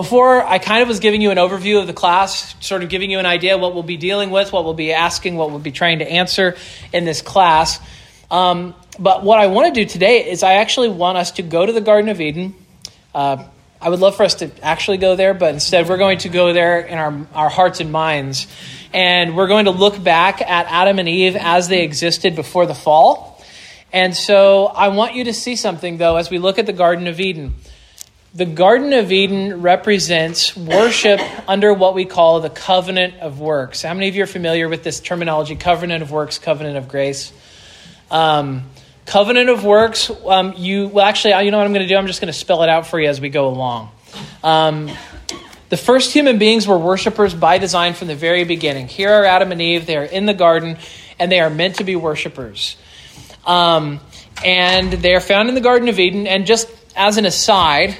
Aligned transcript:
Before, 0.00 0.42
I 0.42 0.58
kind 0.58 0.80
of 0.80 0.88
was 0.88 0.98
giving 0.98 1.20
you 1.20 1.30
an 1.30 1.36
overview 1.36 1.78
of 1.78 1.86
the 1.86 1.92
class, 1.92 2.54
sort 2.64 2.82
of 2.82 2.88
giving 2.88 3.10
you 3.10 3.18
an 3.18 3.26
idea 3.26 3.58
what 3.58 3.74
we'll 3.74 3.82
be 3.82 3.98
dealing 3.98 4.30
with, 4.30 4.50
what 4.50 4.64
we'll 4.64 4.72
be 4.72 4.94
asking, 4.94 5.36
what 5.36 5.50
we'll 5.50 5.58
be 5.58 5.72
trying 5.72 5.98
to 5.98 6.10
answer 6.10 6.56
in 6.90 7.04
this 7.04 7.20
class. 7.20 7.78
Um, 8.30 8.74
but 8.98 9.24
what 9.24 9.38
I 9.38 9.48
want 9.48 9.74
to 9.74 9.78
do 9.78 9.86
today 9.86 10.30
is 10.30 10.42
I 10.42 10.54
actually 10.54 10.88
want 10.88 11.18
us 11.18 11.32
to 11.32 11.42
go 11.42 11.66
to 11.66 11.72
the 11.74 11.82
Garden 11.82 12.08
of 12.08 12.18
Eden. 12.18 12.54
Uh, 13.14 13.44
I 13.78 13.90
would 13.90 14.00
love 14.00 14.16
for 14.16 14.22
us 14.22 14.36
to 14.36 14.50
actually 14.64 14.96
go 14.96 15.16
there, 15.16 15.34
but 15.34 15.52
instead 15.52 15.86
we're 15.86 15.98
going 15.98 16.16
to 16.20 16.30
go 16.30 16.54
there 16.54 16.80
in 16.80 16.96
our, 16.96 17.26
our 17.34 17.50
hearts 17.50 17.80
and 17.80 17.92
minds. 17.92 18.46
And 18.94 19.36
we're 19.36 19.48
going 19.48 19.66
to 19.66 19.70
look 19.70 20.02
back 20.02 20.40
at 20.40 20.64
Adam 20.70 20.98
and 20.98 21.10
Eve 21.10 21.36
as 21.36 21.68
they 21.68 21.84
existed 21.84 22.36
before 22.36 22.64
the 22.64 22.74
fall. 22.74 23.44
And 23.92 24.16
so 24.16 24.64
I 24.64 24.88
want 24.88 25.14
you 25.14 25.24
to 25.24 25.34
see 25.34 25.56
something, 25.56 25.98
though, 25.98 26.16
as 26.16 26.30
we 26.30 26.38
look 26.38 26.58
at 26.58 26.64
the 26.64 26.72
Garden 26.72 27.06
of 27.06 27.20
Eden. 27.20 27.52
The 28.32 28.44
Garden 28.44 28.92
of 28.92 29.10
Eden 29.10 29.60
represents 29.60 30.56
worship 30.56 31.20
under 31.48 31.74
what 31.74 31.94
we 31.94 32.04
call 32.04 32.40
the 32.40 32.50
covenant 32.50 33.14
of 33.16 33.40
works. 33.40 33.82
How 33.82 33.92
many 33.92 34.06
of 34.06 34.14
you 34.14 34.22
are 34.22 34.28
familiar 34.28 34.68
with 34.68 34.84
this 34.84 35.00
terminology 35.00 35.56
covenant 35.56 36.04
of 36.04 36.12
works, 36.12 36.38
covenant 36.38 36.76
of 36.76 36.88
grace? 36.88 37.32
Um, 38.08 38.70
covenant 39.04 39.50
of 39.50 39.64
works, 39.64 40.12
um, 40.26 40.54
you, 40.56 40.86
well, 40.86 41.04
actually, 41.04 41.44
you 41.44 41.50
know 41.50 41.58
what 41.58 41.66
I'm 41.66 41.72
going 41.72 41.86
to 41.86 41.92
do? 41.92 41.96
I'm 41.96 42.06
just 42.06 42.20
going 42.20 42.32
to 42.32 42.38
spell 42.38 42.62
it 42.62 42.68
out 42.68 42.86
for 42.86 43.00
you 43.00 43.08
as 43.08 43.20
we 43.20 43.30
go 43.30 43.48
along. 43.48 43.90
Um, 44.44 44.88
the 45.68 45.76
first 45.76 46.12
human 46.12 46.38
beings 46.38 46.68
were 46.68 46.78
worshipers 46.78 47.34
by 47.34 47.58
design 47.58 47.94
from 47.94 48.06
the 48.06 48.14
very 48.14 48.44
beginning. 48.44 48.86
Here 48.86 49.10
are 49.10 49.24
Adam 49.24 49.50
and 49.50 49.60
Eve. 49.60 49.86
They 49.86 49.96
are 49.96 50.04
in 50.04 50.26
the 50.26 50.34
garden, 50.34 50.78
and 51.18 51.32
they 51.32 51.40
are 51.40 51.50
meant 51.50 51.76
to 51.76 51.84
be 51.84 51.96
worshipers. 51.96 52.76
Um, 53.44 53.98
and 54.44 54.92
they 54.92 55.16
are 55.16 55.20
found 55.20 55.48
in 55.48 55.56
the 55.56 55.60
Garden 55.60 55.88
of 55.88 55.98
Eden. 55.98 56.28
And 56.28 56.46
just 56.46 56.70
as 56.94 57.16
an 57.16 57.26
aside, 57.26 57.96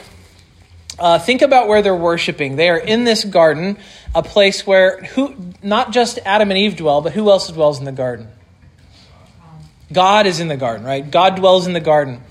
uh, 1.01 1.19
think 1.19 1.43
about 1.43 1.67
where 1.67 1.83
they're 1.83 1.97
worshiping. 1.97 2.57
They 2.57 2.69
are 2.69 2.79
in 2.79 3.05
this 3.05 3.25
garden, 3.25 3.79
a 4.15 4.23
place 4.23 4.67
where 4.67 5.03
who 5.03 5.35
not 5.63 5.93
just 5.93 6.19
Adam 6.25 6.51
and 6.51 6.59
Eve 6.59 6.77
dwell, 6.77 7.01
but 7.01 7.13
who 7.13 7.31
else 7.31 7.49
dwells 7.49 7.79
in 7.79 7.87
the 7.87 7.93
garden? 7.93 8.29
God 9.93 10.27
is 10.27 10.39
in 10.39 10.49
the 10.49 10.57
garden, 10.57 10.87
right? 10.87 11.11
God 11.11 11.37
dwells 11.37 11.67
in 11.67 11.73
the 11.73 11.81
garden. 11.81 12.23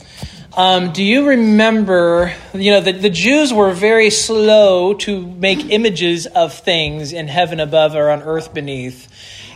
Um, 0.55 0.93
do 0.93 1.03
you 1.03 1.29
remember? 1.29 2.33
You 2.53 2.71
know, 2.71 2.81
the, 2.81 2.93
the 2.93 3.09
Jews 3.09 3.53
were 3.53 3.71
very 3.71 4.09
slow 4.09 4.93
to 4.95 5.25
make 5.25 5.71
images 5.71 6.25
of 6.25 6.53
things 6.53 7.11
in 7.11 7.27
heaven 7.27 7.59
above 7.59 7.95
or 7.95 8.09
on 8.09 8.21
earth 8.21 8.53
beneath. 8.53 9.07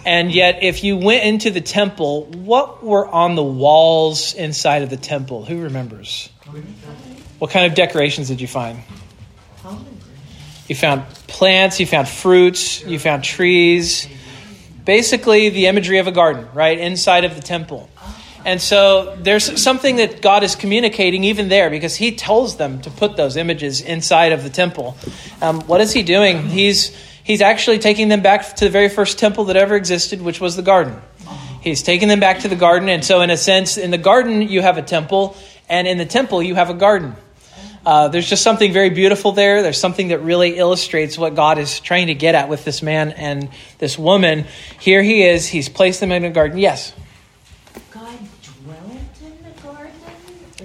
And 0.05 0.33
yet, 0.33 0.63
if 0.63 0.83
you 0.83 0.97
went 0.97 1.23
into 1.23 1.49
the 1.49 1.61
temple, 1.61 2.25
what 2.25 2.83
were 2.83 3.07
on 3.07 3.35
the 3.35 3.43
walls 3.43 4.33
inside 4.33 4.81
of 4.81 4.89
the 4.89 4.97
temple? 4.97 5.45
Who 5.45 5.61
remembers? 5.61 6.29
What 7.39 7.51
kind 7.51 7.65
of 7.65 7.73
decorations 7.73 8.27
did 8.27 8.41
you 8.41 8.47
find? 8.47 8.79
You 10.67 10.75
found 10.75 11.07
plants, 11.27 11.79
you 11.79 11.85
found 11.85 12.07
fruits, 12.07 12.83
you 12.83 12.99
found 12.99 13.23
trees. 13.23 14.07
Basically, 14.85 15.49
the 15.49 15.67
imagery 15.67 15.99
of 15.99 16.07
a 16.07 16.11
garden, 16.11 16.47
right, 16.53 16.77
inside 16.77 17.25
of 17.25 17.35
the 17.35 17.41
temple. 17.41 17.89
And 18.45 18.61
so 18.61 19.15
there's 19.21 19.61
something 19.61 19.97
that 19.97 20.21
God 20.21 20.43
is 20.43 20.55
communicating 20.55 21.23
even 21.23 21.47
there 21.47 21.69
because 21.69 21.95
He 21.95 22.11
tells 22.11 22.57
them 22.57 22.81
to 22.81 22.89
put 22.89 23.15
those 23.15 23.37
images 23.37 23.81
inside 23.81 24.33
of 24.33 24.43
the 24.43 24.49
temple. 24.49 24.97
Um, 25.41 25.61
what 25.61 25.79
is 25.79 25.93
He 25.93 26.03
doing? 26.03 26.47
He's, 26.49 26.95
he's 27.23 27.41
actually 27.41 27.79
taking 27.79 28.09
them 28.09 28.21
back 28.21 28.55
to 28.55 28.65
the 28.65 28.71
very 28.71 28.89
first 28.89 29.17
temple 29.17 29.45
that 29.45 29.55
ever 29.55 29.75
existed, 29.75 30.21
which 30.21 30.41
was 30.41 30.55
the 30.55 30.61
garden. 30.61 31.01
He's 31.61 31.81
taking 31.81 32.09
them 32.09 32.19
back 32.19 32.39
to 32.39 32.49
the 32.49 32.57
garden. 32.57 32.89
And 32.89 33.05
so, 33.05 33.21
in 33.21 33.29
a 33.29 33.37
sense, 33.37 33.77
in 33.77 33.91
the 33.91 33.97
garden, 33.97 34.41
you 34.41 34.61
have 34.61 34.77
a 34.77 34.81
temple, 34.81 35.37
and 35.69 35.87
in 35.87 35.97
the 35.97 36.05
temple, 36.05 36.43
you 36.43 36.55
have 36.55 36.69
a 36.69 36.73
garden. 36.73 37.15
Uh, 37.85 38.07
there's 38.07 38.29
just 38.29 38.43
something 38.43 38.71
very 38.71 38.89
beautiful 38.89 39.33
there. 39.33 39.61
There's 39.61 39.79
something 39.79 40.09
that 40.09 40.19
really 40.19 40.57
illustrates 40.57 41.17
what 41.17 41.35
God 41.35 41.57
is 41.57 41.79
trying 41.79 42.07
to 42.07 42.13
get 42.13 42.33
at 42.33 42.47
with 42.47 42.63
this 42.63 42.81
man 42.81 43.11
and 43.11 43.49
this 43.77 43.99
woman. 43.99 44.45
Here 44.79 45.03
he 45.03 45.23
is. 45.23 45.47
He's 45.47 45.67
placed 45.67 45.99
them 45.99 46.11
in 46.11 46.23
a 46.23 46.29
garden. 46.29 46.57
Yes? 46.57 46.93
God 47.91 48.17
dwelt 48.63 48.91
in 49.21 49.43
the 49.43 49.61
garden? 49.61 49.91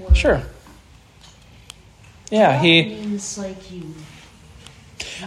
Or 0.05 0.15
Sure. 0.15 0.43
Yeah, 2.31 2.53
that 2.53 2.65
he. 2.65 2.83
means 2.83 3.39
like 3.39 3.73
you. 3.73 3.95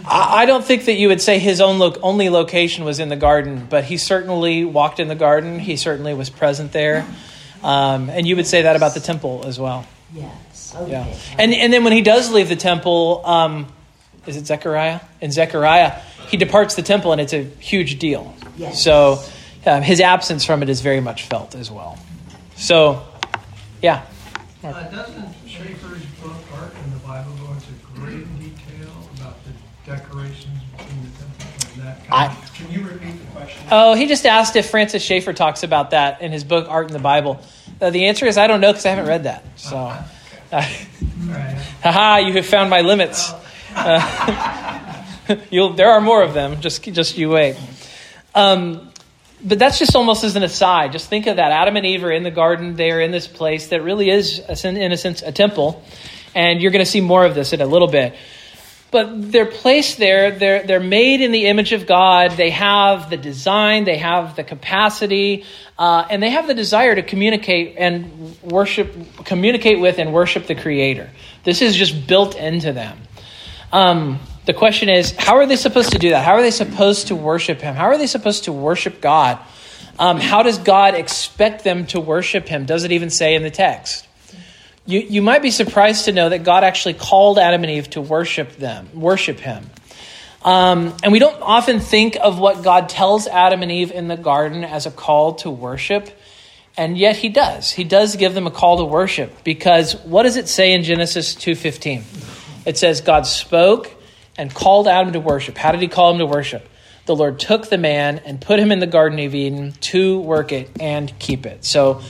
I 0.06 0.42
I 0.42 0.46
don't 0.46 0.64
think 0.64 0.86
that 0.86 0.94
you 0.94 1.08
would 1.08 1.20
say 1.20 1.38
his 1.38 1.60
own 1.60 1.78
lo- 1.78 1.96
only 2.02 2.30
location 2.30 2.84
was 2.84 3.00
in 3.00 3.08
the 3.08 3.16
garden, 3.16 3.66
but 3.68 3.84
he 3.84 3.96
certainly 3.96 4.64
walked 4.64 5.00
in 5.00 5.08
the 5.08 5.14
garden. 5.14 5.58
He 5.58 5.76
certainly 5.76 6.14
was 6.14 6.30
present 6.30 6.72
there. 6.72 7.06
Um, 7.62 8.08
and 8.08 8.26
you 8.26 8.36
would 8.36 8.46
say 8.46 8.62
that 8.62 8.76
about 8.76 8.94
the 8.94 9.00
temple 9.00 9.42
as 9.44 9.58
well. 9.58 9.86
Yes. 10.14 10.74
Okay. 10.76 10.90
Yeah. 10.90 11.14
And, 11.38 11.52
and 11.54 11.72
then 11.72 11.84
when 11.84 11.92
he 11.92 12.02
does 12.02 12.30
leave 12.30 12.48
the 12.48 12.56
temple, 12.56 13.22
um, 13.24 13.66
is 14.26 14.36
it 14.36 14.46
Zechariah? 14.46 15.00
In 15.20 15.32
Zechariah, 15.32 16.00
he 16.28 16.36
departs 16.36 16.74
the 16.74 16.82
temple 16.82 17.12
and 17.12 17.20
it's 17.20 17.32
a 17.32 17.42
huge 17.42 17.98
deal. 17.98 18.34
Yes. 18.56 18.82
So 18.82 19.22
um, 19.66 19.82
his 19.82 20.00
absence 20.00 20.44
from 20.44 20.62
it 20.62 20.68
is 20.68 20.80
very 20.80 21.00
much 21.00 21.24
felt 21.24 21.54
as 21.54 21.70
well. 21.70 21.98
So, 22.56 23.02
yeah. 23.80 24.04
Uh, 24.62 24.72
doesn't 24.90 25.28
Schaeffer's 25.46 26.04
book, 26.22 26.34
Art 26.54 26.72
in 26.84 26.92
the 26.92 26.98
Bible, 27.00 27.32
go 27.44 27.52
into 27.52 27.72
great 27.94 28.26
detail 28.38 28.90
about 29.16 29.36
the 29.44 29.50
decorations 29.90 30.60
between 30.76 31.02
the 31.02 31.18
temple 31.18 31.72
and 31.74 31.82
that 31.82 31.98
kind 32.06 32.12
I- 32.12 32.26
of? 32.26 32.41
Can 32.54 32.70
you 32.70 32.82
repeat 32.82 33.18
the 33.18 33.26
question? 33.32 33.66
Oh, 33.70 33.94
he 33.94 34.06
just 34.06 34.26
asked 34.26 34.56
if 34.56 34.70
Francis 34.70 35.02
Schaeffer 35.02 35.32
talks 35.32 35.62
about 35.62 35.90
that 35.90 36.20
in 36.22 36.32
his 36.32 36.44
book 36.44 36.66
Art 36.68 36.88
in 36.88 36.92
the 36.92 36.98
Bible. 36.98 37.40
Uh, 37.80 37.90
the 37.90 38.06
answer 38.06 38.26
is 38.26 38.38
I 38.38 38.46
don't 38.46 38.60
know 38.60 38.72
because 38.72 38.86
I 38.86 38.90
haven't 38.90 39.06
read 39.06 39.24
that. 39.24 39.44
So, 39.56 39.76
uh, 40.52 40.68
Right. 41.26 41.54
haha, 41.82 42.16
you 42.18 42.32
have 42.34 42.46
found 42.46 42.70
my 42.70 42.80
limits. 42.80 43.32
Uh, 43.74 45.04
there 45.50 45.90
are 45.90 46.00
more 46.00 46.22
of 46.22 46.34
them. 46.34 46.60
Just, 46.60 46.82
just 46.82 47.16
you 47.16 47.30
wait. 47.30 47.56
Um, 48.34 48.90
but 49.44 49.58
that's 49.58 49.78
just 49.78 49.96
almost 49.96 50.24
as 50.24 50.36
an 50.36 50.42
aside. 50.42 50.92
Just 50.92 51.08
think 51.08 51.26
of 51.26 51.36
that. 51.36 51.52
Adam 51.52 51.76
and 51.76 51.86
Eve 51.86 52.04
are 52.04 52.12
in 52.12 52.22
the 52.22 52.30
garden. 52.30 52.76
They 52.76 52.90
are 52.90 53.00
in 53.00 53.10
this 53.10 53.26
place 53.26 53.68
that 53.68 53.82
really 53.82 54.10
is, 54.10 54.38
in 54.64 54.92
a 54.92 54.96
sense, 54.96 55.22
a 55.22 55.32
temple. 55.32 55.82
And 56.34 56.62
you're 56.62 56.70
going 56.70 56.84
to 56.84 56.90
see 56.90 57.00
more 57.00 57.24
of 57.24 57.34
this 57.34 57.52
in 57.52 57.60
a 57.60 57.66
little 57.66 57.88
bit. 57.88 58.14
But 58.92 59.32
they're 59.32 59.46
placed 59.46 59.98
there. 59.98 60.30
They're, 60.30 60.64
they're 60.64 60.78
made 60.78 61.22
in 61.22 61.32
the 61.32 61.46
image 61.46 61.72
of 61.72 61.86
God. 61.86 62.32
They 62.32 62.50
have 62.50 63.10
the 63.10 63.16
design. 63.16 63.84
They 63.84 63.96
have 63.96 64.36
the 64.36 64.44
capacity. 64.44 65.44
Uh, 65.78 66.06
and 66.08 66.22
they 66.22 66.30
have 66.30 66.46
the 66.46 66.54
desire 66.54 66.94
to 66.94 67.02
communicate 67.02 67.76
and 67.78 68.40
worship, 68.42 68.94
communicate 69.24 69.80
with 69.80 69.98
and 69.98 70.12
worship 70.12 70.46
the 70.46 70.54
Creator. 70.54 71.10
This 71.42 71.62
is 71.62 71.74
just 71.74 72.06
built 72.06 72.36
into 72.36 72.72
them. 72.72 72.98
Um, 73.72 74.20
the 74.44 74.52
question 74.52 74.88
is, 74.88 75.12
how 75.18 75.36
are 75.36 75.46
they 75.46 75.56
supposed 75.56 75.92
to 75.92 75.98
do 75.98 76.10
that? 76.10 76.24
How 76.24 76.32
are 76.32 76.42
they 76.42 76.50
supposed 76.50 77.08
to 77.08 77.16
worship 77.16 77.60
Him? 77.60 77.74
How 77.74 77.86
are 77.86 77.96
they 77.96 78.06
supposed 78.06 78.44
to 78.44 78.52
worship 78.52 79.00
God? 79.00 79.38
Um, 79.98 80.18
how 80.18 80.42
does 80.42 80.58
God 80.58 80.94
expect 80.94 81.64
them 81.64 81.86
to 81.88 82.00
worship 82.00 82.48
Him? 82.48 82.66
Does 82.66 82.84
it 82.84 82.92
even 82.92 83.08
say 83.08 83.34
in 83.34 83.42
the 83.42 83.50
text? 83.50 84.06
You, 84.84 85.00
you 85.00 85.22
might 85.22 85.42
be 85.42 85.52
surprised 85.52 86.06
to 86.06 86.12
know 86.12 86.28
that 86.28 86.42
God 86.42 86.64
actually 86.64 86.94
called 86.94 87.38
Adam 87.38 87.62
and 87.62 87.70
Eve 87.70 87.90
to 87.90 88.00
worship 88.00 88.56
them, 88.56 88.88
worship 88.94 89.38
Him. 89.38 89.64
Um, 90.44 90.96
and 91.04 91.12
we 91.12 91.20
don't 91.20 91.40
often 91.40 91.78
think 91.78 92.16
of 92.20 92.40
what 92.40 92.64
God 92.64 92.88
tells 92.88 93.28
Adam 93.28 93.62
and 93.62 93.70
Eve 93.70 93.92
in 93.92 94.08
the 94.08 94.16
garden 94.16 94.64
as 94.64 94.86
a 94.86 94.90
call 94.90 95.34
to 95.34 95.50
worship, 95.50 96.10
and 96.76 96.98
yet 96.98 97.16
He 97.16 97.28
does. 97.28 97.70
He 97.70 97.84
does 97.84 98.16
give 98.16 98.34
them 98.34 98.48
a 98.48 98.50
call 98.50 98.78
to 98.78 98.84
worship 98.84 99.44
because 99.44 99.94
what 100.04 100.24
does 100.24 100.36
it 100.36 100.48
say 100.48 100.72
in 100.72 100.82
Genesis 100.82 101.36
two 101.36 101.54
fifteen? 101.54 102.02
It 102.66 102.76
says 102.76 103.02
God 103.02 103.26
spoke 103.26 103.92
and 104.36 104.52
called 104.52 104.88
Adam 104.88 105.12
to 105.12 105.20
worship. 105.20 105.56
How 105.56 105.70
did 105.70 105.80
He 105.80 105.86
call 105.86 106.10
him 106.10 106.18
to 106.18 106.26
worship? 106.26 106.68
The 107.06 107.14
Lord 107.14 107.38
took 107.38 107.68
the 107.68 107.78
man 107.78 108.18
and 108.24 108.40
put 108.40 108.58
him 108.58 108.72
in 108.72 108.80
the 108.80 108.86
Garden 108.86 109.18
of 109.20 109.34
Eden 109.34 109.72
to 109.72 110.18
work 110.20 110.50
it 110.50 110.70
and 110.80 111.16
keep 111.18 111.46
it. 111.46 111.64
So 111.64 112.00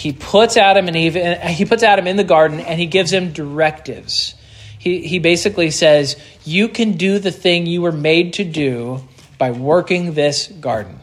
he 0.00 0.14
puts 0.14 0.56
Adam 0.56 0.88
and 0.88 0.96
Eve. 0.96 1.14
In, 1.14 1.38
he 1.48 1.66
puts 1.66 1.82
Adam 1.82 2.06
in 2.06 2.16
the 2.16 2.24
garden 2.24 2.58
and 2.58 2.80
he 2.80 2.86
gives 2.86 3.12
him 3.12 3.32
directives. 3.32 4.34
He 4.78 5.06
he 5.06 5.18
basically 5.18 5.70
says, 5.70 6.16
"You 6.42 6.68
can 6.68 6.92
do 6.92 7.18
the 7.18 7.30
thing 7.30 7.66
you 7.66 7.82
were 7.82 7.92
made 7.92 8.32
to 8.34 8.44
do 8.44 9.02
by 9.36 9.50
working 9.50 10.14
this 10.14 10.46
garden. 10.46 11.00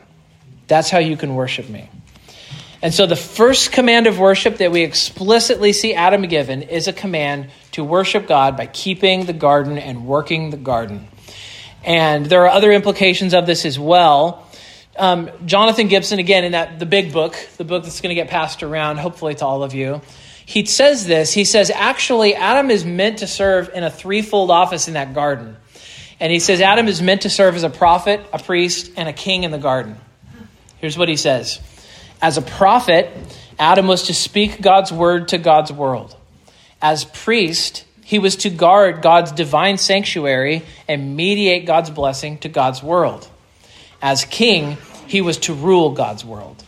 That's 0.66 0.89
how 0.89 0.98
you 0.98 1.16
can 1.16 1.36
worship 1.36 1.69
me." 1.69 1.89
And 2.81 2.92
so 2.92 3.06
the 3.06 3.16
first 3.16 3.71
command 3.71 4.07
of 4.07 4.18
worship 4.18 4.57
that 4.57 4.71
we 4.71 4.81
explicitly 4.81 5.74
see 5.74 5.94
Adam 5.94 6.24
given 6.24 6.63
is 6.63 6.88
a 6.88 6.94
command 6.94 7.51
to 7.74 7.83
worship 7.83 8.27
God 8.27 8.57
by 8.57 8.66
keeping 8.66 9.25
the 9.25 9.33
garden 9.33 9.77
and 9.77 10.07
working 10.07 10.50
the 10.50 10.57
garden. 10.57 11.07
And 11.83 12.25
there 12.25 12.42
are 12.45 12.50
other 12.50 12.71
implications 12.71 13.36
of 13.36 13.45
this 13.45 13.63
as 13.63 13.77
well. 13.77 14.46
Um, 14.97 15.29
Jonathan 15.45 15.88
Gibson, 15.88 16.19
again, 16.19 16.44
in 16.44 16.51
that 16.53 16.79
the 16.79 16.85
big 16.85 17.13
book, 17.13 17.35
the 17.57 17.63
book 17.63 17.83
that's 17.83 18.01
going 18.01 18.09
to 18.09 18.15
get 18.15 18.29
passed 18.29 18.63
around, 18.63 18.97
hopefully 18.97 19.35
to 19.35 19.45
all 19.45 19.63
of 19.63 19.73
you, 19.73 20.01
he 20.45 20.65
says 20.65 21.05
this. 21.05 21.33
He 21.33 21.44
says, 21.44 21.69
actually, 21.69 22.33
Adam 22.33 22.71
is 22.71 22.85
meant 22.85 23.19
to 23.19 23.27
serve 23.27 23.69
in 23.73 23.83
a 23.83 23.91
threefold 23.91 24.49
office 24.49 24.88
in 24.88 24.94
that 24.95 25.13
garden. 25.13 25.57
And 26.19 26.31
he 26.31 26.39
says, 26.39 26.61
Adam 26.61 26.88
is 26.88 27.01
meant 27.01 27.23
to 27.23 27.29
serve 27.29 27.55
as 27.55 27.63
a 27.63 27.69
prophet, 27.69 28.25
a 28.33 28.39
priest, 28.39 28.91
and 28.97 29.07
a 29.07 29.13
king 29.13 29.44
in 29.44 29.51
the 29.51 29.57
garden. 29.57 29.97
Here's 30.79 30.97
what 30.97 31.09
he 31.09 31.17
says 31.17 31.59
As 32.21 32.38
a 32.38 32.41
prophet, 32.41 33.11
Adam 33.59 33.88
was 33.88 34.03
to 34.03 34.13
speak 34.13 34.61
God's 34.61 34.91
word 34.91 35.27
to 35.29 35.38
God's 35.38 35.71
world. 35.71 36.15
As 36.81 37.05
priest, 37.05 37.85
he 38.03 38.17
was 38.17 38.38
to 38.38 38.49
guard 38.49 39.01
God's 39.01 39.31
divine 39.31 39.77
sanctuary 39.77 40.63
and 40.88 41.17
mediate 41.17 41.65
God's 41.65 41.89
blessing 41.89 42.38
to 42.39 42.49
God's 42.49 42.81
world. 42.81 43.27
As 44.01 44.25
king, 44.25 44.77
he 45.07 45.21
was 45.21 45.38
to 45.39 45.53
rule 45.53 45.91
God's 45.91 46.23
world. 46.23 46.63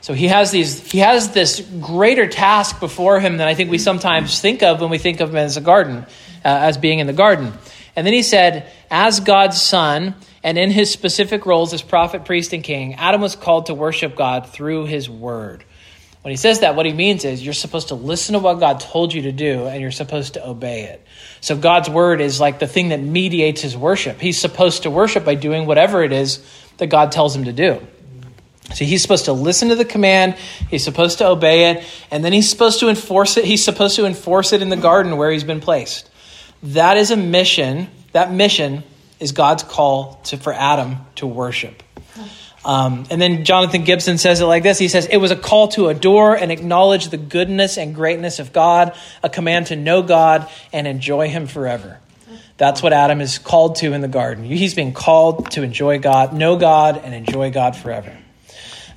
So 0.00 0.14
he 0.14 0.26
has 0.28 0.50
these 0.50 0.90
he 0.90 0.98
has 0.98 1.32
this 1.32 1.60
greater 1.80 2.26
task 2.26 2.80
before 2.80 3.20
him 3.20 3.36
than 3.36 3.46
I 3.46 3.54
think 3.54 3.70
we 3.70 3.78
sometimes 3.78 4.40
think 4.40 4.62
of 4.62 4.80
when 4.80 4.90
we 4.90 4.98
think 4.98 5.20
of 5.20 5.30
him 5.30 5.36
as 5.36 5.56
a 5.56 5.60
garden, 5.60 5.98
uh, 6.44 6.48
as 6.48 6.76
being 6.76 6.98
in 6.98 7.06
the 7.06 7.12
garden. 7.12 7.52
And 7.94 8.06
then 8.06 8.14
he 8.14 8.22
said, 8.22 8.70
as 8.90 9.20
God's 9.20 9.60
son, 9.60 10.14
and 10.42 10.58
in 10.58 10.70
his 10.70 10.90
specific 10.90 11.46
roles 11.46 11.72
as 11.72 11.82
prophet, 11.82 12.24
priest, 12.24 12.52
and 12.52 12.64
king, 12.64 12.94
Adam 12.94 13.20
was 13.20 13.36
called 13.36 13.66
to 13.66 13.74
worship 13.74 14.16
God 14.16 14.48
through 14.48 14.86
his 14.86 15.08
word. 15.08 15.62
When 16.22 16.30
he 16.30 16.36
says 16.36 16.60
that, 16.60 16.76
what 16.76 16.86
he 16.86 16.92
means 16.92 17.24
is 17.24 17.44
you're 17.44 17.52
supposed 17.52 17.88
to 17.88 17.96
listen 17.96 18.34
to 18.34 18.38
what 18.38 18.60
God 18.60 18.78
told 18.78 19.12
you 19.12 19.22
to 19.22 19.32
do 19.32 19.66
and 19.66 19.80
you're 19.80 19.90
supposed 19.90 20.34
to 20.34 20.48
obey 20.48 20.84
it. 20.84 21.04
So 21.40 21.56
God's 21.56 21.90
word 21.90 22.20
is 22.20 22.40
like 22.40 22.60
the 22.60 22.68
thing 22.68 22.90
that 22.90 23.00
mediates 23.00 23.62
his 23.62 23.76
worship. 23.76 24.20
He's 24.20 24.40
supposed 24.40 24.84
to 24.84 24.90
worship 24.90 25.24
by 25.24 25.34
doing 25.34 25.66
whatever 25.66 26.04
it 26.04 26.12
is 26.12 26.44
that 26.78 26.86
God 26.86 27.10
tells 27.10 27.34
him 27.34 27.44
to 27.44 27.52
do. 27.52 27.84
So 28.72 28.84
he's 28.84 29.02
supposed 29.02 29.24
to 29.24 29.32
listen 29.32 29.68
to 29.70 29.74
the 29.74 29.84
command, 29.84 30.36
he's 30.70 30.84
supposed 30.84 31.18
to 31.18 31.26
obey 31.26 31.70
it, 31.72 31.84
and 32.10 32.24
then 32.24 32.32
he's 32.32 32.48
supposed 32.48 32.78
to 32.80 32.88
enforce 32.88 33.36
it. 33.36 33.44
He's 33.44 33.64
supposed 33.64 33.96
to 33.96 34.06
enforce 34.06 34.52
it 34.52 34.62
in 34.62 34.68
the 34.68 34.76
garden 34.76 35.16
where 35.16 35.30
he's 35.30 35.44
been 35.44 35.60
placed. 35.60 36.08
That 36.62 36.96
is 36.96 37.10
a 37.10 37.16
mission. 37.16 37.88
That 38.12 38.32
mission 38.32 38.84
is 39.18 39.32
God's 39.32 39.64
call 39.64 40.20
to, 40.24 40.36
for 40.36 40.52
Adam 40.52 40.98
to 41.16 41.26
worship. 41.26 41.82
Um, 42.64 43.06
and 43.10 43.20
then 43.20 43.44
Jonathan 43.44 43.82
Gibson 43.82 44.18
says 44.18 44.40
it 44.40 44.44
like 44.44 44.62
this 44.62 44.78
He 44.78 44.88
says, 44.88 45.06
It 45.06 45.16
was 45.16 45.30
a 45.30 45.36
call 45.36 45.68
to 45.68 45.88
adore 45.88 46.36
and 46.36 46.52
acknowledge 46.52 47.08
the 47.08 47.16
goodness 47.16 47.76
and 47.76 47.94
greatness 47.94 48.38
of 48.38 48.52
God, 48.52 48.96
a 49.22 49.28
command 49.28 49.68
to 49.68 49.76
know 49.76 50.02
God 50.02 50.48
and 50.72 50.86
enjoy 50.86 51.28
Him 51.28 51.46
forever. 51.46 51.98
That's 52.58 52.82
what 52.82 52.92
Adam 52.92 53.20
is 53.20 53.38
called 53.38 53.76
to 53.76 53.92
in 53.92 54.02
the 54.02 54.08
garden. 54.08 54.44
He's 54.44 54.74
being 54.74 54.92
called 54.92 55.50
to 55.52 55.62
enjoy 55.62 55.98
God, 55.98 56.32
know 56.32 56.56
God, 56.56 57.00
and 57.02 57.14
enjoy 57.14 57.50
God 57.50 57.74
forever. 57.74 58.16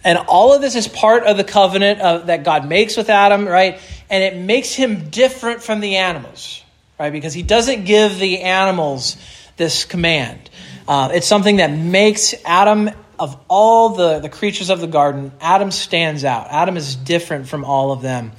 And 0.04 0.20
all 0.20 0.54
of 0.54 0.62
this 0.62 0.76
is 0.76 0.88
part 0.88 1.24
of 1.24 1.36
the 1.36 1.44
covenant 1.44 2.00
of, 2.00 2.28
that 2.28 2.44
God 2.44 2.70
makes 2.70 2.96
with 2.96 3.10
Adam, 3.10 3.48
right? 3.48 3.80
And 4.08 4.24
it 4.24 4.38
makes 4.38 4.72
him 4.72 5.10
different 5.10 5.64
from 5.64 5.80
the 5.80 5.96
animals, 5.96 6.64
right? 7.00 7.12
Because 7.12 7.34
he 7.34 7.42
doesn't 7.42 7.86
give 7.86 8.20
the 8.20 8.42
animals 8.42 9.18
this 9.58 9.84
command. 9.84 10.48
Uh, 10.88 11.10
it's 11.12 11.28
something 11.28 11.56
that 11.56 11.72
makes 11.72 12.36
Adam, 12.46 12.92
of 13.20 13.40
all 13.48 13.90
the, 13.90 14.20
the 14.20 14.30
creatures 14.30 14.70
of 14.70 14.80
the 14.80 14.88
garden, 14.88 15.32
Adam 15.40 15.72
stands 15.72 16.24
out. 16.24 16.48
Adam 16.50 16.78
is 16.78 16.96
different 16.96 17.48
from 17.48 17.66
all 17.66 17.92
of 17.92 18.02
them. 18.02 18.32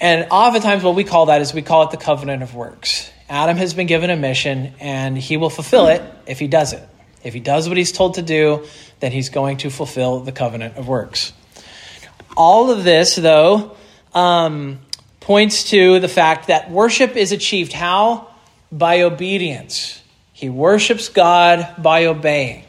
And 0.00 0.26
oftentimes, 0.30 0.82
what 0.82 0.94
we 0.94 1.04
call 1.04 1.26
that 1.26 1.40
is 1.40 1.54
we 1.54 1.62
call 1.62 1.84
it 1.84 1.90
the 1.90 1.96
covenant 1.96 2.42
of 2.42 2.54
works. 2.54 3.10
Adam 3.28 3.56
has 3.56 3.74
been 3.74 3.86
given 3.86 4.10
a 4.10 4.16
mission, 4.16 4.74
and 4.78 5.16
he 5.16 5.36
will 5.36 5.50
fulfill 5.50 5.88
it 5.88 6.02
if 6.26 6.38
he 6.38 6.46
does 6.46 6.72
it. 6.72 6.86
If 7.24 7.34
he 7.34 7.40
does 7.40 7.68
what 7.68 7.76
he's 7.76 7.92
told 7.92 8.14
to 8.14 8.22
do, 8.22 8.66
then 9.00 9.10
he's 9.10 9.30
going 9.30 9.56
to 9.58 9.70
fulfill 9.70 10.20
the 10.20 10.32
covenant 10.32 10.76
of 10.76 10.86
works. 10.86 11.32
All 12.36 12.70
of 12.70 12.84
this, 12.84 13.16
though, 13.16 13.76
um, 14.14 14.78
points 15.20 15.70
to 15.70 15.98
the 15.98 16.08
fact 16.08 16.48
that 16.48 16.70
worship 16.70 17.16
is 17.16 17.32
achieved 17.32 17.72
how? 17.72 18.28
By 18.70 19.02
obedience. 19.02 20.02
He 20.32 20.50
worships 20.50 21.08
God 21.08 21.74
by 21.78 22.04
obeying. 22.04 22.65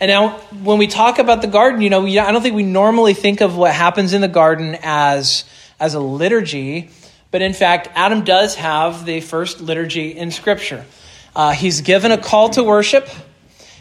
And 0.00 0.08
now, 0.08 0.38
when 0.62 0.78
we 0.78 0.86
talk 0.86 1.18
about 1.18 1.42
the 1.42 1.48
garden, 1.48 1.80
you 1.80 1.90
know, 1.90 2.06
I 2.06 2.30
don't 2.30 2.40
think 2.40 2.54
we 2.54 2.62
normally 2.62 3.14
think 3.14 3.40
of 3.40 3.56
what 3.56 3.72
happens 3.72 4.12
in 4.12 4.20
the 4.20 4.28
garden 4.28 4.78
as, 4.82 5.44
as 5.80 5.94
a 5.94 6.00
liturgy, 6.00 6.90
but 7.32 7.42
in 7.42 7.52
fact, 7.52 7.88
Adam 7.94 8.22
does 8.22 8.54
have 8.54 9.04
the 9.04 9.20
first 9.20 9.60
liturgy 9.60 10.16
in 10.16 10.30
Scripture. 10.30 10.86
Uh, 11.34 11.50
he's 11.50 11.80
given 11.80 12.12
a 12.12 12.18
call 12.18 12.48
to 12.50 12.62
worship, 12.62 13.08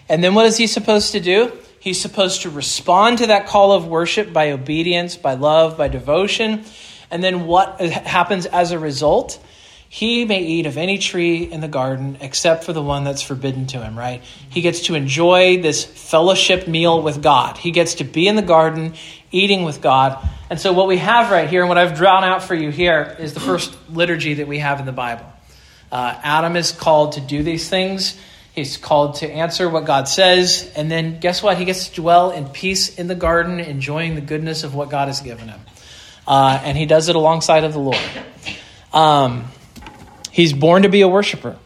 and 0.09 0.23
then 0.23 0.33
what 0.33 0.47
is 0.47 0.57
he 0.57 0.65
supposed 0.65 1.11
to 1.11 1.19
do? 1.19 1.51
He's 1.79 2.01
supposed 2.01 2.41
to 2.41 2.49
respond 2.49 3.19
to 3.19 3.27
that 3.27 3.45
call 3.45 3.71
of 3.71 3.87
worship 3.87 4.33
by 4.33 4.51
obedience, 4.51 5.15
by 5.15 5.35
love, 5.35 5.77
by 5.77 5.87
devotion. 5.87 6.65
And 7.11 7.23
then 7.23 7.45
what 7.45 7.79
happens 7.79 8.45
as 8.47 8.71
a 8.71 8.79
result? 8.79 9.39
He 9.89 10.25
may 10.25 10.43
eat 10.43 10.65
of 10.65 10.77
any 10.77 10.97
tree 10.97 11.43
in 11.43 11.61
the 11.61 11.67
garden 11.67 12.17
except 12.19 12.65
for 12.65 12.73
the 12.73 12.81
one 12.81 13.03
that's 13.05 13.21
forbidden 13.21 13.67
to 13.67 13.81
him, 13.81 13.97
right? 13.97 14.21
He 14.49 14.61
gets 14.61 14.81
to 14.83 14.95
enjoy 14.95 15.61
this 15.61 15.85
fellowship 15.85 16.67
meal 16.67 17.01
with 17.01 17.23
God. 17.23 17.57
He 17.57 17.71
gets 17.71 17.95
to 17.95 18.03
be 18.03 18.27
in 18.27 18.35
the 18.35 18.41
garden 18.41 18.93
eating 19.31 19.63
with 19.63 19.81
God. 19.81 20.17
And 20.49 20.59
so, 20.59 20.73
what 20.73 20.87
we 20.87 20.97
have 20.97 21.31
right 21.31 21.49
here, 21.49 21.61
and 21.61 21.69
what 21.69 21.77
I've 21.77 21.95
drawn 21.95 22.23
out 22.23 22.43
for 22.43 22.55
you 22.55 22.69
here, 22.69 23.15
is 23.19 23.33
the 23.33 23.39
first 23.39 23.75
liturgy 23.89 24.35
that 24.35 24.47
we 24.47 24.59
have 24.59 24.79
in 24.79 24.85
the 24.85 24.91
Bible. 24.91 25.25
Uh, 25.91 26.19
Adam 26.21 26.55
is 26.55 26.71
called 26.71 27.13
to 27.13 27.21
do 27.21 27.43
these 27.43 27.69
things. 27.69 28.17
He's 28.53 28.75
called 28.75 29.15
to 29.15 29.29
answer 29.29 29.69
what 29.69 29.85
God 29.85 30.07
says. 30.07 30.71
And 30.75 30.89
then, 30.89 31.19
guess 31.19 31.43
what? 31.43 31.57
He 31.57 31.65
gets 31.65 31.89
to 31.89 31.95
dwell 31.95 32.31
in 32.31 32.47
peace 32.47 32.97
in 32.97 33.07
the 33.07 33.15
garden, 33.15 33.59
enjoying 33.59 34.15
the 34.15 34.21
goodness 34.21 34.63
of 34.63 34.73
what 34.73 34.89
God 34.89 35.07
has 35.07 35.21
given 35.21 35.47
him. 35.47 35.59
Uh, 36.25 36.59
and 36.63 36.77
he 36.77 36.85
does 36.85 37.07
it 37.07 37.15
alongside 37.15 37.63
of 37.63 37.73
the 37.73 37.79
Lord. 37.79 37.99
Um, 38.91 39.45
He's 40.37 40.53
born 40.53 40.83
to 40.83 40.87
be 40.87 41.01
a 41.01 41.07
worshiper. 41.07 41.57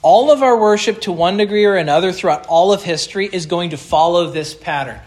All 0.00 0.30
of 0.30 0.44
our 0.44 0.56
worship, 0.56 1.00
to 1.00 1.10
one 1.10 1.38
degree 1.38 1.64
or 1.64 1.74
another, 1.74 2.12
throughout 2.12 2.46
all 2.46 2.72
of 2.72 2.84
history, 2.84 3.26
is 3.26 3.46
going 3.46 3.70
to 3.70 3.76
follow 3.76 4.30
this 4.30 4.54
pattern. 4.54 5.00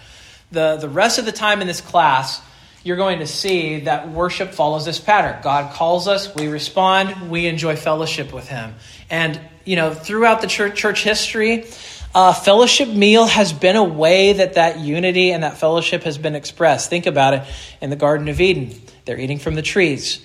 The, 0.51 0.75
the 0.75 0.89
rest 0.89 1.18
of 1.18 1.24
the 1.24 1.31
time 1.31 1.62
in 1.62 1.68
this 1.68 1.80
class, 1.80 2.42
you're 2.83 2.98
going 2.98 3.19
to 3.19 3.25
see 3.25 3.80
that 3.86 4.09
worship 4.09 4.51
follows 4.51 4.83
this 4.83 5.00
pattern. 5.00 5.42
God 5.42 5.74
calls 5.74 6.09
us, 6.09 6.36
we 6.36 6.48
respond, 6.48 7.31
we 7.31 7.48
enjoy 7.48 7.77
fellowship 7.77 8.33
with 8.33 8.50
Him. 8.50 8.75
And, 9.09 9.39
you 9.63 9.77
know, 9.77 9.94
throughout 9.94 10.42
the 10.42 10.47
church, 10.47 10.75
church 10.75 11.04
history, 11.06 11.68
uh, 12.13 12.33
fellowship 12.33 12.89
meal 12.89 13.27
has 13.27 13.54
been 13.54 13.77
a 13.77 13.83
way 13.86 14.33
that 14.33 14.56
that 14.56 14.77
unity 14.77 15.31
and 15.31 15.44
that 15.44 15.57
fellowship 15.57 16.04
has 16.04 16.18
been 16.18 16.36
expressed. 16.36 16.89
Think 16.89 17.06
about 17.06 17.33
it 17.33 17.44
in 17.80 17.89
the 17.89 17.95
Garden 17.95 18.27
of 18.27 18.42
Eden. 18.42 18.74
They're 19.06 19.18
eating 19.18 19.39
from 19.39 19.56
the 19.56 19.62
trees. 19.62 20.19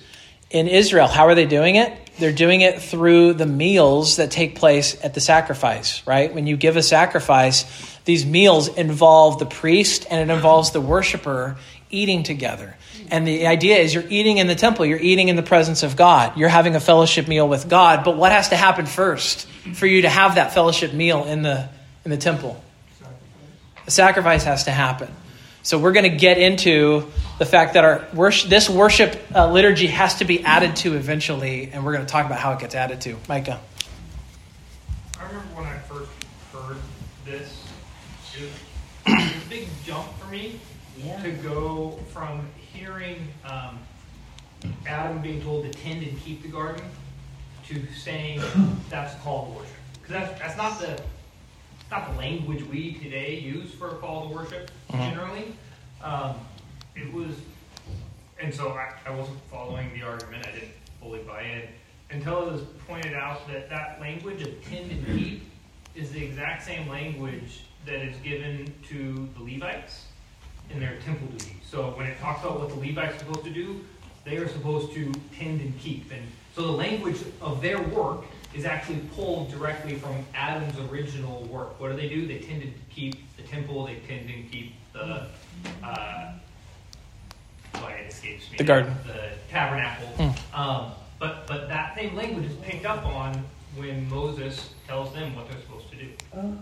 In 0.49 0.67
Israel, 0.67 1.07
how 1.07 1.27
are 1.27 1.35
they 1.35 1.45
doing 1.45 1.75
it? 1.75 1.93
They're 2.19 2.31
doing 2.31 2.61
it 2.61 2.81
through 2.81 3.33
the 3.33 3.45
meals 3.45 4.15
that 4.15 4.31
take 4.31 4.55
place 4.55 4.97
at 5.03 5.13
the 5.13 5.19
sacrifice, 5.19 6.05
right? 6.07 6.33
When 6.33 6.47
you 6.47 6.57
give 6.57 6.77
a 6.77 6.83
sacrifice, 6.83 7.65
these 8.05 8.25
meals 8.25 8.69
involve 8.69 9.39
the 9.39 9.45
priest 9.45 10.07
and 10.09 10.29
it 10.29 10.33
involves 10.33 10.71
the 10.71 10.81
worshiper 10.81 11.57
eating 11.89 12.23
together. 12.23 12.75
And 13.09 13.27
the 13.27 13.47
idea 13.47 13.77
is 13.77 13.93
you're 13.93 14.03
eating 14.09 14.37
in 14.37 14.47
the 14.47 14.55
temple, 14.55 14.85
you're 14.85 14.99
eating 14.99 15.29
in 15.29 15.35
the 15.35 15.43
presence 15.43 15.83
of 15.83 15.95
God. 15.95 16.37
You're 16.37 16.49
having 16.49 16.75
a 16.75 16.79
fellowship 16.79 17.27
meal 17.27 17.47
with 17.47 17.69
God, 17.69 18.03
but 18.03 18.17
what 18.17 18.31
has 18.31 18.49
to 18.49 18.55
happen 18.55 18.85
first 18.85 19.47
for 19.75 19.85
you 19.85 20.01
to 20.01 20.09
have 20.09 20.35
that 20.35 20.53
fellowship 20.53 20.93
meal 20.93 21.23
in 21.25 21.41
the 21.41 21.69
in 22.03 22.11
the 22.11 22.17
temple? 22.17 22.61
A 23.85 23.91
sacrifice 23.91 24.43
has 24.43 24.65
to 24.65 24.71
happen. 24.71 25.13
So 25.67 25.77
we're 25.77 25.91
going 25.91 26.09
to 26.09 26.17
get 26.17 26.37
into 26.37 27.11
the 27.39 27.45
fact 27.45 27.73
that 27.73 27.83
our 27.83 28.07
worship, 28.13 28.49
this 28.49 28.69
worship 28.69 29.21
uh, 29.35 29.51
liturgy 29.51 29.87
has 29.87 30.15
to 30.19 30.23
be 30.23 30.41
added 30.45 30.77
to 30.77 30.95
eventually, 30.95 31.71
and 31.73 31.83
we're 31.83 31.91
going 31.91 32.05
to 32.05 32.09
talk 32.09 32.25
about 32.25 32.39
how 32.39 32.53
it 32.53 32.59
gets 32.59 32.73
added 32.73 33.01
to. 33.01 33.17
Micah. 33.27 33.59
I 35.19 35.25
remember 35.25 35.45
when 35.55 35.65
I 35.65 35.77
first 35.79 36.09
heard 36.53 36.77
this, 37.25 37.65
it 38.37 38.43
was, 38.43 38.51
it 39.07 39.35
was 39.35 39.45
a 39.45 39.49
big 39.49 39.67
jump 39.83 40.07
for 40.17 40.31
me 40.31 40.57
Yeah. 41.03 41.21
to 41.21 41.31
go 41.31 41.99
from 42.13 42.47
hearing 42.73 43.27
um, 43.43 43.77
Adam 44.87 45.21
being 45.21 45.41
told 45.41 45.65
to 45.65 45.79
tend 45.81 46.01
and 46.01 46.17
keep 46.21 46.43
the 46.43 46.47
garden 46.47 46.85
to 47.67 47.85
saying 47.93 48.41
that's 48.89 49.15
a 49.15 49.17
call 49.17 49.47
to 49.47 49.51
worship. 49.59 49.73
Because 50.01 50.29
that's, 50.29 50.39
that's 50.39 50.57
not 50.57 50.79
the 50.79 50.97
not 51.89 52.11
the 52.11 52.17
language 52.17 52.63
we 52.67 52.93
today 52.93 53.39
use 53.39 53.71
for 53.71 53.89
a 53.89 53.95
call 53.95 54.27
to 54.27 54.35
worship 54.35 54.71
generally. 54.91 55.55
Um, 56.03 56.35
it 56.95 57.11
was, 57.13 57.35
and 58.41 58.53
so 58.53 58.69
I, 58.69 58.93
I 59.05 59.11
wasn't 59.11 59.39
following 59.49 59.91
the 59.93 60.05
argument. 60.05 60.45
I 60.47 60.51
didn't 60.51 60.71
fully 60.99 61.19
buy 61.19 61.43
in 61.43 61.63
until 62.09 62.47
it 62.47 62.51
was 62.51 62.61
pointed 62.87 63.13
out 63.13 63.47
that 63.47 63.69
that 63.69 63.99
language 64.01 64.41
of 64.41 64.63
tend 64.65 64.91
and 64.91 65.05
keep 65.05 65.49
is 65.95 66.11
the 66.11 66.23
exact 66.23 66.63
same 66.63 66.87
language 66.87 67.63
that 67.85 68.01
is 68.01 68.15
given 68.17 68.73
to 68.89 69.29
the 69.37 69.43
Levites 69.43 70.05
in 70.69 70.79
their 70.79 70.97
temple 70.99 71.27
duties. 71.27 71.51
So 71.63 71.91
when 71.91 72.07
it 72.07 72.19
talks 72.19 72.43
about 72.43 72.59
what 72.59 72.69
the 72.69 72.75
Levites 72.75 73.15
are 73.15 73.19
supposed 73.19 73.43
to 73.45 73.49
do, 73.49 73.83
they 74.25 74.37
are 74.37 74.47
supposed 74.47 74.93
to 74.93 75.11
tend 75.37 75.61
and 75.61 75.77
keep. 75.79 76.11
And 76.11 76.21
so 76.53 76.63
the 76.63 76.71
language 76.71 77.17
of 77.41 77.61
their 77.61 77.81
work 77.81 78.25
is 78.57 78.65
actually 78.65 78.99
pulled 79.15 79.51
directly 79.51 79.95
from 79.95 80.15
Adam's 80.33 80.77
original 80.91 81.43
work. 81.43 81.79
What 81.79 81.91
do 81.91 81.97
they 81.97 82.09
do? 82.09 82.27
They 82.27 82.39
tend 82.39 82.61
to 82.63 82.69
keep 82.89 83.15
the 83.37 83.43
temple, 83.43 83.85
they 83.85 83.95
tend 84.07 84.27
to 84.27 84.33
keep 84.51 84.73
the, 84.93 85.27
uh, 85.83 86.33
why 87.73 87.91
it 87.91 88.11
escapes 88.11 88.51
me. 88.51 88.57
The 88.57 88.63
garden. 88.63 88.93
The 89.05 89.29
tabernacle. 89.49 90.35
Um, 90.53 90.91
but, 91.19 91.47
but 91.47 91.67
that 91.67 91.95
same 91.95 92.15
language 92.15 92.45
is 92.45 92.55
picked 92.57 92.85
up 92.85 93.05
on 93.05 93.43
when 93.75 94.09
Moses 94.09 94.71
tells 94.87 95.13
them 95.13 95.35
what 95.35 95.49
they're 95.49 95.61
supposed 95.61 95.89
to 95.91 95.97
do. 95.97 96.09
Oh, 96.35 96.57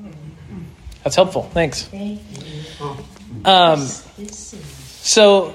That's 1.03 1.15
helpful. 1.15 1.43
Thanks. 1.53 1.83
thank 1.83 2.21
you. 2.43 2.95
Um, 3.45 3.79
so 4.27 5.53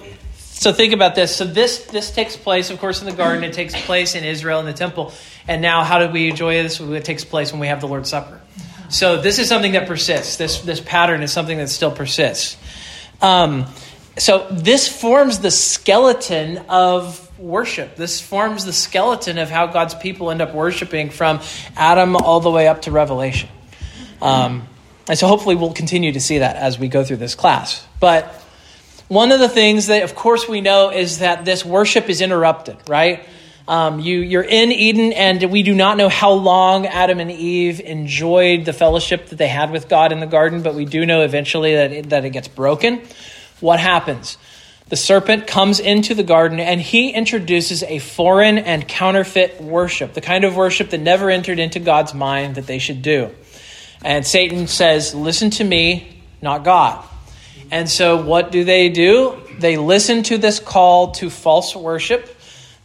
So 0.61 0.75
think 0.75 0.92
about 0.92 1.14
this. 1.14 1.35
So 1.35 1.47
this 1.47 1.87
this 1.87 2.11
takes 2.11 2.37
place, 2.37 2.68
of 2.68 2.78
course, 2.80 3.00
in 3.00 3.06
the 3.06 3.14
garden. 3.14 3.44
It 3.44 3.54
takes 3.54 3.75
place 3.87 4.14
in 4.14 4.25
Israel 4.25 4.61
in 4.61 4.66
the 4.66 4.75
temple. 4.75 5.12
And 5.49 5.62
now, 5.62 5.85
how 5.85 5.99
do 5.99 6.12
we 6.12 6.28
enjoy 6.30 6.62
this? 6.62 6.80
It 6.80 7.04
takes 7.04 7.25
place 7.25 7.52
when 7.52 7.61
we 7.61 7.68
have 7.68 7.80
the 7.80 7.88
Lord's 7.88 8.11
Supper. 8.11 8.40
So 8.88 9.20
this 9.20 9.38
is 9.38 9.49
something 9.49 9.73
that 9.73 9.87
persists. 9.87 10.37
This 10.37 10.61
this 10.62 10.80
pattern 10.80 11.23
is 11.23 11.32
something 11.32 11.59
that 11.59 11.68
still 11.68 11.92
persists. 11.92 12.56
Um, 13.23 13.66
so 14.18 14.47
this 14.50 14.88
forms 14.88 15.38
the 15.38 15.50
skeleton 15.50 16.59
of 16.68 17.28
worship. 17.38 17.97
This 17.97 18.20
forms 18.20 18.64
the 18.64 18.73
skeleton 18.73 19.38
of 19.38 19.49
how 19.49 19.68
God's 19.68 19.94
people 19.94 20.30
end 20.30 20.42
up 20.42 20.54
worshiping 20.54 21.11
from 21.11 21.40
Adam 21.76 22.16
all 22.16 22.40
the 22.40 22.50
way 22.50 22.68
up 22.68 22.82
to 22.82 22.90
Revelation. 22.90 23.49
Um, 24.20 24.66
and 25.09 25.18
so 25.18 25.26
hopefully 25.26 25.54
we'll 25.54 25.73
continue 25.73 26.12
to 26.12 26.20
see 26.20 26.38
that 26.38 26.56
as 26.56 26.78
we 26.78 26.88
go 26.88 27.04
through 27.04 27.16
this 27.16 27.35
class. 27.35 27.87
But 27.99 28.26
one 29.09 29.32
of 29.32 29.40
the 29.40 29.49
things 29.49 29.87
that, 29.87 30.02
of 30.02 30.14
course, 30.14 30.49
we 30.49 30.61
know 30.61 30.90
is 30.90 31.20
that 31.20 31.44
this 31.44 31.64
worship 31.64 32.09
is 32.09 32.20
interrupted, 32.20 32.76
right? 32.88 33.26
Um, 33.70 34.00
you, 34.00 34.18
you're 34.18 34.42
in 34.42 34.72
Eden, 34.72 35.12
and 35.12 35.44
we 35.48 35.62
do 35.62 35.76
not 35.76 35.96
know 35.96 36.08
how 36.08 36.32
long 36.32 36.88
Adam 36.88 37.20
and 37.20 37.30
Eve 37.30 37.78
enjoyed 37.78 38.64
the 38.64 38.72
fellowship 38.72 39.28
that 39.28 39.36
they 39.36 39.46
had 39.46 39.70
with 39.70 39.88
God 39.88 40.10
in 40.10 40.18
the 40.18 40.26
garden, 40.26 40.62
but 40.62 40.74
we 40.74 40.84
do 40.84 41.06
know 41.06 41.22
eventually 41.22 41.76
that 41.76 41.92
it, 41.92 42.10
that 42.10 42.24
it 42.24 42.30
gets 42.30 42.48
broken. 42.48 43.00
What 43.60 43.78
happens? 43.78 44.38
The 44.88 44.96
serpent 44.96 45.46
comes 45.46 45.78
into 45.78 46.16
the 46.16 46.24
garden 46.24 46.58
and 46.58 46.80
he 46.80 47.10
introduces 47.10 47.84
a 47.84 48.00
foreign 48.00 48.58
and 48.58 48.88
counterfeit 48.88 49.60
worship, 49.60 50.14
the 50.14 50.20
kind 50.20 50.42
of 50.42 50.56
worship 50.56 50.90
that 50.90 50.98
never 50.98 51.30
entered 51.30 51.60
into 51.60 51.78
God's 51.78 52.12
mind 52.12 52.56
that 52.56 52.66
they 52.66 52.80
should 52.80 53.02
do. 53.02 53.30
And 54.02 54.26
Satan 54.26 54.66
says, 54.66 55.14
Listen 55.14 55.50
to 55.50 55.62
me, 55.62 56.20
not 56.42 56.64
God. 56.64 57.04
And 57.70 57.88
so, 57.88 58.20
what 58.20 58.50
do 58.50 58.64
they 58.64 58.88
do? 58.88 59.40
They 59.60 59.76
listen 59.76 60.24
to 60.24 60.38
this 60.38 60.58
call 60.58 61.12
to 61.12 61.30
false 61.30 61.76
worship. 61.76 62.38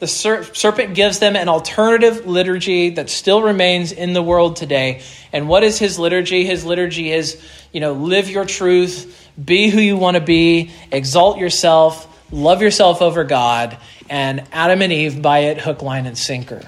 The 0.06 0.44
serpent 0.54 0.94
gives 0.94 1.18
them 1.18 1.36
an 1.36 1.50
alternative 1.50 2.28
liturgy 2.28 2.92
that 2.92 3.10
still 3.10 3.42
remains 3.42 3.92
in 3.92 4.14
the 4.14 4.22
world 4.22 4.56
today. 4.56 5.02
And 5.34 5.50
what 5.50 5.64
is 5.64 5.80
his 5.80 5.98
liturgy? 5.98 6.46
His 6.46 6.64
liturgy 6.64 7.12
is, 7.12 7.44
you 7.72 7.80
know, 7.80 7.94
live 7.94 8.30
your 8.30 8.46
truth, 8.46 9.28
be 9.44 9.68
who 9.68 9.80
you 9.82 9.98
want 9.98 10.14
to 10.14 10.22
be, 10.22 10.70
exalt 10.92 11.40
yourself, 11.40 12.08
love 12.32 12.62
yourself 12.62 13.02
over 13.02 13.24
God, 13.24 13.80
and 14.08 14.44
Adam 14.52 14.84
and 14.84 14.94
Eve 14.94 15.24
buy 15.24 15.40
it 15.40 15.58
hook, 15.60 15.82
line, 15.82 16.06
and 16.06 16.16
sinker. 16.16 16.62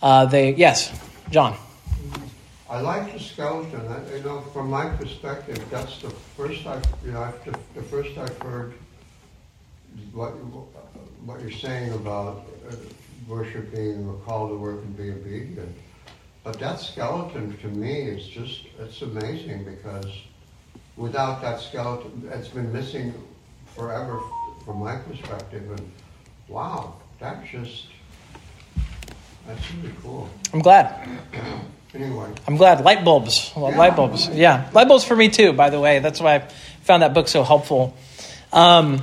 Uh, 0.00 0.24
they 0.24 0.54
yes, 0.54 0.98
John. 1.28 1.54
I 2.70 2.80
like 2.80 3.12
the 3.12 3.20
skeleton. 3.20 3.86
I, 3.86 4.16
you 4.16 4.22
know, 4.22 4.40
from 4.54 4.70
my 4.70 4.88
perspective, 4.96 5.62
that's 5.68 6.00
the 6.00 6.08
first 6.08 6.66
I've 6.66 6.82
you 7.04 7.12
know 7.12 7.30
the, 7.44 7.50
the 7.74 7.82
first 7.82 8.16
I've 8.16 8.38
heard 8.38 8.72
what 10.14 10.30
what 10.30 11.42
you're 11.42 11.50
saying 11.50 11.92
about 11.92 12.46
worshiping 13.28 14.08
or 14.08 14.14
called 14.24 14.50
to 14.50 14.56
work 14.56 14.82
and 14.82 14.96
be 14.96 15.10
obedient. 15.10 15.76
But 16.44 16.58
that 16.58 16.80
skeleton 16.80 17.56
to 17.58 17.68
me 17.68 18.02
is 18.02 18.26
just 18.26 18.66
it's 18.78 19.02
amazing 19.02 19.64
because 19.64 20.10
without 20.96 21.40
that 21.42 21.60
skeleton, 21.60 22.28
it's 22.32 22.48
been 22.48 22.72
missing 22.72 23.14
forever 23.74 24.20
from 24.64 24.80
my 24.80 24.96
perspective. 24.96 25.70
And 25.70 25.92
wow, 26.48 26.94
that's 27.18 27.48
just, 27.48 27.86
that's 29.46 29.74
really 29.74 29.94
cool. 30.02 30.28
I'm 30.52 30.60
glad. 30.60 31.08
Anyway. 31.94 32.32
I'm 32.48 32.56
glad. 32.56 32.82
Light 32.82 33.04
bulbs. 33.04 33.52
Well, 33.54 33.70
yeah. 33.70 33.76
Light 33.76 33.96
bulbs. 33.96 34.28
Yeah. 34.28 34.70
Light 34.72 34.88
bulbs 34.88 35.04
for 35.04 35.14
me 35.14 35.28
too, 35.28 35.52
by 35.52 35.68
the 35.68 35.78
way. 35.78 35.98
That's 35.98 36.22
why 36.22 36.36
I 36.36 36.38
found 36.84 37.02
that 37.02 37.12
book 37.12 37.28
so 37.28 37.42
helpful. 37.42 37.94
Um, 38.50 39.02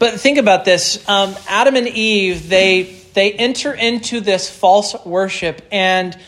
but 0.00 0.14
think 0.14 0.38
about 0.38 0.64
this 0.64 1.08
um, 1.08 1.36
Adam 1.46 1.76
and 1.76 1.86
Eve, 1.86 2.48
they, 2.48 2.82
they 3.14 3.32
enter 3.32 3.72
into 3.72 4.20
this 4.20 4.50
false 4.50 4.96
worship. 5.06 5.62
And, 5.70 6.18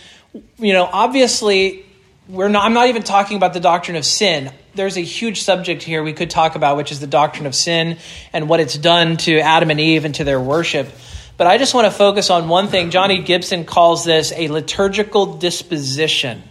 you 0.59 0.73
know, 0.73 0.85
obviously, 0.85 1.85
we're 2.29 2.49
not, 2.49 2.65
I'm 2.65 2.75
not 2.75 2.87
even 2.87 3.03
talking 3.03 3.37
about 3.37 3.53
the 3.53 3.61
doctrine 3.61 3.97
of 3.97 4.05
sin 4.05 4.53
there's 4.75 4.97
a 4.97 5.03
huge 5.03 5.43
subject 5.43 5.83
here 5.83 6.03
we 6.03 6.13
could 6.13 6.31
talk 6.31 6.55
about, 6.57 6.77
which 6.77 6.93
is 6.93 7.01
the 7.01 7.07
doctrine 7.07 7.47
of 7.47 7.55
sin 7.55 7.99
and 8.33 8.49
what 8.49 8.61
it's 8.61 8.77
done 8.77 9.17
to 9.19 9.39
Adam 9.41 9.71
and 9.71 9.81
Eve 9.81 10.05
and 10.05 10.15
to 10.15 10.25
their 10.25 10.41
worship. 10.41 10.89
But 11.37 11.47
I 11.47 11.59
just 11.59 11.75
want 11.75 11.87
to 11.87 11.91
focus 11.91 12.31
on 12.31 12.49
one 12.49 12.69
thing. 12.69 12.91
Johnny 12.91 13.21
Gibson 13.23 13.65
calls 13.65 14.05
this 14.05 14.33
a 14.33 14.49
liturgical 14.49 15.37
disposition 15.39 16.43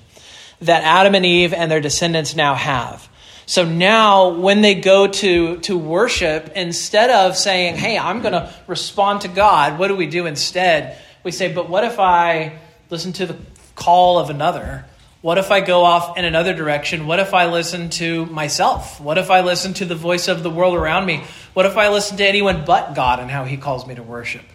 that 0.61 0.83
Adam 0.83 1.15
and 1.15 1.25
Eve 1.25 1.53
and 1.53 1.71
their 1.71 1.81
descendants 1.81 2.35
now 2.35 2.53
have. 2.53 3.07
So 3.51 3.65
now, 3.65 4.29
when 4.29 4.61
they 4.61 4.75
go 4.75 5.07
to, 5.07 5.57
to 5.57 5.77
worship, 5.77 6.53
instead 6.55 7.09
of 7.09 7.35
saying, 7.35 7.75
Hey, 7.75 7.97
I'm 7.97 8.21
going 8.21 8.31
to 8.31 8.49
respond 8.65 9.23
to 9.23 9.27
God, 9.27 9.77
what 9.77 9.89
do 9.89 9.97
we 9.97 10.07
do 10.07 10.25
instead? 10.25 10.97
We 11.25 11.31
say, 11.31 11.51
But 11.51 11.67
what 11.67 11.83
if 11.83 11.99
I 11.99 12.59
listen 12.89 13.11
to 13.11 13.25
the 13.25 13.35
call 13.75 14.19
of 14.19 14.29
another? 14.29 14.85
What 15.19 15.37
if 15.37 15.51
I 15.51 15.59
go 15.59 15.83
off 15.83 16.17
in 16.17 16.23
another 16.23 16.53
direction? 16.53 17.07
What 17.07 17.19
if 17.19 17.33
I 17.33 17.47
listen 17.47 17.89
to 17.89 18.25
myself? 18.27 19.01
What 19.01 19.17
if 19.17 19.29
I 19.29 19.41
listen 19.41 19.73
to 19.73 19.85
the 19.85 19.95
voice 19.95 20.29
of 20.29 20.43
the 20.43 20.49
world 20.49 20.77
around 20.77 21.05
me? 21.05 21.21
What 21.53 21.65
if 21.65 21.75
I 21.75 21.89
listen 21.89 22.15
to 22.19 22.25
anyone 22.25 22.63
but 22.65 22.95
God 22.95 23.19
and 23.19 23.29
how 23.29 23.43
he 23.43 23.57
calls 23.57 23.85
me 23.85 23.95
to 23.95 24.03
worship? 24.03 24.45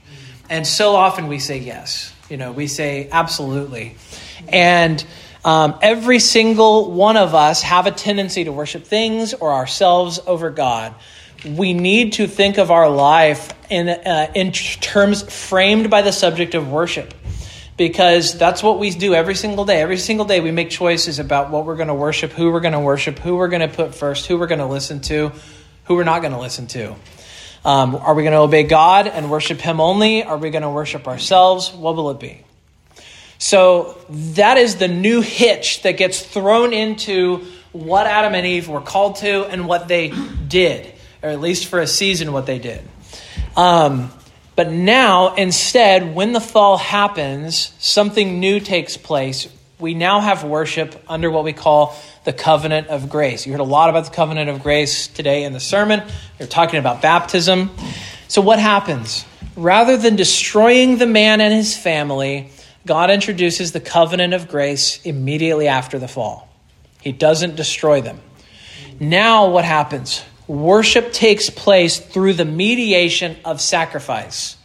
And 0.49 0.67
so 0.67 0.97
often 0.97 1.29
we 1.29 1.39
say 1.39 1.59
yes. 1.59 2.15
You 2.31 2.39
know, 2.39 2.51
we 2.51 2.67
say 2.67 3.11
absolutely. 3.13 3.99
And 4.49 5.05
um, 5.47 5.79
every 5.81 6.19
single 6.19 6.91
one 6.91 7.17
of 7.17 7.37
us 7.37 7.63
have 7.63 7.87
a 7.87 7.93
tendency 7.93 8.43
to 8.45 8.53
worship 8.53 8.83
things 8.85 9.33
or 9.33 9.53
ourselves 9.53 10.19
over 10.27 10.51
God. 10.51 10.93
We 11.45 11.73
need 11.73 12.15
to 12.15 12.27
think 12.27 12.59
of 12.59 12.73
our 12.73 12.91
life 12.91 13.55
in, 13.71 13.89
uh, 13.89 14.33
in 14.35 14.51
terms 14.51 15.23
framed 15.23 15.89
by 15.89 16.03
the 16.03 16.11
subject 16.11 16.57
of 16.57 16.69
worship 16.69 17.15
because 17.77 18.37
that's 18.37 18.61
what 18.61 18.81
we 18.81 18.91
do 18.91 19.15
every 19.15 19.37
single 19.37 19.65
day. 19.65 19.81
Every 19.81 19.99
single 19.99 20.27
day, 20.27 20.41
we 20.41 20.51
make 20.51 20.69
choices 20.69 21.21
about 21.21 21.51
what 21.51 21.65
we're 21.65 21.77
going 21.77 21.89
to 21.89 21.95
worship, 21.95 22.33
who 22.33 22.51
we're 22.51 22.59
going 22.59 22.73
to 22.73 22.81
worship, 22.81 23.21
who 23.21 23.37
we're 23.37 23.47
going 23.47 23.69
to 23.69 23.73
put 23.75 23.95
first, 23.95 24.27
who 24.27 24.39
we're 24.39 24.49
going 24.49 24.59
to 24.59 24.67
listen 24.67 25.01
to, 25.03 25.31
who 25.85 25.95
we're 25.95 26.03
not 26.03 26.23
going 26.23 26.33
to 26.33 26.41
listen 26.41 26.67
to. 26.69 26.97
Um, 27.65 27.95
are 27.95 28.15
we 28.15 28.25
going 28.25 28.33
to 28.33 28.41
obey 28.41 28.65
God 28.65 29.07
and 29.07 29.31
worship 29.31 29.61
Him 29.61 29.81
only? 29.81 30.25
Are 30.25 30.39
we 30.39 30.51
going 30.51 30.63
to 30.63 30.71
worship 30.71 31.07
ourselves? 31.07 31.73
What 31.73 31.95
will 31.95 32.11
it 32.11 32.19
be? 32.19 32.43
So 33.39 33.99
that 34.09 34.57
is 34.57 34.77
the 34.77 34.89
new 34.89 35.21
hitch 35.21 35.83
that 35.83 35.97
gets 35.97 36.21
thrown 36.21 36.73
into 36.73 37.45
what 37.73 38.07
Adam 38.07 38.35
and 38.35 38.47
Eve 38.47 38.69
were 38.69 38.81
called 38.81 39.17
to 39.17 39.45
and 39.45 39.67
what 39.69 39.89
they 39.89 40.13
did, 40.49 40.93
or 41.23 41.29
at 41.29 41.41
least 41.41 41.67
for 41.67 41.79
a 41.79 41.87
season, 41.87 42.33
what 42.33 42.47
they 42.47 42.59
did. 42.59 42.83
Um, 43.57 44.11
but 44.55 44.71
now, 44.71 45.35
instead, 45.35 46.15
when 46.15 46.33
the 46.33 46.41
fall 46.41 46.79
happens, 46.79 47.73
something 47.79 48.41
new 48.41 48.59
takes 48.59 48.97
place. 48.97 49.49
We 49.79 49.93
now 49.93 50.21
have 50.21 50.43
worship 50.43 50.95
under 51.07 51.31
what 51.31 51.45
we 51.45 51.53
call 51.53 51.95
the 52.25 52.33
covenant 52.33 52.89
of 52.89 53.11
grace. 53.11 53.47
You 53.47 53.53
heard 53.53 53.61
a 53.61 53.65
lot 53.65 53.91
about 53.91 54.07
the 54.07 54.11
covenant 54.11 54.49
of 54.49 54.63
grace 54.63 55.09
today 55.09 55.45
in 55.45 55.53
the 55.53 55.61
sermon. 55.61 56.03
You're 56.39 56.49
talking 56.49 56.79
about 56.79 57.03
baptism. 57.03 57.71
So, 58.29 58.41
what 58.41 58.59
happens? 58.59 59.27
Rather 59.55 59.99
than 59.99 60.17
destroying 60.17 60.97
the 60.97 61.07
man 61.07 61.43
and 61.43 61.53
his 61.53 61.77
family, 61.77 62.51
God 62.87 63.11
introduces 63.11 63.73
the 63.73 63.81
covenant 63.81 64.33
of 64.33 64.49
grace 64.49 65.05
immediately 65.05 65.69
after 65.69 65.99
the 65.99 66.09
fall. 66.09 66.49
He 67.03 67.13
doesn't 67.13 67.57
destroy 67.57 68.01
them. 68.01 68.21
Now, 68.99 69.51
what 69.51 69.65
happens? 69.65 70.25
Worship 70.47 71.13
takes 71.13 71.51
place 71.51 71.99
through 71.99 72.35
the 72.35 72.45
mediation 72.45 73.37
of 73.45 73.61
sacrifice. 73.61 74.57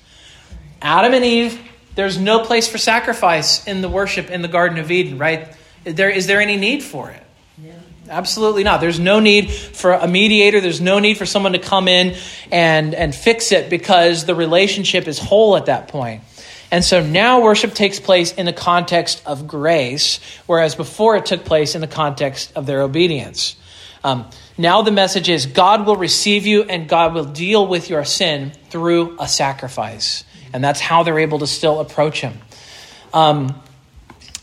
Adam 0.82 1.14
and 1.14 1.26
Eve, 1.26 1.60
there's 1.96 2.18
no 2.18 2.46
place 2.46 2.68
for 2.68 2.78
sacrifice 2.78 3.66
in 3.68 3.82
the 3.82 3.90
worship 3.90 4.30
in 4.30 4.42
the 4.42 4.48
Garden 4.48 4.78
of 4.78 4.92
Eden, 4.92 5.18
right? 5.18 5.56
Is 5.84 5.96
there, 5.96 6.10
is 6.10 6.28
there 6.28 6.40
any 6.40 6.58
need 6.58 6.84
for 6.84 7.10
it? 7.10 7.24
Yeah. 7.62 7.74
Absolutely 8.10 8.64
not. 8.64 8.82
There's 8.82 9.00
no 9.00 9.20
need 9.20 9.52
for 9.52 9.94
a 9.94 10.08
mediator. 10.08 10.62
There's 10.62 10.82
no 10.82 11.00
need 11.00 11.18
for 11.18 11.26
someone 11.26 11.54
to 11.54 11.60
come 11.60 11.88
in 11.88 12.16
and, 12.52 12.94
and 12.94 13.14
fix 13.14 13.52
it 13.52 13.70
because 13.70 14.26
the 14.26 14.36
relationship 14.36 15.08
is 15.08 15.18
whole 15.18 15.58
at 15.58 15.66
that 15.66 15.88
point. 15.88 16.24
And 16.72 16.86
so 16.86 17.04
now 17.06 17.42
worship 17.42 17.74
takes 17.74 18.00
place 18.00 18.32
in 18.32 18.46
the 18.46 18.54
context 18.54 19.22
of 19.26 19.46
grace, 19.46 20.22
whereas 20.46 20.74
before 20.74 21.18
it 21.18 21.26
took 21.26 21.44
place 21.44 21.76
in 21.76 21.82
the 21.82 21.88
context 21.88 22.54
of 22.56 22.66
their 22.66 22.82
obedience. 22.82 23.58
Um, 24.04 24.30
now 24.58 24.82
the 24.82 24.92
message 24.92 25.30
is 25.30 25.46
God 25.46 25.86
will 25.86 25.98
receive 25.98 26.46
you 26.46 26.64
and 26.64 26.88
God 26.88 27.14
will 27.14 27.26
deal 27.26 27.68
with 27.68 27.90
your 27.90 28.06
sin 28.06 28.52
through 28.70 29.18
a 29.20 29.28
sacrifice. 29.28 30.24
And 30.54 30.64
that's 30.64 30.80
how 30.80 31.04
they're 31.04 31.20
able 31.20 31.40
to 31.40 31.48
still 31.48 31.80
approach 31.82 32.22
him. 32.22 32.40
Um, 33.14 33.62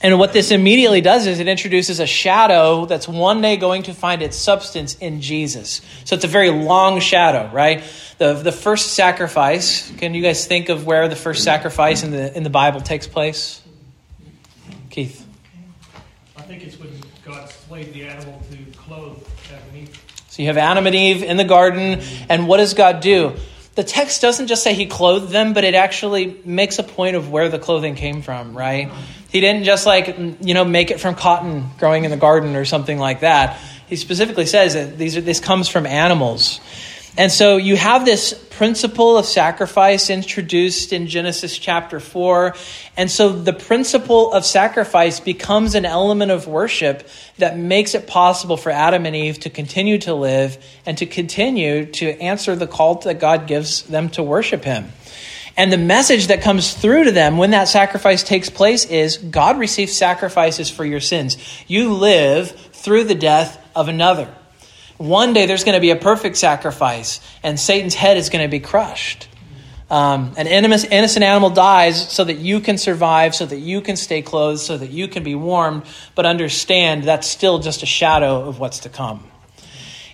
and 0.01 0.19
what 0.19 0.33
this 0.33 0.53
immediately 0.53 1.01
does 1.01 1.27
is 1.27 1.41
it 1.41 1.49
introduces 1.49 1.99
a 1.99 2.07
shadow 2.07 2.87
that's 2.87 3.09
one 3.09 3.41
day 3.41 3.57
going 3.57 3.83
to 3.85 3.95
find 3.95 4.23
its 4.23 4.37
substance 4.37 4.95
in 4.97 5.21
Jesus. 5.21 5.81
So 6.05 6.15
it's 6.15 6.25
a 6.25 6.29
very 6.29 6.51
long 6.51 7.01
shadow, 7.01 7.51
right? 7.53 7.83
The, 8.19 8.35
the 8.35 8.53
first 8.53 8.95
sacrifice, 8.95 9.91
can 9.97 10.15
you 10.15 10.23
guys 10.23 10.47
think 10.47 10.69
of 10.69 10.87
where 10.87 11.09
the 11.09 11.17
first 11.17 11.43
sacrifice 11.43 12.05
in 12.05 12.13
the, 12.13 12.37
in 12.37 12.45
the 12.45 12.51
Bible 12.51 12.81
takes 12.81 13.09
place? 13.09 13.61
Keith. 14.89 15.27
I 16.37 16.43
think 16.43 16.65
it's 16.65 16.79
when 16.79 16.93
God 17.25 17.49
slayed 17.51 17.93
the 17.93 18.05
animal 18.05 18.41
to 18.53 18.79
clothe 18.79 19.27
Adam 19.53 19.69
and 19.71 19.89
Eve. 19.89 20.05
So 20.29 20.43
you 20.43 20.49
have 20.49 20.59
Adam 20.59 20.87
and 20.87 20.95
Eve 20.95 21.25
in 21.25 21.37
the 21.37 21.45
garden, 21.45 22.01
and 22.29 22.47
what 22.47 22.59
does 22.59 22.75
God 22.75 23.01
do? 23.01 23.35
The 23.79 23.85
text 23.85 24.21
doesn't 24.21 24.49
just 24.49 24.65
say 24.65 24.75
he 24.75 24.87
clothed 24.87 25.31
them, 25.31 25.53
but 25.53 25.63
it 25.63 25.77
actually 25.77 26.37
makes 26.45 26.81
a 26.81 26.83
point 26.83 27.15
of 27.15 27.31
where 27.31 27.49
the 27.49 27.61
clothing 27.61 27.95
came 27.95 28.23
from, 28.23 28.59
right? 28.59 28.91
He 29.31 29.41
didn't 29.41 29.63
just 29.63 29.87
like, 29.87 30.19
you 30.19 30.53
know, 30.53 30.65
make 30.65 30.91
it 30.91 30.99
from 30.99 31.15
cotton 31.15 31.65
growing 31.79 32.03
in 32.03 32.11
the 32.11 32.17
garden 32.17 32.57
or 32.57 32.65
something 32.65 32.99
like 32.99 33.21
that. 33.21 33.57
He 33.87 33.95
specifically 33.95 34.47
says 34.47 34.75
that 34.75 34.99
these 34.99 35.17
are, 35.17 35.21
this 35.21 35.39
comes 35.39 35.69
from 35.69 35.87
animals. 35.87 36.59
And 37.17 37.31
so 37.31 37.57
you 37.57 37.77
have 37.77 38.05
this 38.05 38.33
principle 38.59 39.17
of 39.17 39.25
sacrifice 39.25 40.11
introduced 40.11 40.93
in 40.93 41.07
Genesis 41.07 41.57
chapter 41.57 42.01
4. 42.01 42.57
And 42.97 43.09
so 43.09 43.29
the 43.29 43.53
principle 43.53 44.33
of 44.33 44.45
sacrifice 44.45 45.21
becomes 45.21 45.77
an 45.77 45.85
element 45.85 46.33
of 46.33 46.49
worship 46.49 47.09
that 47.37 47.57
makes 47.57 47.95
it 47.95 48.09
possible 48.09 48.57
for 48.57 48.71
Adam 48.71 49.07
and 49.07 49.15
Eve 49.15 49.39
to 49.41 49.49
continue 49.49 49.97
to 49.99 50.13
live 50.13 50.59
and 50.85 50.99
to 50.99 51.07
continue 51.07 51.87
to 51.87 52.21
answer 52.21 52.57
the 52.57 52.67
call 52.67 52.97
that 52.97 53.21
God 53.21 53.47
gives 53.47 53.85
them 53.85 54.09
to 54.11 54.25
worship 54.25 54.65
Him. 54.65 54.91
And 55.57 55.73
the 55.73 55.79
message 55.79 56.27
that 56.27 56.43
comes 56.43 56.75
through 56.75 57.05
to 57.05 57.13
them 57.13 57.39
when 57.39 57.53
that 57.53 57.69
sacrifice 57.69 58.25
takes 58.25 58.51
place 58.51 58.85
is 58.87 59.19
God 59.19 59.61
receives 59.61 59.93
sacrifices 59.93 60.69
for 60.69 60.85
your 60.85 61.01
sins. 61.01 61.37
You 61.69 61.93
live 61.93 62.51
through 62.73 63.05
the 63.05 63.15
death 63.15 63.65
of 63.77 63.87
another. 63.87 64.35
One 64.99 65.33
day 65.33 65.47
there's 65.47 65.63
going 65.63 65.77
to 65.77 65.81
be 65.81 65.91
a 65.91 65.97
perfect 65.97 66.37
sacrifice, 66.37 67.21
and 67.45 67.59
Satan's 67.59 67.95
head 67.95 68.17
is 68.17 68.31
going 68.31 68.45
to 68.45 68.51
be 68.51 68.59
crushed. 68.59 69.29
Um, 69.91 70.35
an 70.37 70.49
innocent 70.49 71.25
animal 71.25 71.51
dies 71.51 72.13
so 72.13 72.25
that 72.25 72.39
you 72.39 72.61
can 72.61 72.77
survive, 72.77 73.35
so 73.35 73.47
that 73.47 73.59
you 73.59 73.81
can 73.81 73.97
stay 73.97 74.23
clothed, 74.23 74.61
so 74.61 74.77
that 74.77 74.91
you 74.91 75.09
can 75.09 75.23
be 75.23 75.37
warmed, 75.37 75.85
but 76.15 76.27
understand 76.27 77.05
that's 77.05 77.29
still 77.29 77.61
just 77.61 77.83
a 77.85 77.87
shadow 77.87 78.43
of 78.43 78.59
what's 78.59 78.81
to 78.81 78.89
come. 78.89 79.25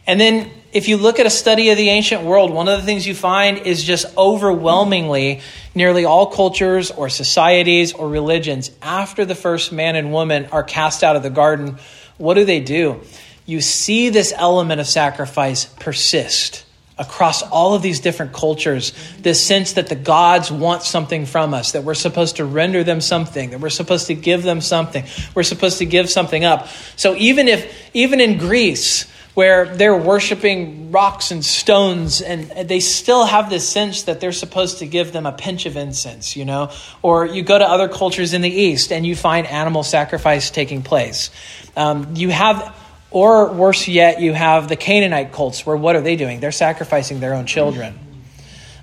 And 0.07 0.21
then, 0.21 0.51
if 0.71 0.87
you 0.87 0.99
look 0.99 1.19
at 1.19 1.25
a 1.25 1.31
study 1.31 1.71
of 1.71 1.79
the 1.79 1.89
ancient 1.89 2.23
world, 2.23 2.53
one 2.53 2.69
of 2.69 2.79
the 2.79 2.85
things 2.85 3.07
you 3.07 3.15
find 3.15 3.59
is 3.59 3.83
just 3.83 4.07
overwhelmingly 4.19 5.41
nearly 5.75 6.05
all 6.05 6.27
cultures 6.27 6.91
or 6.91 7.09
societies 7.09 7.95
or 7.95 8.09
religions, 8.09 8.71
after 8.83 9.25
the 9.25 9.35
first 9.35 9.73
man 9.73 9.97
and 9.97 10.13
woman 10.13 10.47
are 10.53 10.63
cast 10.63 11.03
out 11.03 11.17
of 11.17 11.23
the 11.23 11.31
garden, 11.31 11.79
what 12.19 12.35
do 12.35 12.45
they 12.45 12.61
do? 12.61 13.01
You 13.47 13.61
see 13.61 14.09
this 14.09 14.33
element 14.37 14.81
of 14.81 14.87
sacrifice 14.87 15.67
persist 15.67 16.65
across 16.97 17.43
all 17.43 17.75
of 17.75 17.83
these 17.83 18.01
different 18.01 18.33
cultures 18.33 18.93
this 19.19 19.45
sense 19.45 19.73
that 19.73 19.89
the 19.89 19.97
gods 19.97 20.51
want 20.51 20.83
something 20.83 21.27
from 21.27 21.53
us 21.53 21.73
that 21.73 21.83
we're 21.83 21.93
supposed 21.93 22.37
to 22.37 22.45
render 22.45 22.85
them 22.85 23.01
something 23.01 23.51
that 23.51 23.61
we're 23.61 23.69
supposed 23.69 24.07
to 24.07 24.15
give 24.15 24.45
them 24.45 24.61
something 24.61 25.05
we're 25.35 25.43
supposed 25.43 25.79
to 25.79 25.87
give 25.87 26.09
something 26.09 26.45
up. 26.45 26.69
So 26.97 27.17
even 27.17 27.49
if 27.49 27.91
even 27.95 28.21
in 28.21 28.39
greece 28.39 29.11
where 29.35 29.75
they're 29.75 29.97
worshiping 29.97 30.93
rocks 30.93 31.33
and 31.33 31.45
stones 31.45 32.23
and 32.23 32.69
they 32.69 32.79
still 32.79 33.25
have 33.25 33.51
this 33.51 33.69
sense 33.69 34.05
that 34.05 34.21
they're 34.21 34.31
supposed 34.31 34.79
to 34.79 34.87
give 34.87 35.13
them 35.13 35.27
a 35.27 35.33
pinch 35.33 35.67
of 35.67 35.77
incense 35.77 36.37
you 36.37 36.45
know? 36.45 36.71
Or 37.03 37.27
you 37.27 37.43
go 37.43 37.59
to 37.59 37.69
other 37.69 37.89
cultures 37.89 38.33
in 38.33 38.43
the 38.43 38.51
east 38.51 38.93
and 38.93 39.05
you 39.05 39.17
find 39.17 39.49
animal 39.49 39.83
sacrifice 39.83 40.51
taking 40.51 40.83
place. 40.83 41.31
Um, 41.77 42.15
you 42.15 42.29
have 42.29 42.73
or 43.15 43.53
worse 43.53 43.87
yet, 43.87 44.21
you 44.21 44.33
have 44.33 44.69
the 44.69 44.75
Canaanite 44.75 45.33
cults, 45.33 45.65
where 45.65 45.77
what 45.77 45.95
are 45.95 46.01
they 46.01 46.17
doing? 46.17 46.41
They're 46.41 46.51
sacrificing 46.51 47.21
their 47.21 47.35
own 47.35 47.47
children. 47.47 47.97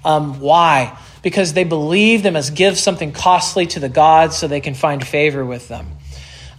Um, 0.06 0.40
why? 0.40 0.98
Because 1.22 1.52
they 1.52 1.66
believe 1.66 2.24
them 2.24 2.38
as 2.38 2.50
give 2.50 2.80
something 2.80 3.12
costly 3.12 3.68
to 3.68 3.82
the 3.82 3.90
gods 3.90 4.38
so 4.38 4.48
they 4.48 4.62
can 4.62 4.74
find 4.74 5.06
favor 5.06 5.46
with 5.46 5.68
them. 5.68 5.86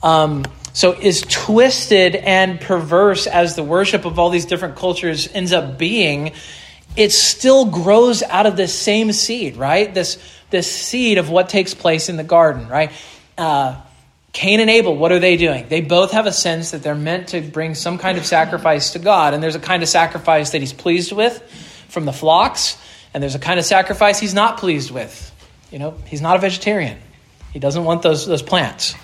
Um, 0.02 0.44
so, 0.74 0.92
as 0.92 1.22
twisted 1.22 2.14
and 2.14 2.60
perverse 2.60 3.26
as 3.26 3.56
the 3.56 3.64
worship 3.64 4.04
of 4.04 4.18
all 4.18 4.28
these 4.28 4.44
different 4.44 4.76
cultures 4.76 5.26
ends 5.32 5.54
up 5.54 5.78
being, 5.78 6.32
it 6.94 7.10
still 7.10 7.64
grows 7.64 8.22
out 8.22 8.44
of 8.44 8.54
this 8.54 8.78
same 8.78 9.12
seed, 9.12 9.56
right? 9.56 9.92
This, 9.94 10.18
this 10.50 10.70
seed 10.70 11.16
of 11.16 11.30
what 11.30 11.48
takes 11.48 11.72
place 11.72 12.10
in 12.10 12.16
the 12.16 12.24
garden, 12.24 12.68
right? 12.68 12.92
Uh, 13.38 13.80
Cain 14.32 14.60
and 14.60 14.70
Abel, 14.70 14.96
what 14.96 15.12
are 15.12 15.18
they 15.18 15.36
doing? 15.36 15.66
They 15.68 15.82
both 15.82 16.12
have 16.12 16.26
a 16.26 16.32
sense 16.32 16.70
that 16.70 16.82
they're 16.82 16.94
meant 16.94 17.28
to 17.28 17.42
bring 17.42 17.74
some 17.74 17.98
kind 17.98 18.16
of 18.16 18.24
sacrifice 18.24 18.92
to 18.92 18.98
God. 18.98 19.34
And 19.34 19.42
there's 19.42 19.56
a 19.56 19.60
kind 19.60 19.82
of 19.82 19.88
sacrifice 19.88 20.50
that 20.50 20.60
he's 20.60 20.72
pleased 20.72 21.12
with 21.12 21.42
from 21.88 22.06
the 22.06 22.12
flocks, 22.12 22.78
and 23.12 23.22
there's 23.22 23.34
a 23.34 23.38
kind 23.38 23.58
of 23.58 23.66
sacrifice 23.66 24.18
he's 24.18 24.32
not 24.32 24.56
pleased 24.56 24.90
with. 24.90 25.28
You 25.70 25.78
know, 25.78 25.94
he's 26.06 26.22
not 26.22 26.36
a 26.36 26.38
vegetarian, 26.38 26.98
he 27.52 27.58
doesn't 27.58 27.84
want 27.84 28.02
those, 28.02 28.26
those 28.26 28.42
plants. 28.42 28.94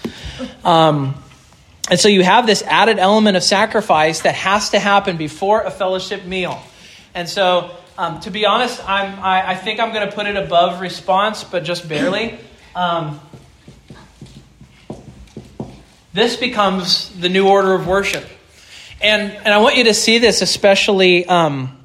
Um, 0.64 1.14
and 1.90 1.98
so 1.98 2.08
you 2.08 2.22
have 2.22 2.46
this 2.46 2.62
added 2.62 2.98
element 2.98 3.36
of 3.36 3.42
sacrifice 3.42 4.22
that 4.22 4.34
has 4.34 4.70
to 4.70 4.78
happen 4.78 5.16
before 5.16 5.62
a 5.62 5.70
fellowship 5.70 6.24
meal. 6.24 6.60
And 7.14 7.28
so, 7.28 7.70
um, 7.96 8.20
to 8.20 8.30
be 8.30 8.46
honest, 8.46 8.80
I'm, 8.86 9.18
I, 9.20 9.50
I 9.50 9.54
think 9.56 9.80
I'm 9.80 9.92
going 9.92 10.08
to 10.08 10.14
put 10.14 10.26
it 10.26 10.36
above 10.36 10.80
response, 10.80 11.44
but 11.44 11.64
just 11.64 11.88
barely. 11.88 12.38
Um, 12.74 13.20
this 16.18 16.36
becomes 16.36 17.10
the 17.20 17.28
new 17.28 17.48
order 17.48 17.74
of 17.74 17.86
worship. 17.86 18.24
And, 19.00 19.30
and 19.30 19.48
I 19.48 19.58
want 19.58 19.76
you 19.76 19.84
to 19.84 19.94
see 19.94 20.18
this 20.18 20.42
especially, 20.42 21.24
um, 21.26 21.78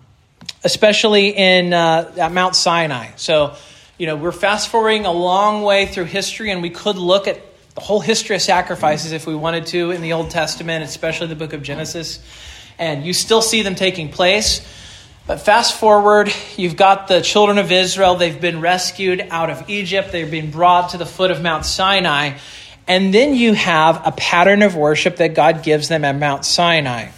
especially 0.63 1.29
in 1.29 1.73
uh, 1.73 2.11
at 2.17 2.31
Mount 2.31 2.55
Sinai. 2.55 3.11
So, 3.17 3.55
you 3.97 4.07
know, 4.07 4.15
we're 4.15 4.31
fast 4.31 4.69
forwarding 4.69 5.05
a 5.05 5.11
long 5.11 5.61
way 5.61 5.85
through 5.85 6.05
history, 6.05 6.51
and 6.51 6.61
we 6.61 6.71
could 6.71 6.97
look 6.97 7.27
at 7.27 7.39
the 7.75 7.81
whole 7.81 7.99
history 7.99 8.35
of 8.35 8.41
sacrifices 8.41 9.11
if 9.11 9.25
we 9.27 9.35
wanted 9.35 9.67
to 9.67 9.91
in 9.91 10.01
the 10.01 10.13
Old 10.13 10.31
Testament, 10.31 10.83
especially 10.83 11.27
the 11.27 11.35
book 11.35 11.53
of 11.53 11.63
Genesis. 11.63 12.19
And 12.79 13.05
you 13.05 13.13
still 13.13 13.41
see 13.41 13.61
them 13.61 13.75
taking 13.75 14.09
place. 14.09 14.61
But 15.25 15.39
fast 15.39 15.79
forward, 15.79 16.33
you've 16.57 16.75
got 16.75 17.07
the 17.07 17.21
children 17.21 17.57
of 17.57 17.71
Israel. 17.71 18.15
They've 18.15 18.41
been 18.41 18.59
rescued 18.59 19.25
out 19.29 19.49
of 19.49 19.69
Egypt. 19.69 20.11
They've 20.11 20.29
been 20.29 20.51
brought 20.51 20.89
to 20.89 20.97
the 20.97 21.05
foot 21.05 21.31
of 21.31 21.41
Mount 21.41 21.65
Sinai. 21.65 22.37
And 22.87 23.13
then 23.13 23.33
you 23.33 23.53
have 23.53 24.01
a 24.05 24.11
pattern 24.11 24.61
of 24.61 24.75
worship 24.75 25.17
that 25.17 25.35
God 25.35 25.63
gives 25.63 25.87
them 25.87 26.03
at 26.03 26.15
Mount 26.15 26.45
Sinai. 26.45 27.09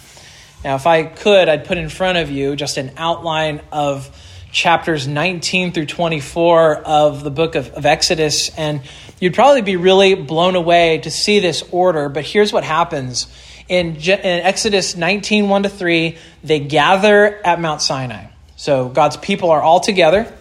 Now, 0.64 0.76
if 0.76 0.86
I 0.86 1.04
could, 1.04 1.48
I'd 1.48 1.64
put 1.64 1.78
in 1.78 1.88
front 1.88 2.18
of 2.18 2.30
you 2.30 2.56
just 2.56 2.76
an 2.76 2.92
outline 2.96 3.60
of 3.72 4.10
chapters 4.52 5.06
19 5.06 5.72
through 5.72 5.86
24 5.86 6.76
of 6.76 7.22
the 7.22 7.30
book 7.30 7.56
of, 7.56 7.68
of 7.70 7.84
Exodus, 7.84 8.48
and 8.56 8.80
you'd 9.20 9.34
probably 9.34 9.62
be 9.62 9.76
really 9.76 10.14
blown 10.14 10.56
away 10.56 10.98
to 10.98 11.10
see 11.10 11.40
this 11.40 11.62
order. 11.70 12.08
But 12.08 12.24
here's 12.24 12.52
what 12.52 12.64
happens 12.64 13.26
in, 13.68 13.96
in 13.96 14.20
Exodus 14.22 14.96
19 14.96 15.48
1 15.48 15.62
to 15.64 15.68
3, 15.68 16.16
they 16.44 16.60
gather 16.60 17.40
at 17.44 17.60
Mount 17.60 17.82
Sinai. 17.82 18.26
So 18.56 18.88
God's 18.88 19.16
people 19.16 19.50
are 19.50 19.60
all 19.60 19.80
together. 19.80 20.32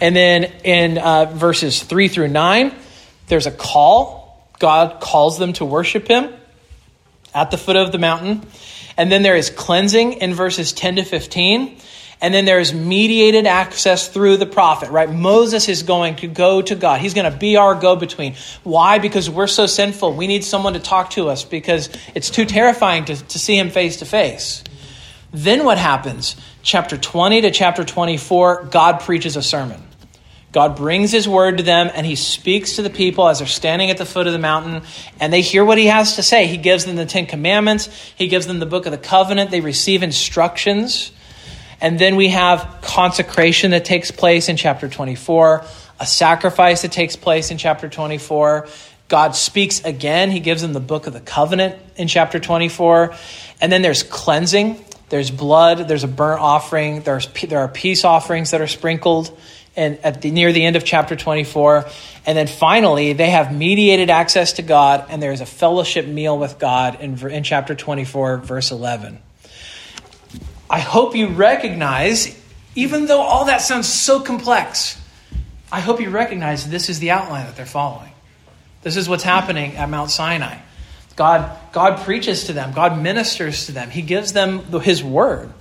And 0.00 0.14
then 0.14 0.44
in 0.64 0.98
uh, 0.98 1.26
verses 1.26 1.82
3 1.82 2.08
through 2.08 2.28
9, 2.28 2.74
there's 3.26 3.46
a 3.46 3.50
call 3.50 4.17
God 4.58 5.00
calls 5.00 5.38
them 5.38 5.52
to 5.54 5.64
worship 5.64 6.08
him 6.08 6.32
at 7.34 7.50
the 7.50 7.58
foot 7.58 7.76
of 7.76 7.92
the 7.92 7.98
mountain. 7.98 8.46
And 8.96 9.12
then 9.12 9.22
there 9.22 9.36
is 9.36 9.50
cleansing 9.50 10.14
in 10.14 10.34
verses 10.34 10.72
10 10.72 10.96
to 10.96 11.04
15. 11.04 11.78
And 12.20 12.34
then 12.34 12.46
there 12.46 12.58
is 12.58 12.74
mediated 12.74 13.46
access 13.46 14.08
through 14.08 14.38
the 14.38 14.46
prophet, 14.46 14.90
right? 14.90 15.08
Moses 15.08 15.68
is 15.68 15.84
going 15.84 16.16
to 16.16 16.26
go 16.26 16.60
to 16.60 16.74
God. 16.74 17.00
He's 17.00 17.14
going 17.14 17.30
to 17.30 17.38
be 17.38 17.56
our 17.56 17.76
go 17.76 17.94
between. 17.94 18.34
Why? 18.64 18.98
Because 18.98 19.30
we're 19.30 19.46
so 19.46 19.66
sinful. 19.66 20.14
We 20.14 20.26
need 20.26 20.42
someone 20.42 20.72
to 20.72 20.80
talk 20.80 21.10
to 21.10 21.28
us 21.28 21.44
because 21.44 21.88
it's 22.16 22.28
too 22.28 22.44
terrifying 22.44 23.04
to, 23.04 23.14
to 23.14 23.38
see 23.38 23.56
him 23.56 23.70
face 23.70 23.98
to 23.98 24.04
face. 24.04 24.64
Then 25.32 25.64
what 25.64 25.78
happens? 25.78 26.34
Chapter 26.62 26.96
20 26.96 27.42
to 27.42 27.50
chapter 27.52 27.84
24, 27.84 28.64
God 28.64 29.00
preaches 29.00 29.36
a 29.36 29.42
sermon. 29.42 29.80
God 30.50 30.76
brings 30.76 31.12
his 31.12 31.28
word 31.28 31.58
to 31.58 31.62
them 31.62 31.90
and 31.94 32.06
he 32.06 32.16
speaks 32.16 32.76
to 32.76 32.82
the 32.82 32.90
people 32.90 33.28
as 33.28 33.38
they're 33.38 33.46
standing 33.46 33.90
at 33.90 33.98
the 33.98 34.06
foot 34.06 34.26
of 34.26 34.32
the 34.32 34.38
mountain 34.38 34.82
and 35.20 35.32
they 35.32 35.42
hear 35.42 35.64
what 35.64 35.76
he 35.76 35.86
has 35.86 36.16
to 36.16 36.22
say. 36.22 36.46
He 36.46 36.56
gives 36.56 36.86
them 36.86 36.96
the 36.96 37.04
Ten 37.04 37.26
Commandments, 37.26 37.88
he 38.16 38.28
gives 38.28 38.46
them 38.46 38.58
the 38.58 38.66
book 38.66 38.86
of 38.86 38.92
the 38.92 38.98
covenant, 38.98 39.50
they 39.50 39.60
receive 39.60 40.02
instructions. 40.02 41.12
And 41.80 41.98
then 41.98 42.16
we 42.16 42.28
have 42.28 42.78
consecration 42.82 43.70
that 43.70 43.84
takes 43.84 44.10
place 44.10 44.48
in 44.48 44.56
chapter 44.56 44.88
24, 44.88 45.64
a 46.00 46.06
sacrifice 46.06 46.82
that 46.82 46.92
takes 46.92 47.14
place 47.14 47.50
in 47.50 47.58
chapter 47.58 47.88
24. 47.88 48.66
God 49.08 49.36
speaks 49.36 49.84
again. 49.84 50.30
He 50.30 50.40
gives 50.40 50.60
them 50.60 50.72
the 50.72 50.80
book 50.80 51.06
of 51.06 51.12
the 51.12 51.20
covenant 51.20 51.76
in 51.96 52.08
chapter 52.08 52.40
24. 52.40 53.14
And 53.60 53.70
then 53.70 53.82
there's 53.82 54.02
cleansing, 54.02 54.84
there's 55.08 55.30
blood, 55.30 55.88
there's 55.88 56.04
a 56.04 56.08
burnt 56.08 56.40
offering, 56.40 57.02
there's, 57.02 57.28
there 57.48 57.60
are 57.60 57.68
peace 57.68 58.04
offerings 58.04 58.50
that 58.50 58.60
are 58.60 58.66
sprinkled 58.66 59.38
and 59.78 59.98
at 60.04 60.20
the, 60.20 60.30
near 60.30 60.52
the 60.52 60.64
end 60.64 60.76
of 60.76 60.84
chapter 60.84 61.16
24. 61.16 61.86
And 62.26 62.36
then 62.36 62.48
finally, 62.48 63.12
they 63.12 63.30
have 63.30 63.54
mediated 63.54 64.10
access 64.10 64.54
to 64.54 64.62
God, 64.62 65.06
and 65.08 65.22
there 65.22 65.32
is 65.32 65.40
a 65.40 65.46
fellowship 65.46 66.06
meal 66.06 66.36
with 66.36 66.58
God 66.58 67.00
in, 67.00 67.16
in 67.30 67.44
chapter 67.44 67.74
24, 67.74 68.38
verse 68.38 68.70
11. 68.70 69.20
I 70.68 70.80
hope 70.80 71.14
you 71.14 71.28
recognize, 71.28 72.36
even 72.74 73.06
though 73.06 73.22
all 73.22 73.46
that 73.46 73.62
sounds 73.62 73.88
so 73.88 74.20
complex, 74.20 75.00
I 75.70 75.80
hope 75.80 76.00
you 76.00 76.10
recognize 76.10 76.68
this 76.68 76.88
is 76.90 76.98
the 76.98 77.12
outline 77.12 77.46
that 77.46 77.56
they're 77.56 77.64
following. 77.64 78.12
This 78.82 78.96
is 78.96 79.08
what's 79.08 79.24
happening 79.24 79.76
at 79.76 79.88
Mount 79.88 80.10
Sinai. 80.10 80.58
God, 81.16 81.56
God 81.72 82.04
preaches 82.04 82.44
to 82.44 82.52
them, 82.52 82.72
God 82.72 83.00
ministers 83.00 83.66
to 83.66 83.72
them, 83.72 83.90
He 83.90 84.02
gives 84.02 84.32
them 84.32 84.60
His 84.80 85.02
word. 85.02 85.52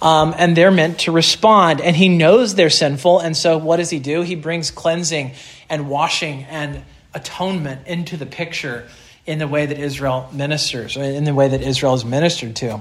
Um, 0.00 0.34
and 0.38 0.56
they're 0.56 0.70
meant 0.70 1.00
to 1.00 1.12
respond. 1.12 1.80
And 1.80 1.96
he 1.96 2.08
knows 2.08 2.54
they're 2.54 2.70
sinful. 2.70 3.18
And 3.20 3.36
so 3.36 3.58
what 3.58 3.78
does 3.78 3.90
he 3.90 3.98
do? 3.98 4.22
He 4.22 4.34
brings 4.36 4.70
cleansing 4.70 5.32
and 5.68 5.88
washing 5.88 6.44
and 6.44 6.82
atonement 7.14 7.86
into 7.86 8.16
the 8.16 8.26
picture 8.26 8.88
in 9.26 9.38
the 9.38 9.46
way 9.48 9.66
that 9.66 9.78
Israel 9.78 10.28
ministers, 10.32 10.96
in 10.96 11.24
the 11.24 11.34
way 11.34 11.48
that 11.48 11.60
Israel 11.60 11.94
is 11.94 12.04
ministered 12.04 12.56
to. 12.56 12.80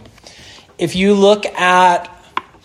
If 0.78 0.96
you 0.96 1.14
look 1.14 1.46
at, 1.46 2.10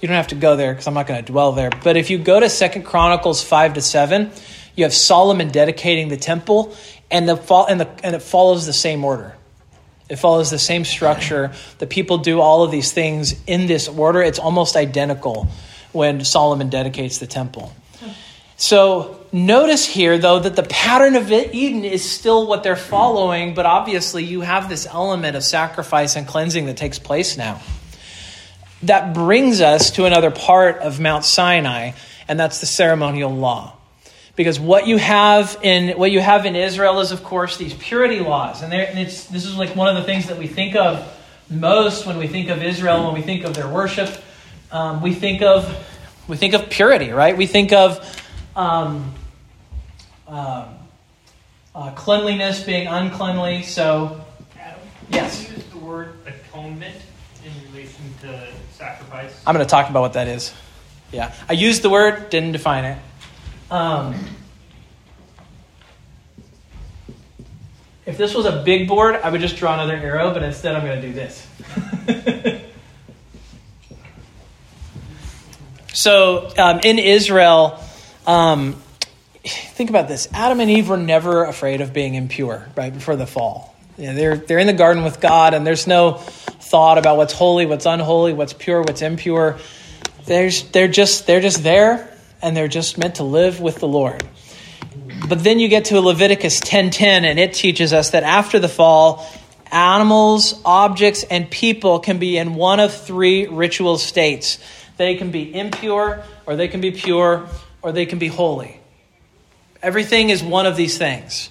you 0.01 0.07
don't 0.07 0.17
have 0.17 0.29
to 0.29 0.35
go 0.35 0.55
there 0.55 0.73
because 0.73 0.87
I'm 0.87 0.95
not 0.95 1.07
going 1.07 1.25
to 1.25 1.33
dwell 1.33 1.53
there, 1.53 1.71
but 1.83 1.97
if 1.97 2.11
you 2.11 2.19
go 2.19 2.39
to 2.39 2.49
Second 2.49 2.85
Chronicles 2.85 3.43
5 3.43 3.75
to 3.75 3.81
7, 3.81 4.31
you 4.77 4.85
have 4.85 4.95
Solomon 4.95 5.49
dedicating 5.49 6.09
the 6.09 6.17
temple, 6.17 6.77
and, 7.11 7.29
the, 7.29 7.37
and, 7.69 7.81
the, 7.81 7.89
and 8.05 8.15
it 8.15 8.23
follows 8.23 8.67
the 8.67 8.73
same 8.73 9.05
order. 9.05 9.35
It 10.13 10.19
follows 10.19 10.51
the 10.51 10.59
same 10.59 10.85
structure. 10.85 11.53
The 11.79 11.87
people 11.87 12.19
do 12.19 12.39
all 12.43 12.65
of 12.65 12.71
these 12.71 12.93
things 12.93 13.35
in 13.47 13.67
this 13.67 13.89
order. 13.89 14.21
It's 14.21 14.39
almost 14.39 14.77
identical 14.77 15.49
when 15.93 16.23
Solomon 16.23 16.69
dedicates 16.69 17.17
the 17.17 17.27
temple. 17.27 17.73
So 18.59 19.25
notice 19.33 19.87
here, 19.87 20.19
though, 20.19 20.39
that 20.39 20.55
the 20.55 20.65
pattern 20.65 21.17
of 21.17 21.33
Eden 21.33 21.87
is 21.87 22.05
still 22.05 22.47
what 22.47 22.63
they're 22.63 22.77
following, 22.77 23.55
but 23.55 23.65
obviously 23.65 24.23
you 24.23 24.43
have 24.43 24.69
this 24.69 24.87
element 24.87 25.35
of 25.35 25.45
sacrifice 25.45 26.15
and 26.15 26.27
cleansing 26.27 26.67
that 26.67 26.77
takes 26.77 26.99
place 26.99 27.39
now. 27.39 27.63
That 28.83 29.15
brings 29.15 29.63
us 29.63 29.93
to 29.93 30.05
another 30.05 30.31
part 30.31 30.77
of 30.77 31.01
Mount 31.01 31.25
Sinai, 31.25 31.93
and 32.29 32.39
that's 32.39 32.61
the 32.61 32.67
ceremonial 32.67 33.35
law 33.35 33.79
because 34.35 34.59
what 34.59 34.87
you 34.87 34.97
have 34.97 35.59
in 35.63 35.99
what 35.99 36.11
you 36.11 36.21
have 36.21 36.47
in 36.47 36.57
Israel 36.57 37.01
is, 37.01 37.13
of 37.13 37.23
course, 37.23 37.57
these 37.57 37.75
purity 37.75 38.21
laws, 38.21 38.63
and, 38.63 38.73
and 38.73 38.99
this 38.99 39.31
is 39.31 39.57
like 39.57 39.77
one 39.77 39.89
of 39.89 39.97
the 39.97 40.05
things 40.05 40.29
that 40.29 40.39
we 40.39 40.47
think 40.47 40.75
of 40.75 41.07
most 41.51 42.07
when 42.07 42.19
we 42.19 42.27
think 42.27 42.49
of 42.49 42.63
Israel, 42.63 43.05
when 43.05 43.15
we 43.15 43.23
think 43.23 43.45
of 43.45 43.55
their 43.55 43.69
worship. 43.69 44.23
Um, 44.71 45.03
we 45.03 45.15
think 45.15 45.43
of 45.43 45.69
we 46.29 46.37
think 46.37 46.55
of 46.55 46.71
purity, 46.71 47.11
right? 47.11 47.37
We 47.37 47.47
think 47.47 47.73
of 47.73 48.01
um, 48.57 49.13
uh, 50.27 50.69
uh, 51.75 51.91
cleanliness 51.93 52.63
being 52.63 52.87
uncleanly. 52.87 53.63
So, 53.65 54.25
Adam, 54.59 54.81
yes, 55.11 55.51
use 55.51 55.65
the 55.65 55.79
word 55.79 56.15
atonement 56.27 56.97
in 57.45 57.73
relation 57.73 58.15
to 58.23 58.49
sacrifice. 58.73 59.43
I'm 59.47 59.55
going 59.55 59.67
to 59.67 59.71
talk 59.71 59.91
about 59.91 60.01
what 60.01 60.15
that 60.15 60.29
is. 60.29 60.55
Yeah, 61.13 61.35
I 61.49 61.53
used 61.53 61.83
the 61.83 61.91
word, 61.91 62.31
didn't 62.31 62.53
define 62.53 62.85
it. 62.87 62.99
Um, 63.73 64.15
if 68.05 68.19
this 68.19 68.35
was 68.35 68.45
a 68.45 68.63
big 68.63 68.87
board, 68.87 69.15
I 69.15 69.31
would 69.31 69.41
just 69.41 69.57
draw 69.57 69.73
another 69.73 69.97
arrow, 69.97 70.35
but 70.35 70.43
instead 70.43 70.77
I'm 70.77 70.85
going 70.85 71.01
to 71.01 71.09
do 71.09 71.15
this. 71.15 71.47
so 75.95 76.53
um, 76.59 76.81
in 76.81 76.99
Israel, 76.99 77.83
um, 78.27 78.75
think 79.43 79.89
about 79.89 80.07
this 80.07 80.29
Adam 80.35 80.61
and 80.61 80.71
Eve 80.71 80.91
were 80.91 80.99
never 80.99 81.45
afraid 81.45 81.81
of 81.81 81.95
being 81.95 82.15
impure, 82.15 82.69
right, 82.77 82.93
before 82.93 83.17
the 83.17 83.27
fall. 83.27 83.75
You 83.97 84.09
know, 84.09 84.15
they're, 84.15 84.37
they're 84.37 84.59
in 84.59 84.67
the 84.67 84.75
garden 84.75 85.03
with 85.03 85.19
God, 85.19 85.55
and 85.55 85.67
there's 85.67 85.87
no 85.87 86.19
thought 86.19 86.99
about 86.99 87.17
what's 87.17 87.33
holy, 87.33 87.65
what's 87.65 87.87
unholy, 87.87 88.35
what's 88.35 88.53
pure, 88.53 88.83
what's 88.83 89.01
impure. 89.01 89.57
There's, 90.27 90.65
they're, 90.65 90.89
just, 90.89 91.27
they're 91.27 91.41
just 91.41 91.63
there 91.63 92.12
and 92.43 92.57
they're 92.57 92.69
just 92.69 92.99
meant 92.99 93.15
to 93.17 93.23
live 93.23 93.61
with 93.61 93.77
the 93.77 93.89
Lord. 93.89 94.23
But 95.29 95.43
then 95.45 95.61
you 95.61 95.69
get 95.69 95.87
to 95.87 96.01
Leviticus 96.01 96.61
10:10 96.61 97.25
and 97.25 97.39
it 97.39 97.55
teaches 97.55 97.93
us 97.93 98.11
that 98.11 98.25
after 98.25 98.59
the 98.59 98.69
fall, 98.69 99.27
animals, 99.71 100.61
objects 100.65 101.23
and 101.23 101.51
people 101.51 102.01
can 102.01 102.19
be 102.19 102.37
in 102.37 102.55
one 102.55 102.81
of 102.81 102.93
three 102.93 103.47
ritual 103.47 103.97
states. 103.97 104.59
They 104.97 105.15
can 105.15 105.31
be 105.31 105.55
impure 105.55 106.23
or 106.45 106.57
they 106.57 106.69
can 106.69 106.81
be 106.81 106.91
pure 106.91 107.47
or 107.81 107.93
they 107.93 108.05
can 108.05 108.19
be 108.19 108.29
holy. 108.29 108.79
Everything 109.83 110.31
is 110.31 110.43
one 110.43 110.67
of 110.67 110.77
these 110.77 110.99
things. 110.99 111.49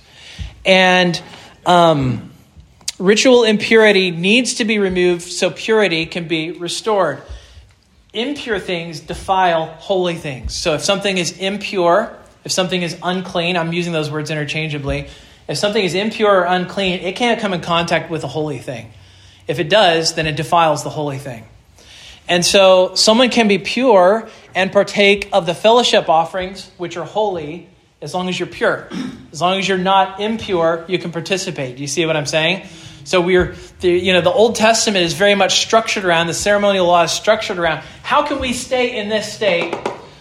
And 0.65 1.19
um, 1.65 2.31
ritual 2.99 3.43
impurity 3.43 4.11
needs 4.11 4.55
to 4.55 4.65
be 4.65 4.79
removed 4.79 5.23
so 5.23 5.49
purity 5.49 6.05
can 6.05 6.27
be 6.27 6.51
restored 6.51 7.21
impure 8.13 8.59
things 8.59 8.99
defile 8.99 9.65
holy 9.65 10.15
things. 10.15 10.53
So 10.53 10.73
if 10.73 10.83
something 10.83 11.17
is 11.17 11.37
impure, 11.37 12.15
if 12.43 12.51
something 12.51 12.81
is 12.81 12.97
unclean, 13.01 13.57
I'm 13.57 13.73
using 13.73 13.93
those 13.93 14.11
words 14.11 14.31
interchangeably. 14.31 15.07
If 15.47 15.57
something 15.57 15.83
is 15.83 15.93
impure 15.93 16.41
or 16.41 16.43
unclean, 16.43 17.01
it 17.01 17.15
can't 17.15 17.39
come 17.39 17.53
in 17.53 17.61
contact 17.61 18.09
with 18.09 18.23
a 18.23 18.27
holy 18.27 18.59
thing. 18.59 18.91
If 19.47 19.59
it 19.59 19.69
does, 19.69 20.15
then 20.15 20.27
it 20.27 20.35
defiles 20.35 20.83
the 20.83 20.89
holy 20.89 21.17
thing. 21.17 21.45
And 22.27 22.45
so 22.45 22.95
someone 22.95 23.29
can 23.29 23.47
be 23.47 23.57
pure 23.57 24.29
and 24.55 24.71
partake 24.71 25.29
of 25.33 25.45
the 25.45 25.55
fellowship 25.55 26.07
offerings, 26.07 26.69
which 26.77 26.95
are 26.95 27.05
holy, 27.05 27.67
as 28.01 28.13
long 28.13 28.29
as 28.29 28.39
you're 28.39 28.47
pure. 28.47 28.87
As 29.31 29.39
long 29.39 29.57
as 29.59 29.65
you're 29.65 29.77
not 29.77 30.19
impure, 30.19 30.83
you 30.89 30.99
can 30.99 31.13
participate. 31.13 31.77
Do 31.77 31.81
you 31.81 31.87
see 31.87 32.05
what 32.05 32.17
I'm 32.17 32.25
saying? 32.25 32.67
So 33.03 33.21
we're, 33.21 33.55
the, 33.79 33.89
you 33.89 34.13
know, 34.13 34.21
the 34.21 34.31
Old 34.31 34.55
Testament 34.55 35.03
is 35.03 35.13
very 35.13 35.35
much 35.35 35.61
structured 35.61 36.05
around, 36.05 36.27
the 36.27 36.33
ceremonial 36.33 36.85
law 36.85 37.03
is 37.03 37.11
structured 37.11 37.57
around 37.57 37.83
how 38.03 38.25
can 38.25 38.39
we 38.39 38.53
stay 38.53 38.97
in 38.97 39.09
this 39.09 39.31
state 39.31 39.73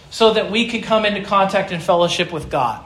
so 0.09 0.33
that 0.33 0.51
we 0.51 0.67
can 0.67 0.81
come 0.81 1.05
into 1.05 1.21
contact 1.21 1.71
and 1.71 1.81
fellowship 1.81 2.31
with 2.31 2.49
God. 2.49 2.83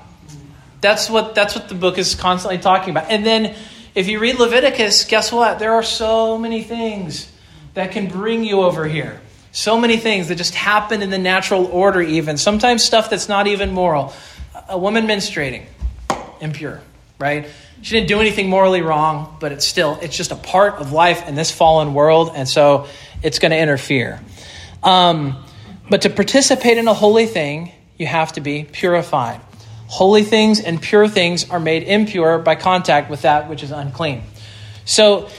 That's 0.82 1.10
what, 1.10 1.34
that's 1.34 1.56
what 1.56 1.70
the 1.70 1.76
book 1.76 1.98
is 1.98 2.14
constantly 2.16 2.60
talking 2.60 2.92
about. 2.92 3.10
And 3.10 3.26
then 3.26 3.56
if 3.96 4.08
you 4.08 4.20
read 4.20 4.38
Leviticus, 4.38 5.06
guess 5.06 5.32
what? 5.32 5.58
There 5.58 5.74
are 5.74 5.84
so 5.84 6.38
many 6.38 6.62
things 6.62 7.32
that 7.74 7.92
can 7.92 8.08
bring 8.08 8.44
you 8.44 8.62
over 8.62 8.86
here. 8.86 9.22
So 9.52 9.80
many 9.80 9.98
things 9.98 10.28
that 10.28 10.36
just 10.36 10.54
happen 10.54 11.02
in 11.02 11.10
the 11.10 11.18
natural 11.18 11.66
order, 11.66 12.02
even. 12.02 12.38
Sometimes 12.38 12.84
stuff 12.84 13.10
that's 13.10 13.30
not 13.30 13.48
even 13.48 13.72
moral. 13.72 14.14
A 14.68 14.78
woman 14.78 15.08
menstruating, 15.08 15.66
impure, 16.42 16.82
right? 17.20 17.48
She 17.82 17.96
didn't 17.96 18.08
do 18.08 18.20
anything 18.20 18.50
morally 18.50 18.82
wrong, 18.82 19.38
but 19.40 19.52
it's 19.52 19.68
still, 19.68 20.00
it's 20.02 20.16
just 20.18 20.32
a 20.32 20.36
part 20.36 20.76
of 20.76 20.92
life 20.92 21.28
in 21.28 21.36
this 21.36 21.52
fallen 21.52 21.94
world, 21.94 22.32
and 22.34 22.48
so 22.48 22.88
it's 23.22 23.40
going 23.40 23.52
to 23.52 23.58
interfere. 23.58 24.20
Um, 24.82 25.44
but 25.90 26.02
to 26.04 26.10
participate 26.10 26.78
in 26.78 26.88
a 26.88 26.94
holy 26.94 27.28
thing, 27.28 27.72
you 27.98 28.08
have 28.08 28.34
to 28.34 28.42
be 28.42 28.64
purified. 28.64 29.40
Holy 29.88 30.24
things 30.24 30.60
and 30.60 30.82
pure 30.82 31.08
things 31.08 31.50
are 31.50 31.60
made 31.60 31.84
impure 31.84 32.40
by 32.40 32.56
contact 32.56 33.10
with 33.10 33.22
that 33.22 33.50
which 33.50 33.62
is 33.62 33.72
unclean. 33.72 34.24
So, 34.86 35.30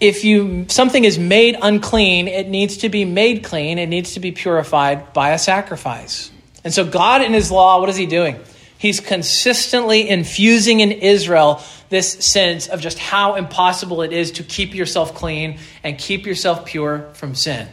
if 0.00 0.24
you 0.24 0.64
something 0.68 1.04
is 1.04 1.18
made 1.18 1.58
unclean, 1.60 2.26
it 2.26 2.48
needs 2.48 2.78
to 2.78 2.88
be 2.88 3.04
made 3.04 3.44
clean. 3.44 3.78
It 3.78 3.88
needs 3.88 4.14
to 4.14 4.20
be 4.20 4.32
purified 4.32 5.12
by 5.12 5.32
a 5.32 5.38
sacrifice. 5.38 6.30
And 6.64 6.72
so, 6.72 6.84
God 6.84 7.20
in 7.22 7.34
His 7.34 7.50
law, 7.50 7.80
what 7.80 7.90
is 7.90 7.96
He 7.96 8.06
doing? 8.06 8.40
He's 8.78 9.00
consistently 9.00 10.08
infusing 10.08 10.80
in 10.80 10.92
Israel 10.92 11.62
this 11.90 12.12
sense 12.12 12.68
of 12.68 12.80
just 12.80 12.98
how 12.98 13.34
impossible 13.34 14.02
it 14.02 14.12
is 14.12 14.32
to 14.32 14.42
keep 14.42 14.74
yourself 14.74 15.14
clean 15.14 15.58
and 15.84 15.98
keep 15.98 16.24
yourself 16.24 16.64
pure 16.64 17.10
from 17.14 17.34
sin. 17.34 17.68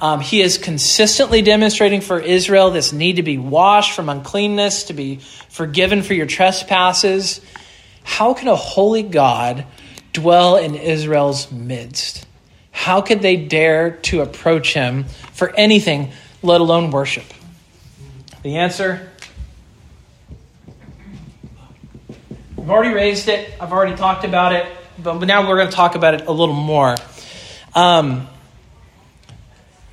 Um, 0.00 0.20
he 0.20 0.42
is 0.42 0.58
consistently 0.58 1.40
demonstrating 1.40 2.02
for 2.02 2.20
Israel 2.20 2.70
this 2.70 2.92
need 2.92 3.16
to 3.16 3.22
be 3.22 3.38
washed 3.38 3.92
from 3.92 4.10
uncleanness, 4.10 4.84
to 4.84 4.92
be 4.92 5.20
forgiven 5.48 6.02
for 6.02 6.12
your 6.12 6.26
trespasses. 6.26 7.40
How 8.02 8.34
can 8.34 8.48
a 8.48 8.56
holy 8.56 9.02
God 9.02 9.64
dwell 10.12 10.56
in 10.56 10.74
Israel's 10.74 11.50
midst? 11.50 12.26
How 12.72 13.00
could 13.00 13.22
they 13.22 13.36
dare 13.36 13.92
to 14.02 14.20
approach 14.20 14.74
him 14.74 15.04
for 15.32 15.54
anything, 15.56 16.12
let 16.42 16.60
alone 16.60 16.90
worship? 16.90 17.24
The 18.42 18.58
answer 18.58 19.10
I've 22.66 22.72
already 22.72 22.94
raised 22.94 23.28
it, 23.28 23.54
I've 23.60 23.70
already 23.72 23.94
talked 23.94 24.24
about 24.24 24.52
it, 24.52 24.66
but 25.00 25.20
now 25.20 25.48
we're 25.48 25.54
going 25.54 25.68
to 25.68 25.72
talk 25.72 25.94
about 25.94 26.14
it 26.14 26.26
a 26.26 26.32
little 26.32 26.52
more. 26.52 26.96
Um, 27.76 28.26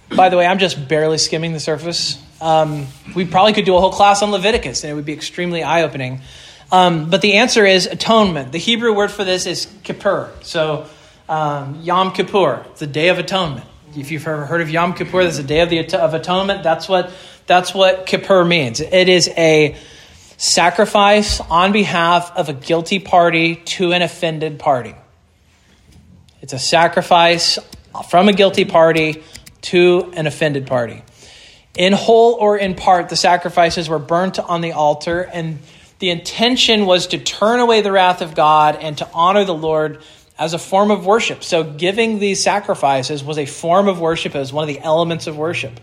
by 0.10 0.30
the 0.30 0.38
way, 0.38 0.48
I'm 0.48 0.58
just 0.58 0.88
barely 0.88 1.20
skimming 1.20 1.54
the 1.54 1.60
surface. 1.60 2.20
Um, 2.42 2.88
we 3.16 3.26
probably 3.26 3.54
could 3.54 3.66
do 3.66 3.76
a 3.76 3.80
whole 3.80 3.92
class 3.92 4.24
on 4.24 4.32
Leviticus, 4.32 4.84
and 4.84 4.90
it 4.90 4.96
would 4.96 5.06
be 5.06 5.14
extremely 5.14 5.62
eye 5.62 5.84
opening. 5.84 6.22
Um, 6.72 7.12
but 7.12 7.22
the 7.22 7.34
answer 7.34 7.64
is 7.64 7.86
atonement. 7.86 8.52
The 8.52 8.58
Hebrew 8.58 8.96
word 8.96 9.12
for 9.12 9.24
this 9.24 9.46
is 9.46 9.72
kippur. 9.84 10.32
So, 10.42 10.88
um, 11.30 11.80
Yom 11.84 12.12
Kippur, 12.12 12.66
the 12.80 12.88
Day 12.88 13.10
of 13.10 13.20
Atonement. 13.20 13.68
If 13.96 14.10
you've 14.10 14.28
ever 14.28 14.48
heard 14.48 14.62
of 14.62 14.72
Yom 14.72 14.96
Kippur, 14.96 15.24
that's 15.24 15.38
the 15.38 15.44
Day 15.44 15.60
of, 15.60 15.70
the, 15.70 16.02
of 16.02 16.16
Atonement. 16.16 16.64
That's 16.64 16.90
what, 16.90 17.12
that's 17.46 17.72
what 17.72 18.08
Kippur 18.08 18.44
means. 18.44 18.80
It 18.82 19.10
is 19.10 19.30
a 19.38 19.78
sacrifice 20.44 21.40
on 21.40 21.72
behalf 21.72 22.36
of 22.36 22.50
a 22.50 22.54
guilty 22.54 23.00
party 23.00 23.56
to 23.56 23.94
an 23.94 24.02
offended 24.02 24.60
party. 24.60 24.94
It's 26.42 26.52
a 26.52 26.60
sacrifice 26.60 27.58
from 28.10 28.28
a 28.28 28.34
guilty 28.34 28.66
party 28.66 29.24
to 29.62 30.12
an 30.18 30.28
offended 30.28 30.68
party. 30.68 31.02
In 31.78 31.94
whole 31.94 32.34
or 32.34 32.58
in 32.58 32.76
part, 32.76 33.08
the 33.08 33.16
sacrifices 33.16 33.88
were 33.88 34.00
burnt 34.00 34.38
on 34.38 34.60
the 34.60 34.74
altar, 34.74 35.22
and 35.22 35.60
the 36.00 36.10
intention 36.10 36.86
was 36.86 37.08
to 37.08 37.20
turn 37.20 37.62
away 37.62 37.80
the 37.80 37.94
wrath 37.94 38.22
of 38.22 38.36
God 38.36 38.76
and 38.76 38.98
to 38.98 39.10
honor 39.14 39.46
the 39.46 39.56
Lord 39.56 40.02
as 40.38 40.54
a 40.54 40.60
form 40.60 40.92
of 40.92 41.06
worship. 41.06 41.46
So 41.46 41.64
giving 41.64 42.20
these 42.20 42.44
sacrifices 42.44 43.24
was 43.24 43.38
a 43.38 43.46
form 43.46 43.88
of 43.88 44.02
worship. 44.02 44.36
It 44.36 44.40
was 44.40 44.52
one 44.52 44.68
of 44.68 44.76
the 44.76 44.82
elements 44.82 45.26
of 45.28 45.38
worship. 45.38 45.80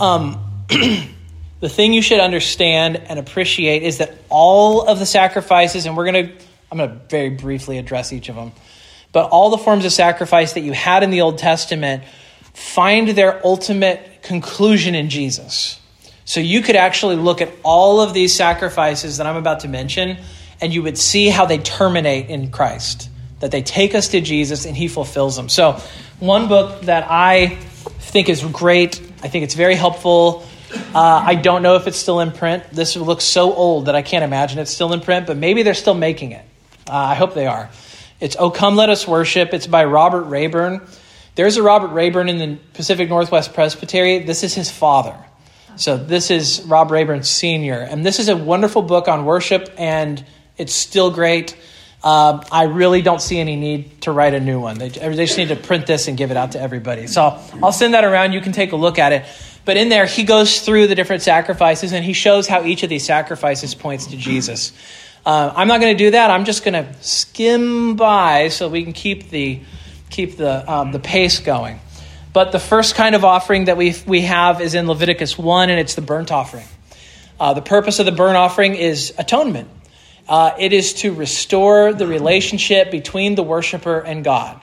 Um, 0.00 0.66
the 1.60 1.68
thing 1.68 1.92
you 1.92 2.02
should 2.02 2.20
understand 2.20 2.96
and 2.96 3.18
appreciate 3.18 3.82
is 3.82 3.98
that 3.98 4.14
all 4.28 4.88
of 4.88 4.98
the 4.98 5.06
sacrifices, 5.06 5.86
and 5.86 5.96
we're 5.96 6.10
going 6.10 6.28
to, 6.28 6.32
I'm 6.72 6.78
going 6.78 6.90
to 6.90 6.96
very 7.08 7.30
briefly 7.30 7.78
address 7.78 8.12
each 8.12 8.28
of 8.28 8.36
them, 8.36 8.52
but 9.12 9.30
all 9.30 9.50
the 9.50 9.58
forms 9.58 9.84
of 9.84 9.92
sacrifice 9.92 10.54
that 10.54 10.60
you 10.60 10.72
had 10.72 11.02
in 11.02 11.10
the 11.10 11.20
Old 11.20 11.38
Testament 11.38 12.04
find 12.54 13.08
their 13.08 13.44
ultimate 13.46 14.22
conclusion 14.22 14.94
in 14.94 15.10
Jesus. 15.10 15.78
So 16.24 16.40
you 16.40 16.62
could 16.62 16.76
actually 16.76 17.16
look 17.16 17.40
at 17.40 17.50
all 17.62 18.00
of 18.00 18.14
these 18.14 18.34
sacrifices 18.34 19.18
that 19.18 19.26
I'm 19.26 19.36
about 19.36 19.60
to 19.60 19.68
mention, 19.68 20.16
and 20.60 20.72
you 20.72 20.82
would 20.82 20.96
see 20.96 21.28
how 21.28 21.44
they 21.44 21.58
terminate 21.58 22.30
in 22.30 22.50
Christ, 22.50 23.10
that 23.40 23.50
they 23.50 23.62
take 23.62 23.94
us 23.94 24.08
to 24.08 24.20
Jesus 24.20 24.64
and 24.64 24.76
he 24.76 24.88
fulfills 24.88 25.36
them. 25.36 25.48
So, 25.48 25.80
one 26.20 26.48
book 26.48 26.82
that 26.82 27.06
I 27.10 27.56
think 27.98 28.28
is 28.28 28.44
great, 28.44 29.00
I 29.22 29.28
think 29.28 29.44
it's 29.44 29.54
very 29.54 29.74
helpful. 29.74 30.46
Uh, 30.72 31.22
I 31.24 31.34
don't 31.34 31.62
know 31.62 31.76
if 31.76 31.86
it's 31.86 31.96
still 31.96 32.20
in 32.20 32.32
print. 32.32 32.64
This 32.72 32.96
looks 32.96 33.24
so 33.24 33.52
old 33.52 33.86
that 33.86 33.94
I 33.94 34.02
can't 34.02 34.24
imagine 34.24 34.58
it's 34.58 34.70
still 34.70 34.92
in 34.92 35.00
print, 35.00 35.26
but 35.26 35.36
maybe 35.36 35.62
they're 35.62 35.74
still 35.74 35.94
making 35.94 36.32
it. 36.32 36.44
Uh, 36.88 36.94
I 36.94 37.14
hope 37.14 37.34
they 37.34 37.46
are. 37.46 37.70
It's 38.20 38.36
Oh 38.38 38.50
Come 38.50 38.76
Let 38.76 38.90
Us 38.90 39.06
Worship. 39.08 39.54
It's 39.54 39.66
by 39.66 39.84
Robert 39.84 40.24
Rayburn. 40.24 40.82
There's 41.34 41.56
a 41.56 41.62
Robert 41.62 41.88
Rayburn 41.88 42.28
in 42.28 42.38
the 42.38 42.58
Pacific 42.74 43.08
Northwest 43.08 43.54
Presbytery. 43.54 44.20
This 44.20 44.42
is 44.42 44.54
his 44.54 44.70
father. 44.70 45.16
So 45.76 45.96
this 45.96 46.30
is 46.30 46.62
Rob 46.66 46.90
Rayburn 46.90 47.22
Sr. 47.22 47.80
And 47.80 48.04
this 48.04 48.18
is 48.18 48.28
a 48.28 48.36
wonderful 48.36 48.82
book 48.82 49.08
on 49.08 49.24
worship, 49.24 49.72
and 49.78 50.22
it's 50.58 50.74
still 50.74 51.10
great. 51.10 51.56
Uh, 52.02 52.44
I 52.50 52.64
really 52.64 53.02
don't 53.02 53.20
see 53.20 53.38
any 53.38 53.56
need 53.56 54.02
to 54.02 54.12
write 54.12 54.34
a 54.34 54.40
new 54.40 54.60
one. 54.60 54.78
They, 54.78 54.88
they 54.88 55.26
just 55.26 55.38
need 55.38 55.48
to 55.48 55.56
print 55.56 55.86
this 55.86 56.08
and 56.08 56.16
give 56.16 56.30
it 56.30 56.36
out 56.36 56.52
to 56.52 56.60
everybody. 56.60 57.06
So 57.06 57.38
I'll 57.62 57.72
send 57.72 57.94
that 57.94 58.04
around. 58.04 58.32
You 58.32 58.40
can 58.40 58.52
take 58.52 58.72
a 58.72 58.76
look 58.76 58.98
at 58.98 59.12
it. 59.12 59.24
But 59.64 59.76
in 59.76 59.88
there, 59.88 60.06
he 60.06 60.24
goes 60.24 60.60
through 60.60 60.86
the 60.86 60.94
different 60.94 61.22
sacrifices 61.22 61.92
and 61.92 62.04
he 62.04 62.12
shows 62.12 62.46
how 62.46 62.64
each 62.64 62.82
of 62.82 62.88
these 62.88 63.04
sacrifices 63.04 63.74
points 63.74 64.06
to 64.08 64.16
Jesus. 64.16 64.72
Uh, 65.24 65.52
I'm 65.54 65.68
not 65.68 65.80
going 65.80 65.96
to 65.96 66.04
do 66.04 66.10
that. 66.12 66.30
I'm 66.30 66.44
just 66.44 66.64
going 66.64 66.74
to 66.74 66.94
skim 67.02 67.96
by 67.96 68.48
so 68.48 68.68
we 68.68 68.82
can 68.84 68.92
keep 68.92 69.30
the 69.30 69.60
keep 70.08 70.36
the 70.36 70.70
um, 70.70 70.92
the 70.92 70.98
pace 70.98 71.40
going. 71.40 71.78
But 72.32 72.52
the 72.52 72.58
first 72.58 72.94
kind 72.94 73.14
of 73.14 73.24
offering 73.24 73.66
that 73.66 73.76
we 73.76 73.94
we 74.06 74.22
have 74.22 74.60
is 74.60 74.74
in 74.74 74.86
Leviticus 74.86 75.36
one, 75.36 75.68
and 75.68 75.78
it's 75.78 75.94
the 75.94 76.02
burnt 76.02 76.32
offering. 76.32 76.66
Uh, 77.38 77.54
the 77.54 77.62
purpose 77.62 77.98
of 77.98 78.06
the 78.06 78.12
burnt 78.12 78.36
offering 78.36 78.74
is 78.74 79.12
atonement. 79.18 79.68
Uh, 80.28 80.52
it 80.58 80.72
is 80.72 80.94
to 80.94 81.12
restore 81.12 81.92
the 81.92 82.06
relationship 82.06 82.90
between 82.90 83.34
the 83.34 83.42
worshiper 83.42 83.98
and 83.98 84.22
God. 84.22 84.60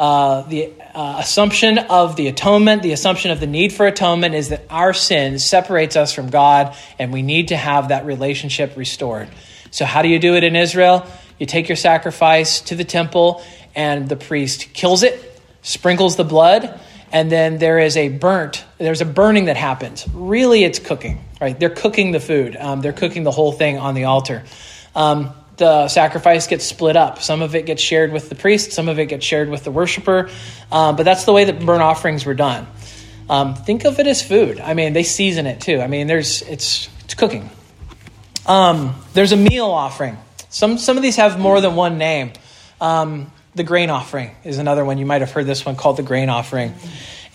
Uh, 0.00 0.48
the 0.48 0.72
uh, 0.94 1.16
assumption 1.18 1.76
of 1.76 2.16
the 2.16 2.28
atonement, 2.28 2.82
the 2.82 2.92
assumption 2.92 3.32
of 3.32 3.38
the 3.38 3.46
need 3.46 3.70
for 3.70 3.86
atonement, 3.86 4.34
is 4.34 4.48
that 4.48 4.64
our 4.70 4.94
sin 4.94 5.38
separates 5.38 5.94
us 5.94 6.14
from 6.14 6.30
God, 6.30 6.74
and 6.98 7.12
we 7.12 7.20
need 7.20 7.48
to 7.48 7.56
have 7.56 7.88
that 7.88 8.06
relationship 8.06 8.78
restored. 8.78 9.28
So, 9.70 9.84
how 9.84 10.00
do 10.00 10.08
you 10.08 10.18
do 10.18 10.36
it 10.36 10.42
in 10.42 10.56
Israel? 10.56 11.06
You 11.38 11.44
take 11.44 11.68
your 11.68 11.76
sacrifice 11.76 12.62
to 12.62 12.76
the 12.76 12.84
temple, 12.84 13.42
and 13.74 14.08
the 14.08 14.16
priest 14.16 14.72
kills 14.72 15.02
it, 15.02 15.42
sprinkles 15.60 16.16
the 16.16 16.24
blood, 16.24 16.80
and 17.12 17.30
then 17.30 17.58
there 17.58 17.78
is 17.78 17.98
a 17.98 18.08
burnt, 18.08 18.64
there's 18.78 19.02
a 19.02 19.04
burning 19.04 19.44
that 19.44 19.58
happens. 19.58 20.08
Really, 20.14 20.64
it's 20.64 20.78
cooking, 20.78 21.22
right? 21.42 21.60
They're 21.60 21.68
cooking 21.68 22.12
the 22.12 22.20
food, 22.20 22.56
um, 22.56 22.80
they're 22.80 22.94
cooking 22.94 23.22
the 23.22 23.32
whole 23.32 23.52
thing 23.52 23.76
on 23.76 23.94
the 23.94 24.04
altar. 24.04 24.44
Um, 24.94 25.34
the 25.60 25.88
sacrifice 25.88 26.46
gets 26.46 26.64
split 26.64 26.96
up. 26.96 27.22
Some 27.22 27.42
of 27.42 27.54
it 27.54 27.66
gets 27.66 27.82
shared 27.82 28.12
with 28.12 28.30
the 28.30 28.34
priest, 28.34 28.72
some 28.72 28.88
of 28.88 28.98
it 28.98 29.06
gets 29.06 29.24
shared 29.24 29.50
with 29.50 29.62
the 29.62 29.70
worshiper. 29.70 30.30
Um, 30.72 30.96
but 30.96 31.04
that's 31.04 31.24
the 31.24 31.32
way 31.32 31.44
that 31.44 31.64
burnt 31.64 31.82
offerings 31.82 32.24
were 32.26 32.34
done. 32.34 32.66
Um, 33.28 33.54
think 33.54 33.84
of 33.84 34.00
it 34.00 34.08
as 34.08 34.26
food. 34.26 34.58
I 34.58 34.74
mean, 34.74 34.94
they 34.94 35.04
season 35.04 35.46
it 35.46 35.60
too. 35.60 35.78
I 35.80 35.86
mean, 35.86 36.08
there's 36.08 36.42
it's 36.42 36.88
it's 37.04 37.14
cooking. 37.14 37.48
Um, 38.46 38.96
there's 39.12 39.32
a 39.32 39.36
meal 39.36 39.66
offering. 39.66 40.16
Some 40.48 40.78
some 40.78 40.96
of 40.96 41.02
these 41.02 41.16
have 41.16 41.38
more 41.38 41.60
than 41.60 41.76
one 41.76 41.98
name. 41.98 42.32
Um, 42.80 43.30
the 43.54 43.62
grain 43.62 43.90
offering 43.90 44.34
is 44.42 44.58
another 44.58 44.84
one. 44.84 44.96
You 44.98 45.06
might 45.06 45.20
have 45.20 45.30
heard 45.30 45.46
this 45.46 45.64
one 45.64 45.76
called 45.76 45.98
the 45.98 46.02
grain 46.02 46.30
offering, 46.30 46.74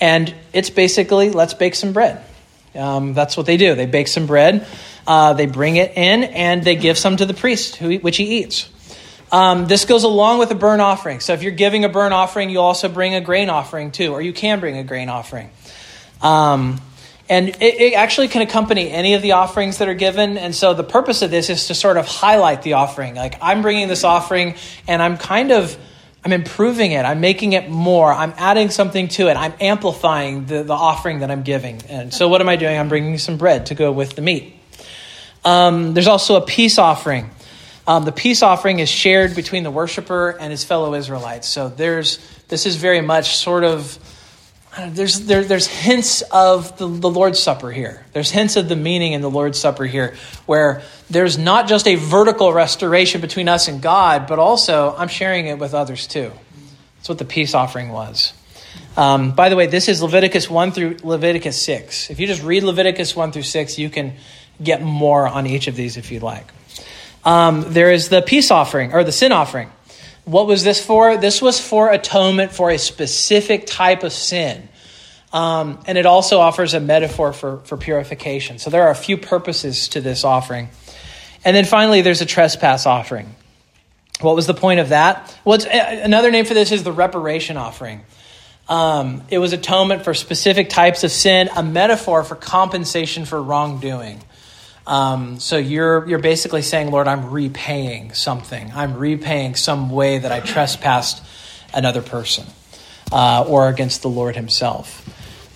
and 0.02 0.34
it's 0.52 0.72
basically 0.72 1.30
let's 1.30 1.54
bake 1.54 1.76
some 1.76 1.94
bread. 1.94 2.26
Um, 2.74 3.14
that's 3.14 3.38
what 3.38 3.46
they 3.46 3.56
do. 3.56 3.76
They 3.76 3.86
bake 3.86 4.08
some 4.08 4.26
bread. 4.26 4.68
Uh, 5.08 5.34
they 5.34 5.46
bring 5.46 5.76
it 5.76 5.92
in 5.96 6.24
and 6.24 6.64
they 6.64 6.76
give 6.76 6.98
some 6.98 7.18
to 7.18 7.26
the 7.26 7.34
priest, 7.34 7.76
who, 7.76 7.96
which 7.98 8.18
he 8.18 8.40
eats. 8.40 8.70
Um, 9.32 9.68
this 9.68 9.86
goes 9.86 10.04
along 10.04 10.40
with 10.40 10.52
a 10.52 10.56
burnt 10.56 10.82
offering. 10.82 11.20
So 11.20 11.34
if 11.34 11.44
you're 11.44 11.52
giving 11.52 11.84
a 11.84 11.90
burnt 11.90 12.14
offering, 12.14 12.50
you 12.50 12.60
also 12.60 12.90
bring 12.90 13.16
a 13.16 13.22
grain 13.22 13.50
offering 13.50 13.92
too, 13.92 14.14
or 14.14 14.22
you 14.22 14.34
can 14.34 14.60
bring 14.60 14.78
a 14.78 14.84
grain 14.84 15.10
offering. 15.10 15.50
Um, 16.22 16.80
and 17.28 17.50
it, 17.50 17.62
it, 17.62 17.94
actually 17.94 18.28
can 18.28 18.44
accompany 18.44 18.90
any 18.92 19.16
of 19.16 19.22
the 19.22 19.34
offerings 19.34 19.80
that 19.80 19.88
are 19.88 19.96
given. 19.96 20.38
And 20.38 20.56
so 20.56 20.74
the 20.74 20.84
purpose 20.84 21.22
of 21.22 21.32
this 21.32 21.50
is 21.50 21.68
to 21.68 21.76
sort 21.76 21.98
of 21.98 22.08
highlight 22.08 22.62
the 22.62 22.74
offering. 22.74 23.16
Like 23.16 23.38
I'm 23.42 23.62
bringing 23.62 23.88
this 23.88 24.04
offering 24.04 24.56
and 24.88 25.02
I'm 25.02 25.18
kind 25.18 25.52
of 25.52 25.76
I'm 26.24 26.34
improving 26.34 26.92
it. 26.92 27.04
I'm 27.04 27.20
making 27.20 27.54
it 27.54 27.70
more. 27.70 28.12
I'm 28.12 28.34
adding 28.38 28.72
something 28.72 29.10
to 29.10 29.28
it. 29.28 29.36
I'm 29.38 29.54
amplifying 29.60 30.46
the, 30.46 30.64
the 30.64 30.74
offering 30.74 31.20
that 31.20 31.30
I'm 31.30 31.44
giving. 31.44 31.82
And 31.88 32.12
so 32.12 32.28
what 32.28 32.42
am 32.42 32.50
I 32.50 32.56
doing? 32.56 32.78
I'm 32.78 32.90
bringing 32.90 33.20
some 33.20 33.38
bread 33.38 33.68
to 33.68 33.76
go 33.76 33.92
with 33.92 34.16
the 34.16 34.24
meat. 34.24 34.56
Um, 35.46 35.94
there's 35.94 36.08
also 36.08 36.36
a 36.36 36.46
peace 36.46 36.78
offering. 36.78 37.30
Um, 37.88 38.04
the 38.04 38.12
peace 38.12 38.42
offering 38.42 38.80
is 38.80 38.90
shared 38.90 39.36
between 39.36 39.64
the 39.64 39.72
worshiper 39.72 40.32
and 40.32 40.50
his 40.50 40.64
fellow 40.64 40.96
Israelites. 40.96 41.48
So 41.48 41.70
there's 41.70 42.18
this 42.48 42.66
is 42.66 42.76
very 42.76 43.02
much 43.02 43.36
sort 43.36 43.64
of 43.64 44.00
there's 44.90 45.22
there, 45.22 45.44
there's 45.44 45.68
hints 45.68 46.22
of 46.24 46.78
the, 46.78 46.88
the 46.88 47.10
Lord's 47.10 47.40
Supper 47.40 47.72
here. 47.72 48.06
There's 48.12 48.32
hints 48.32 48.56
of 48.56 48.68
the 48.68 48.76
meaning 48.76 49.14
in 49.14 49.22
the 49.22 49.30
Lord's 49.30 49.60
Supper 49.60 49.86
here, 49.86 50.16
where 50.48 50.82
there's 51.10 51.38
not 51.38 51.68
just 51.68 51.88
a 51.88 51.96
vertical 51.96 52.52
restoration 52.52 53.22
between 53.22 53.48
us 53.48 53.68
and 53.68 53.82
God, 53.82 54.28
but 54.28 54.40
also 54.40 54.96
I'm 54.98 55.08
sharing 55.08 55.46
it 55.46 55.60
with 55.60 55.74
others 55.74 56.08
too. 56.08 56.32
That's 56.98 57.10
what 57.10 57.20
the 57.20 57.26
peace 57.26 57.54
offering 57.54 57.90
was. 57.90 58.34
Um, 58.98 59.34
by 59.34 59.50
the 59.50 59.56
way, 59.56 59.68
this 59.68 59.88
is 59.88 60.02
Leviticus 60.02 60.50
1 60.50 60.72
through 60.72 60.98
Leviticus 61.04 61.62
6. 61.62 62.10
If 62.10 62.20
you 62.20 62.28
just 62.28 62.44
read 62.44 62.64
Leviticus 62.64 63.16
1 63.16 63.32
through 63.32 63.44
6, 63.44 63.78
you 63.78 63.90
can 63.90 64.14
get 64.62 64.82
more 64.82 65.28
on 65.28 65.48
each 65.48 65.68
of 65.68 65.76
these 65.76 65.98
if 65.98 66.12
you'd 66.12 66.24
like. 66.24 66.46
Um, 67.24 67.66
there 67.68 67.92
is 67.92 68.10
the 68.10 68.22
peace 68.22 68.52
offering 68.52 68.94
or 68.94 69.04
the 69.04 69.12
sin 69.12 69.32
offering. 69.32 69.72
What 70.26 70.48
was 70.48 70.64
this 70.64 70.84
for? 70.84 71.18
This 71.18 71.42
was 71.42 71.60
for 71.60 71.92
atonement 71.92 72.52
for 72.52 72.72
a 72.72 72.78
specific 72.78 73.66
type 73.66 74.04
of 74.04 74.12
sin. 74.12 74.70
Um, 75.34 75.80
and 75.86 75.98
it 75.98 76.06
also 76.06 76.40
offers 76.40 76.74
a 76.74 76.80
metaphor 76.80 77.34
for, 77.34 77.58
for 77.66 77.78
purification. 77.78 78.58
So 78.58 78.70
there 78.70 78.84
are 78.84 78.92
a 78.92 78.96
few 78.96 79.18
purposes 79.18 79.90
to 79.90 80.02
this 80.02 80.24
offering. 80.24 80.70
And 81.44 81.56
then 81.56 81.66
finally, 81.66 82.02
there's 82.02 82.22
a 82.22 82.26
trespass 82.26 82.86
offering. 82.86 83.36
What 84.22 84.36
was 84.36 84.48
the 84.48 84.54
point 84.54 84.80
of 84.80 84.90
that? 84.90 85.38
Well, 85.44 85.60
another 85.70 86.32
name 86.32 86.46
for 86.46 86.54
this 86.54 86.72
is 86.72 86.84
the 86.84 86.92
reparation 86.92 87.58
offering. 87.58 88.02
Um, 88.70 89.24
it 89.30 89.38
was 89.38 89.54
atonement 89.54 90.04
for 90.04 90.14
specific 90.14 90.70
types 90.70 91.04
of 91.04 91.12
sin, 91.12 91.50
a 91.56 91.62
metaphor 91.62 92.24
for 92.24 92.36
compensation 92.36 93.26
for 93.26 93.42
wrongdoing. 93.42 94.24
Um, 94.88 95.40
so 95.40 95.58
you're 95.58 96.08
you're 96.08 96.20
basically 96.20 96.62
saying, 96.62 96.92
Lord, 96.92 97.08
I'm 97.08 97.32
repaying 97.32 98.14
something. 98.14 98.72
I'm 98.76 98.96
repaying 98.98 99.56
some 99.56 99.90
way 99.90 100.20
that 100.20 100.32
I 100.32 100.40
trespassed 100.42 101.24
another 101.74 102.02
person 102.02 102.46
uh, 103.12 103.46
or 103.48 103.68
against 103.68 104.02
the 104.04 104.10
Lord 104.10 104.36
Himself. 104.36 105.04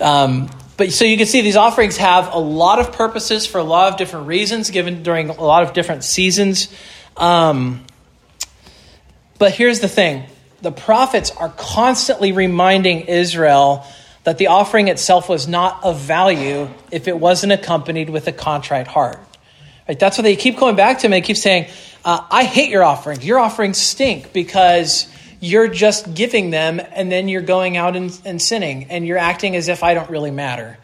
Um, 0.02 0.50
but 0.78 0.94
so 0.94 1.06
you 1.06 1.18
can 1.18 1.28
see 1.28 1.42
these 1.42 1.58
offerings 1.58 1.98
have 1.98 2.34
a 2.34 2.40
lot 2.40 2.80
of 2.80 2.94
purposes 2.94 3.46
for 3.46 3.58
a 3.58 3.64
lot 3.64 3.92
of 3.92 3.98
different 3.98 4.28
reasons, 4.28 4.72
given 4.72 5.04
during 5.04 5.30
a 5.30 5.44
lot 5.44 5.64
of 5.64 5.74
different 5.74 6.04
seasons. 6.04 6.74
Um, 7.18 7.86
but 9.38 9.54
here's 9.54 9.80
the 9.80 9.90
thing: 9.90 10.24
the 10.62 10.72
prophets 10.72 11.32
are 11.32 11.50
constantly 11.50 12.32
reminding 12.32 13.02
Israel 13.02 13.86
that 14.24 14.38
the 14.38 14.48
offering 14.48 14.88
itself 14.88 15.30
was 15.30 15.48
not 15.48 15.84
of 15.84 16.00
value 16.00 16.70
if 16.92 17.08
it 17.08 17.18
wasn't 17.20 17.52
accompanied 17.52 18.10
with 18.10 18.28
a 18.28 18.32
contrite 18.32 18.88
heart. 18.88 19.20
Right? 19.88 19.98
That's 19.98 20.18
what 20.18 20.24
they 20.24 20.36
keep 20.36 20.58
going 20.58 20.76
back 20.76 20.98
to 21.00 21.02
them. 21.04 21.12
They 21.12 21.22
keep 21.22 21.38
saying, 21.38 21.68
uh, 22.06 22.26
I 22.30 22.44
hate 22.44 22.70
your 22.70 22.84
offerings. 22.84 23.26
Your 23.26 23.40
offerings 23.40 23.78
stink 23.78 24.34
because 24.34 25.08
you're 25.40 25.68
just 25.68 26.14
giving 26.14 26.50
them 26.50 26.82
and 26.92 27.12
then 27.12 27.28
you're 27.28 27.42
going 27.42 27.78
out 27.78 27.96
and, 27.96 28.20
and 28.26 28.42
sinning 28.42 28.86
and 28.86 29.08
you're 29.08 29.18
acting 29.18 29.56
as 29.56 29.68
if 29.68 29.84
I 29.84 29.94
don't 29.94 30.10
really 30.10 30.32
matter. 30.32 30.78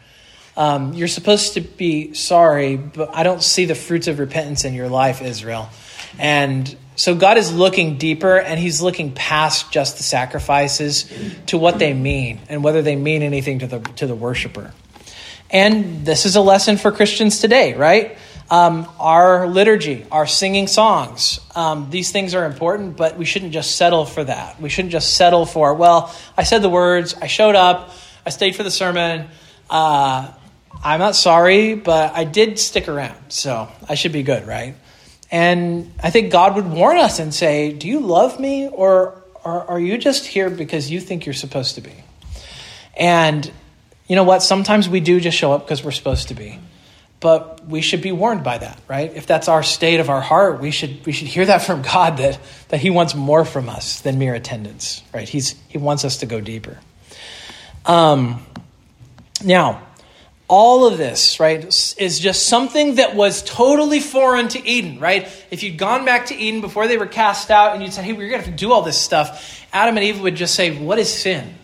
Um, 0.56 0.94
you're 0.94 1.08
supposed 1.08 1.54
to 1.54 1.60
be 1.60 2.14
sorry, 2.14 2.76
but 2.76 3.14
I 3.14 3.22
don't 3.22 3.42
see 3.42 3.66
the 3.66 3.74
fruits 3.74 4.08
of 4.08 4.18
repentance 4.18 4.64
in 4.64 4.72
your 4.72 4.88
life, 4.88 5.20
Israel. 5.20 5.68
And 6.18 6.74
so 6.96 7.14
God 7.14 7.36
is 7.36 7.52
looking 7.52 7.98
deeper 7.98 8.38
and 8.38 8.58
he's 8.58 8.80
looking 8.82 9.12
past 9.12 9.70
just 9.70 9.98
the 9.98 10.02
sacrifices 10.02 11.10
to 11.46 11.58
what 11.58 11.78
they 11.78 11.92
mean 11.92 12.40
and 12.48 12.64
whether 12.64 12.82
they 12.82 12.96
mean 12.96 13.22
anything 13.22 13.60
to 13.60 13.66
the 13.66 13.80
to 13.80 14.06
the 14.06 14.14
worshiper. 14.14 14.72
And 15.50 16.04
this 16.04 16.26
is 16.26 16.34
a 16.34 16.40
lesson 16.40 16.76
for 16.76 16.90
Christians 16.90 17.38
today, 17.38 17.74
right? 17.74 18.18
Um, 18.50 18.88
our 18.98 19.46
liturgy, 19.46 20.06
our 20.10 20.26
singing 20.26 20.68
songs, 20.68 21.40
um, 21.54 21.90
these 21.90 22.12
things 22.12 22.34
are 22.34 22.44
important, 22.44 22.96
but 22.96 23.16
we 23.16 23.24
shouldn't 23.24 23.52
just 23.52 23.76
settle 23.76 24.04
for 24.04 24.22
that. 24.24 24.60
We 24.60 24.68
shouldn't 24.68 24.92
just 24.92 25.16
settle 25.16 25.46
for, 25.46 25.74
well, 25.74 26.14
I 26.36 26.44
said 26.44 26.62
the 26.62 26.68
words, 26.68 27.14
I 27.20 27.26
showed 27.26 27.56
up, 27.56 27.90
I 28.24 28.30
stayed 28.30 28.54
for 28.54 28.62
the 28.62 28.70
sermon. 28.70 29.28
Uh, 29.68 30.32
I'm 30.82 31.00
not 31.00 31.16
sorry, 31.16 31.74
but 31.74 32.14
I 32.14 32.24
did 32.24 32.58
stick 32.58 32.88
around, 32.88 33.30
so 33.30 33.68
I 33.88 33.96
should 33.96 34.12
be 34.12 34.22
good, 34.22 34.46
right? 34.46 34.76
And 35.36 35.92
I 36.02 36.08
think 36.08 36.32
God 36.32 36.56
would 36.56 36.66
warn 36.66 36.96
us 36.96 37.18
and 37.18 37.34
say, 37.34 37.70
Do 37.70 37.88
you 37.88 38.00
love 38.00 38.40
me, 38.40 38.68
or, 38.68 39.22
are 39.44 39.78
you 39.78 39.98
just 39.98 40.26
here 40.26 40.48
because 40.50 40.90
you 40.90 40.98
think 40.98 41.26
you're 41.26 41.34
supposed 41.34 41.74
to 41.74 41.80
be? 41.80 41.92
And 42.96 43.48
you 44.08 44.16
know 44.16 44.24
what? 44.24 44.42
Sometimes 44.42 44.88
we 44.88 45.00
do 45.00 45.20
just 45.20 45.36
show 45.36 45.52
up 45.52 45.66
because 45.66 45.84
we're 45.84 45.92
supposed 45.92 46.28
to 46.28 46.34
be 46.34 46.58
but 47.18 47.66
we 47.66 47.80
should 47.80 48.02
be 48.02 48.12
warned 48.12 48.44
by 48.44 48.58
that, 48.58 48.78
right? 48.88 49.10
If 49.14 49.26
that's 49.26 49.48
our 49.48 49.62
state 49.62 50.00
of 50.00 50.10
our 50.10 50.20
heart, 50.20 50.60
we 50.60 50.70
should 50.70 51.04
we 51.06 51.12
should 51.12 51.28
hear 51.28 51.46
that 51.46 51.62
from 51.62 51.82
God 51.82 52.18
that 52.18 52.38
that 52.68 52.80
He 52.80 52.90
wants 52.90 53.14
more 53.14 53.44
from 53.44 53.68
us 53.68 54.00
than 54.00 54.18
mere 54.18 54.34
attendance, 54.34 55.02
right? 55.14 55.28
He's 55.28 55.54
He 55.68 55.78
wants 55.78 56.04
us 56.04 56.18
to 56.18 56.26
go 56.26 56.40
deeper. 56.40 56.78
Um, 57.86 58.44
now, 59.42 59.85
all 60.48 60.86
of 60.86 60.96
this, 60.96 61.40
right, 61.40 61.64
is 61.98 62.18
just 62.20 62.46
something 62.48 62.96
that 62.96 63.16
was 63.16 63.42
totally 63.42 64.00
foreign 64.00 64.48
to 64.48 64.64
Eden, 64.66 65.00
right? 65.00 65.26
If 65.50 65.62
you'd 65.62 65.76
gone 65.76 66.04
back 66.04 66.26
to 66.26 66.36
Eden 66.36 66.60
before 66.60 66.86
they 66.86 66.96
were 66.96 67.06
cast 67.06 67.50
out 67.50 67.74
and 67.74 67.82
you'd 67.82 67.92
said, 67.92 68.04
hey, 68.04 68.12
we're 68.12 68.28
going 68.28 68.40
to 68.40 68.46
have 68.46 68.54
to 68.54 68.64
do 68.64 68.72
all 68.72 68.82
this 68.82 69.00
stuff, 69.00 69.66
Adam 69.72 69.96
and 69.96 70.04
Eve 70.04 70.20
would 70.20 70.36
just 70.36 70.54
say, 70.54 70.76
what 70.76 70.98
is 70.98 71.12
sin? 71.12 71.54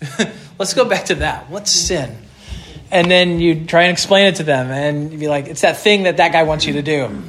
Let's 0.58 0.74
go 0.74 0.84
back 0.86 1.06
to 1.06 1.16
that. 1.16 1.50
What's 1.50 1.70
sin? 1.70 2.16
and 2.90 3.10
then 3.10 3.40
you 3.40 3.64
try 3.64 3.82
and 3.82 3.92
explain 3.92 4.26
it 4.26 4.36
to 4.36 4.44
them 4.44 4.70
and 4.70 5.10
you'd 5.10 5.20
be 5.20 5.28
like 5.28 5.46
it's 5.46 5.62
that 5.62 5.76
thing 5.76 6.04
that 6.04 6.18
that 6.18 6.32
guy 6.32 6.44
wants 6.44 6.64
you 6.64 6.74
to 6.74 6.82
do 6.82 7.08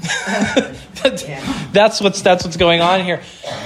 that's 1.72 2.00
what's 2.02 2.22
that's 2.22 2.44
what's 2.44 2.58
going 2.58 2.82
on 2.82 3.04
here 3.04 3.22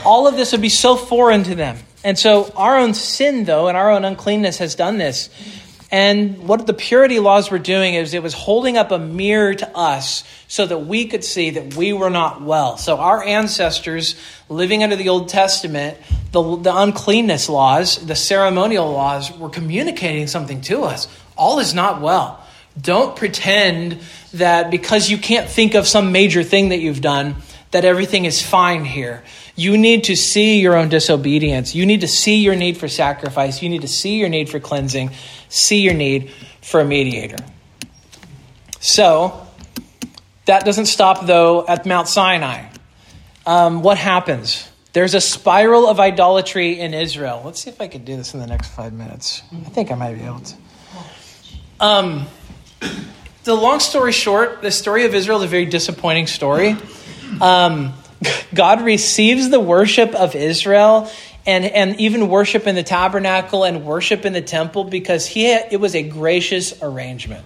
all 0.05 0.27
of 0.27 0.35
this 0.35 0.51
would 0.51 0.61
be 0.61 0.69
so 0.69 0.95
foreign 0.95 1.43
to 1.43 1.55
them 1.55 1.77
and 2.03 2.17
so 2.17 2.51
our 2.55 2.77
own 2.77 2.93
sin 2.93 3.43
though 3.43 3.67
and 3.67 3.77
our 3.77 3.91
own 3.91 4.05
uncleanness 4.05 4.57
has 4.59 4.75
done 4.75 4.97
this 4.97 5.29
and 5.91 6.47
what 6.47 6.67
the 6.67 6.73
purity 6.73 7.19
laws 7.19 7.49
were 7.49 7.59
doing 7.59 7.95
is 7.95 8.13
it 8.13 8.21
was 8.21 8.33
holding 8.33 8.77
up 8.77 8.91
a 8.91 8.99
mirror 8.99 9.55
to 9.55 9.77
us 9.77 10.23
so 10.47 10.65
that 10.65 10.79
we 10.79 11.05
could 11.05 11.23
see 11.23 11.51
that 11.51 11.75
we 11.75 11.93
were 11.93 12.11
not 12.11 12.41
well. 12.41 12.77
So 12.77 12.97
our 12.97 13.23
ancestors 13.23 14.15
living 14.49 14.83
under 14.83 14.95
the 14.95 15.09
Old 15.09 15.29
Testament, 15.29 15.97
the, 16.31 16.57
the 16.57 16.75
uncleanness 16.75 17.49
laws, 17.49 18.05
the 18.05 18.15
ceremonial 18.15 18.91
laws 18.91 19.35
were 19.35 19.49
communicating 19.49 20.27
something 20.27 20.61
to 20.61 20.83
us 20.83 21.07
all 21.39 21.59
is 21.59 21.73
not 21.73 22.01
well. 22.01 22.45
Don't 22.79 23.15
pretend 23.15 23.97
that 24.33 24.69
because 24.69 25.09
you 25.09 25.17
can't 25.17 25.49
think 25.49 25.73
of 25.73 25.87
some 25.87 26.11
major 26.11 26.43
thing 26.43 26.69
that 26.69 26.79
you've 26.79 27.01
done, 27.01 27.37
that 27.71 27.85
everything 27.85 28.25
is 28.25 28.41
fine 28.41 28.83
here. 28.85 29.23
You 29.55 29.77
need 29.77 30.05
to 30.05 30.15
see 30.15 30.59
your 30.59 30.75
own 30.75 30.89
disobedience. 30.89 31.75
You 31.75 31.85
need 31.85 32.01
to 32.01 32.07
see 32.07 32.37
your 32.37 32.55
need 32.55 32.77
for 32.77 32.87
sacrifice. 32.87 33.61
You 33.61 33.69
need 33.69 33.81
to 33.81 33.87
see 33.87 34.17
your 34.17 34.29
need 34.29 34.49
for 34.49 34.59
cleansing, 34.59 35.11
see 35.49 35.81
your 35.81 35.93
need 35.93 36.31
for 36.61 36.79
a 36.79 36.85
mediator. 36.85 37.37
So, 38.79 39.45
that 40.45 40.65
doesn't 40.65 40.87
stop, 40.87 41.25
though, 41.25 41.67
at 41.67 41.85
Mount 41.85 42.07
Sinai. 42.07 42.69
Um, 43.45 43.83
what 43.83 43.97
happens? 43.97 44.67
There's 44.93 45.13
a 45.13 45.21
spiral 45.21 45.87
of 45.87 45.99
idolatry 45.99 46.79
in 46.79 46.93
Israel. 46.93 47.41
Let's 47.45 47.61
see 47.61 47.69
if 47.69 47.79
I 47.79 47.87
can 47.87 48.03
do 48.03 48.17
this 48.17 48.33
in 48.33 48.39
the 48.39 48.47
next 48.47 48.69
five 48.69 48.91
minutes. 48.91 49.43
I 49.53 49.69
think 49.69 49.91
I 49.91 49.95
might 49.95 50.15
be 50.15 50.23
able 50.23 50.39
to. 50.39 50.55
Um, 51.79 52.27
the 53.43 53.53
long 53.53 53.79
story 53.79 54.11
short, 54.11 54.61
the 54.61 54.71
story 54.71 55.05
of 55.05 55.13
Israel 55.13 55.37
is 55.39 55.43
a 55.43 55.47
very 55.47 55.65
disappointing 55.65 56.27
story. 56.27 56.75
Um, 57.41 57.93
God 58.53 58.81
receives 58.81 59.49
the 59.49 59.59
worship 59.59 60.13
of 60.15 60.35
Israel 60.35 61.09
and, 61.45 61.65
and 61.65 61.99
even 61.99 62.27
worship 62.27 62.67
in 62.67 62.75
the 62.75 62.83
tabernacle 62.83 63.63
and 63.63 63.85
worship 63.85 64.25
in 64.25 64.33
the 64.33 64.41
temple 64.41 64.83
because 64.83 65.25
he 65.25 65.45
had, 65.45 65.71
it 65.71 65.77
was 65.77 65.95
a 65.95 66.03
gracious 66.03 66.81
arrangement. 66.81 67.45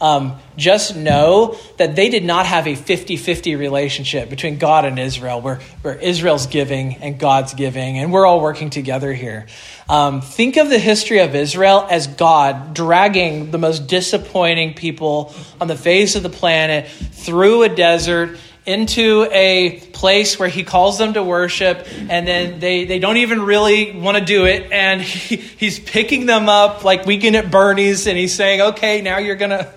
Um, 0.00 0.38
just 0.56 0.94
know 0.94 1.58
that 1.76 1.96
they 1.96 2.08
did 2.08 2.24
not 2.24 2.46
have 2.46 2.68
a 2.68 2.76
50 2.76 3.16
50 3.16 3.56
relationship 3.56 4.30
between 4.30 4.58
God 4.58 4.84
and 4.84 4.96
Israel, 4.96 5.40
where, 5.40 5.56
where 5.82 5.96
Israel's 5.96 6.46
giving 6.46 6.94
and 6.98 7.18
God's 7.18 7.52
giving, 7.54 7.98
and 7.98 8.12
we're 8.12 8.24
all 8.24 8.40
working 8.40 8.70
together 8.70 9.12
here. 9.12 9.46
Um, 9.88 10.20
think 10.20 10.56
of 10.56 10.70
the 10.70 10.78
history 10.78 11.18
of 11.18 11.34
Israel 11.34 11.84
as 11.90 12.06
God 12.06 12.74
dragging 12.74 13.50
the 13.50 13.58
most 13.58 13.88
disappointing 13.88 14.74
people 14.74 15.34
on 15.60 15.66
the 15.66 15.76
face 15.76 16.14
of 16.14 16.22
the 16.22 16.30
planet 16.30 16.86
through 16.88 17.64
a 17.64 17.68
desert 17.68 18.38
into 18.68 19.26
a 19.32 19.80
place 19.92 20.38
where 20.38 20.48
he 20.48 20.62
calls 20.62 20.98
them 20.98 21.14
to 21.14 21.22
worship 21.22 21.88
and 22.08 22.28
then 22.28 22.60
they, 22.60 22.84
they 22.84 22.98
don't 22.98 23.16
even 23.16 23.42
really 23.42 23.92
want 23.92 24.16
to 24.16 24.24
do 24.24 24.44
it 24.44 24.70
and 24.70 25.00
he, 25.02 25.36
he's 25.36 25.80
picking 25.80 26.26
them 26.26 26.48
up 26.48 26.84
like 26.84 27.06
weekend 27.06 27.34
at 27.34 27.50
bernie's 27.50 28.06
and 28.06 28.16
he's 28.16 28.34
saying 28.34 28.60
okay 28.60 29.00
now 29.00 29.18
you're 29.18 29.36
gonna 29.36 29.72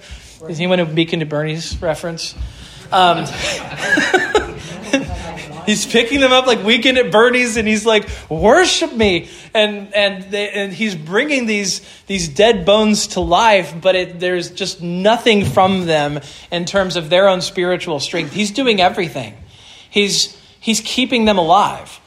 is 0.49 0.59
anyone 0.59 0.79
a 0.79 0.85
weekend 0.85 1.21
at 1.21 1.29
bernie's 1.29 1.79
reference? 1.81 2.35
Um, 2.91 3.25
he's 5.65 5.85
picking 5.85 6.19
them 6.19 6.31
up 6.31 6.47
like 6.47 6.63
weekend 6.63 6.97
at 6.97 7.11
bernie's 7.11 7.57
and 7.57 7.67
he's 7.67 7.85
like 7.85 8.09
worship 8.29 8.93
me. 8.93 9.29
And 9.53 9.93
and 9.93 10.23
they, 10.31 10.49
and 10.49 10.73
he's 10.73 10.95
bringing 10.95 11.45
these 11.45 11.81
these 12.07 12.27
dead 12.27 12.65
bones 12.65 13.07
to 13.07 13.21
life 13.21 13.73
but 13.81 13.95
it, 13.95 14.19
there's 14.19 14.51
just 14.51 14.81
nothing 14.81 15.45
from 15.45 15.85
them 15.85 16.19
in 16.51 16.65
terms 16.65 16.95
of 16.95 17.09
their 17.09 17.27
own 17.27 17.41
spiritual 17.41 17.99
strength. 17.99 18.33
He's 18.33 18.51
doing 18.51 18.81
everything. 18.81 19.35
He's 19.89 20.37
he's 20.59 20.81
keeping 20.81 21.25
them 21.25 21.37
alive. 21.37 21.99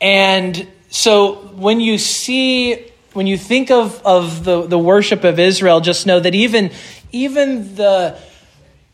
And 0.00 0.66
so 0.90 1.34
when 1.34 1.80
you 1.80 1.98
see 1.98 2.90
when 3.14 3.26
you 3.26 3.36
think 3.36 3.70
of, 3.70 4.00
of 4.06 4.44
the, 4.44 4.66
the 4.66 4.78
worship 4.78 5.24
of 5.24 5.38
israel 5.38 5.80
just 5.80 6.06
know 6.06 6.18
that 6.20 6.34
even 6.34 6.70
even 7.12 7.74
the 7.74 8.18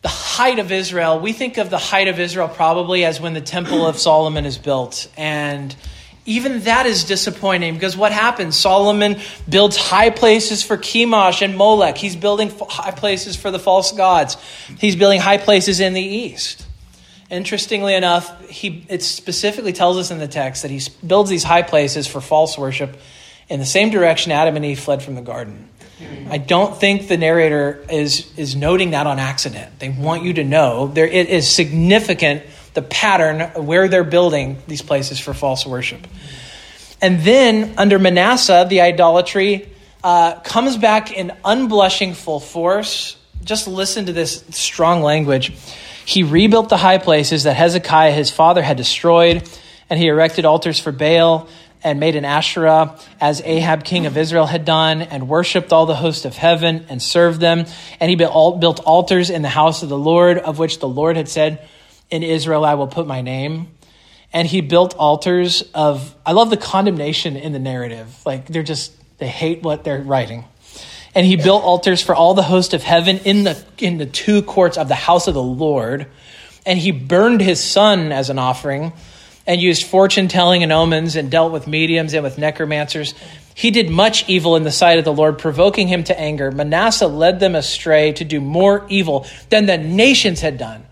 the 0.03 0.09
height 0.09 0.59
of 0.59 0.71
Israel, 0.71 1.19
we 1.19 1.33
think 1.33 1.59
of 1.59 1.71
the 1.71 1.79
height 1.79 2.09
of 2.09 2.21
Israel 2.21 2.49
probably 2.49 3.05
as 3.05 3.21
when 3.21 3.35
the 3.35 3.41
Temple 3.41 3.87
of 3.87 3.99
Solomon 3.99 4.45
is 4.47 4.57
built. 4.57 5.11
And 5.17 5.75
even 6.25 6.61
that 6.61 6.87
is 6.87 7.05
disappointing 7.05 7.75
because 7.75 7.97
what 7.97 8.13
happens? 8.13 8.57
Solomon 8.57 9.19
builds 9.49 9.77
high 9.77 10.11
places 10.11 10.63
for 10.63 10.77
Chemosh 10.77 11.43
and 11.43 11.57
Molech. 11.57 11.97
He's 11.97 12.17
building 12.17 12.53
high 12.69 12.93
places 12.93 13.35
for 13.35 13.51
the 13.51 13.59
false 13.59 13.93
gods. 13.93 14.37
He's 14.79 14.95
building 14.95 15.21
high 15.21 15.39
places 15.39 15.81
in 15.81 15.95
the 15.95 16.03
east. 16.03 16.67
Interestingly 17.31 17.95
enough, 17.95 18.49
he, 18.49 18.87
it 18.89 19.03
specifically 19.03 19.73
tells 19.73 19.99
us 19.99 20.11
in 20.11 20.19
the 20.19 20.29
text 20.29 20.63
that 20.63 20.71
he 20.71 20.81
builds 21.07 21.29
these 21.29 21.45
high 21.45 21.63
places 21.63 22.07
for 22.07 22.21
false 22.21 22.57
worship 22.57 22.97
in 23.49 23.59
the 23.61 23.67
same 23.67 23.91
direction 23.91 24.31
Adam 24.31 24.57
and 24.57 24.65
Eve 24.65 24.79
fled 24.79 25.03
from 25.03 25.15
the 25.15 25.23
garden. 25.23 25.69
I 26.31 26.39
don't 26.39 26.77
think 26.79 27.09
the 27.09 27.17
narrator 27.17 27.85
is, 27.91 28.31
is 28.37 28.55
noting 28.55 28.91
that 28.91 29.07
on 29.07 29.19
accident. 29.19 29.79
They 29.79 29.89
want 29.89 30.23
you 30.23 30.35
to 30.35 30.45
know 30.45 30.89
there 30.89 31.07
it 31.07 31.29
is 31.29 31.51
significant 31.51 32.43
the 32.75 32.83
pattern 32.83 33.67
where 33.67 33.89
they're 33.89 34.05
building 34.05 34.59
these 34.69 34.83
places 34.83 35.19
for 35.19 35.35
false 35.35 35.67
worship. 35.67 36.07
And 37.01 37.21
then 37.21 37.75
under 37.79 37.99
Manasseh, 37.99 38.67
the 38.69 38.81
idolatry 38.81 39.69
uh, 40.05 40.41
comes 40.41 40.77
back 40.77 41.13
in 41.13 41.33
unblushing 41.45 42.15
full 42.15 42.41
force. 42.41 43.17
Just 43.43 43.67
listen 43.67 44.07
to 44.07 44.13
this 44.13 44.45
strong 44.51 45.03
language. 45.03 45.53
He 46.05 46.23
rebuilt 46.23 46.69
the 46.69 46.77
high 46.77 46.99
places 46.99 47.45
that 47.45 47.55
Hezekiah, 47.55 48.13
his 48.13 48.31
father, 48.31 48.63
had 48.63 48.77
destroyed, 48.77 49.49
and 49.91 49.99
he 49.99 50.07
erected 50.07 50.45
altars 50.45 50.79
for 50.79 50.93
Baal 50.93 51.49
and 51.83 52.01
made 52.01 52.17
an 52.17 52.25
Asherah, 52.25 52.99
as 53.21 53.41
Ahab, 53.45 53.85
king 53.85 54.07
of 54.07 54.17
Israel, 54.17 54.47
had 54.47 54.65
done, 54.65 55.03
and 55.03 55.29
worshipped 55.29 55.73
all 55.73 55.87
the 55.87 55.95
host 55.95 56.25
of 56.25 56.37
heaven 56.37 56.87
and 56.89 57.01
served 57.01 57.41
them. 57.41 57.67
And 58.01 58.11
he 58.11 58.17
built 58.17 58.81
altars 58.81 59.31
in 59.31 59.43
the 59.43 59.49
house 59.49 59.83
of 59.83 59.89
the 59.89 59.99
Lord, 59.99 60.39
of 60.39 60.59
which 60.59 60.81
the 60.81 60.89
Lord 60.89 61.17
had 61.17 61.29
said, 61.29 61.67
In 62.11 62.23
Israel 62.23 62.65
I 62.65 62.75
will 62.75 62.89
put 62.89 63.07
my 63.07 63.21
name. 63.21 63.69
And 64.33 64.47
he 64.47 64.61
built 64.61 64.95
altars 64.97 65.63
of, 65.73 66.15
I 66.27 66.33
love 66.33 66.51
the 66.51 66.57
condemnation 66.57 67.37
in 67.37 67.53
the 67.53 67.59
narrative. 67.59 68.15
Like, 68.27 68.47
they're 68.47 68.63
just, 68.63 68.93
they 69.19 69.29
hate 69.29 69.63
what 69.63 69.85
they're 69.85 70.03
writing. 70.03 70.45
And 71.15 71.27
he 71.27 71.37
built 71.37 71.65
altars 71.65 72.03
for 72.03 72.15
all 72.15 72.35
the 72.35 72.43
host 72.43 72.75
of 72.75 72.83
heaven 72.83 73.19
in 73.19 73.45
the, 73.45 73.63
in 73.79 73.97
the 73.97 74.07
two 74.07 74.43
courts 74.43 74.77
of 74.77 74.89
the 74.89 74.95
house 74.95 75.27
of 75.27 75.35
the 75.35 75.43
Lord. 75.43 76.07
And 76.67 76.79
he 76.79 76.91
burned 76.91 77.41
his 77.41 77.63
son 77.63 78.13
as 78.13 78.29
an 78.29 78.39
offering 78.39 78.93
and 79.49 79.63
used 79.63 79.85
fortune 79.85 80.29
telling 80.29 80.63
and 80.63 80.71
omens 80.71 81.17
and 81.17 81.31
dealt 81.31 81.53
with 81.53 81.67
mediums 81.67 82.13
and 82.13 82.23
with 82.23 82.37
necromancers. 82.37 83.15
He 83.55 83.71
did 83.71 83.89
much 83.89 84.29
evil 84.29 84.57
in 84.57 84.63
the 84.63 84.71
sight 84.71 84.99
of 84.99 85.07
the 85.07 85.13
Lord, 85.13 85.39
provoking 85.39 85.89
him 85.89 86.05
to 86.05 86.21
anger. 86.21 86.53
Manasseh 86.53 87.07
led 87.07 87.41
them 87.41 87.55
astray 87.55 88.13
to 88.13 88.25
do 88.25 88.43
more 88.43 88.87
evil 88.91 89.27
than 89.49 89.65
the 89.65 89.79
nations 89.79 90.43
had 90.43 90.59
done 90.59 90.85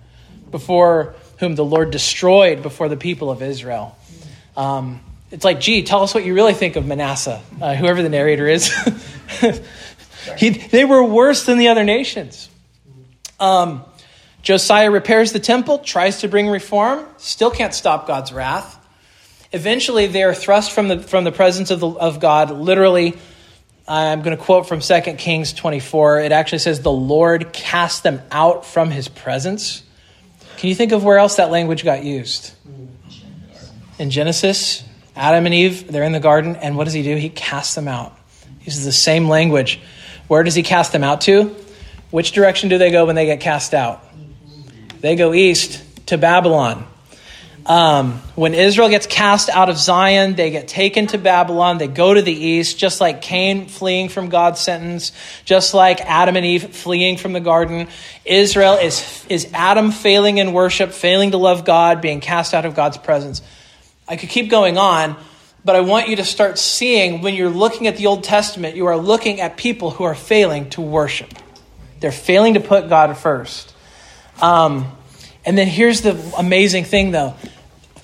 before 0.51 1.15
whom 1.39 1.55
the 1.55 1.65
Lord 1.65 1.91
destroyed 1.91 2.63
before 2.63 2.89
the 2.89 2.97
people 2.97 3.31
of 3.31 3.43
Israel. 3.43 3.95
Um, 4.57 5.01
it's 5.31 5.45
like, 5.45 5.61
gee, 5.61 5.83
tell 5.83 6.03
us 6.03 6.15
what 6.15 6.25
you 6.25 6.33
really 6.33 6.55
think 6.55 6.77
of 6.77 6.87
Manasseh, 6.87 7.43
uh, 7.61 7.75
whoever 7.75 8.03
the 8.03 8.09
narrator 8.09 8.49
is. 8.49 8.73
he, 10.39 10.49
they 10.49 10.87
were 10.87 11.05
worse 11.05 11.45
than 11.45 11.59
the 11.59 11.69
other 11.69 11.85
nations. 11.85 12.49
Um, 13.39 13.85
Josiah 14.47 14.93
repairs 14.93 15.33
the 15.33 15.41
temple, 15.41 15.81
tries 15.81 16.21
to 16.21 16.29
bring 16.29 16.47
reform, 16.47 17.05
still 17.17 17.51
can't 17.51 17.75
stop 17.75 18.07
God's 18.07 18.33
wrath. 18.33 18.79
Eventually, 19.51 20.07
they 20.07 20.23
are 20.23 20.35
thrust 20.35 20.71
from 20.71 20.87
the, 20.87 21.01
from 21.01 21.25
the 21.25 21.33
presence 21.33 21.73
of, 21.73 21.81
the, 21.81 21.89
of 21.89 22.21
God. 22.21 22.53
Literally, 22.53 23.17
I'm 23.89 24.23
going 24.23 24.37
to 24.37 24.41
quote 24.41 24.69
from 24.69 24.79
2 24.79 25.01
Kings 25.19 25.53
24. 25.53 26.21
It 26.21 26.31
actually 26.31 26.61
says, 26.61 26.81
The 26.81 26.93
Lord 26.93 27.53
cast 27.53 28.05
them 28.05 28.23
out 28.31 28.65
from 28.65 28.93
his 28.93 29.09
presence. 29.09 29.83
Can 30.59 30.69
you 30.69 30.77
think 30.77 30.93
of 30.93 31.03
where 31.03 31.19
else 31.19 31.39
that 31.39 31.51
language 31.51 31.83
got 31.83 32.05
used? 32.05 32.55
In 33.99 34.11
Genesis, 34.13 34.85
Adam 35.17 35.45
and 35.47 35.57
Eve, 35.57 35.91
they're 35.91 36.05
in 36.05 36.13
the 36.13 36.21
garden, 36.21 36.55
and 36.55 36.77
what 36.77 36.85
does 36.85 36.95
he 36.95 37.03
do? 37.03 37.17
He 37.17 37.31
casts 37.31 37.75
them 37.75 37.89
out. 37.89 38.17
He 38.61 38.67
uses 38.67 38.85
the 38.85 38.93
same 38.93 39.29
language. 39.29 39.81
Where 40.29 40.45
does 40.45 40.55
he 40.55 40.63
cast 40.63 40.93
them 40.93 41.03
out 41.03 41.23
to? 41.23 41.53
Which 42.13 42.31
direction 42.31 42.69
do 42.69 42.79
they 42.79 42.93
go 42.93 43.07
when 43.07 43.17
they 43.17 43.27
get 43.27 43.41
cast 43.41 43.75
out? 43.75 44.06
They 45.01 45.17
go 45.17 45.35
east 45.35 45.83
to 46.07 46.19
Babylon. 46.19 46.87
Um, 47.67 48.21
when 48.37 48.55
Israel 48.55 48.89
gets 48.89 49.09
cast 49.09 49.49
out 49.49 49.69
of 49.69 49.77
Zion, 49.77 50.37
they 50.37 50.51
get 50.51 50.69
taken 50.69 51.09
to 51.09 51.19
Babylon. 51.19 51.79
They 51.79 51.89
go 51.89 52.15
to 52.15 52.23
the 52.23 52.33
east, 52.33 52.79
just 52.79 53.01
like 53.01 53.23
Cain 53.23 53.67
fleeing 53.67 54.09
from 54.09 54.29
God's 54.29 54.61
sentence, 54.61 55.11
just 55.45 55.75
like 55.75 56.01
Adam 56.01 56.37
and 56.37 56.47
Eve 56.47 56.77
fleeing 56.77 57.17
from 57.17 57.33
the 57.33 57.41
garden. 57.41 57.89
Israel 58.25 58.75
is, 58.75 59.27
is 59.29 59.51
Adam 59.53 59.91
failing 59.91 60.39
in 60.39 60.53
worship, 60.53 60.93
failing 60.93 61.33
to 61.33 61.39
love 61.39 61.65
God, 61.65 62.01
being 62.01 62.21
cast 62.21 62.55
out 62.55 62.67
of 62.67 62.77
God's 62.77 62.99
presence. 62.99 63.43
I 64.07 64.15
could 64.15 64.29
keep 64.29 64.49
going 64.49 64.79
on, 64.79 65.17
but 65.65 65.75
I 65.75 65.81
want 65.81 66.09
you 66.09 66.17
to 66.17 66.25
start 66.25 66.59
seeing 66.59 67.21
when 67.21 67.35
you're 67.35 67.51
looking 67.51 67.89
at 67.89 67.97
the 67.97 68.07
Old 68.07 68.23
Testament, 68.23 68.77
you 68.77 68.87
are 68.87 68.97
looking 68.97 69.41
at 69.41 69.57
people 69.57 69.91
who 69.91 70.05
are 70.05 70.15
failing 70.15 70.71
to 70.71 70.81
worship. 70.81 71.35
They're 71.99 72.13
failing 72.13 72.55
to 72.55 72.61
put 72.61 72.89
God 72.89 73.17
first. 73.19 73.75
Um, 74.41 74.91
and 75.45 75.57
then 75.57 75.67
here's 75.67 76.03
the 76.03 76.17
amazing 76.37 76.85
thing, 76.85 77.13
though 77.13 77.35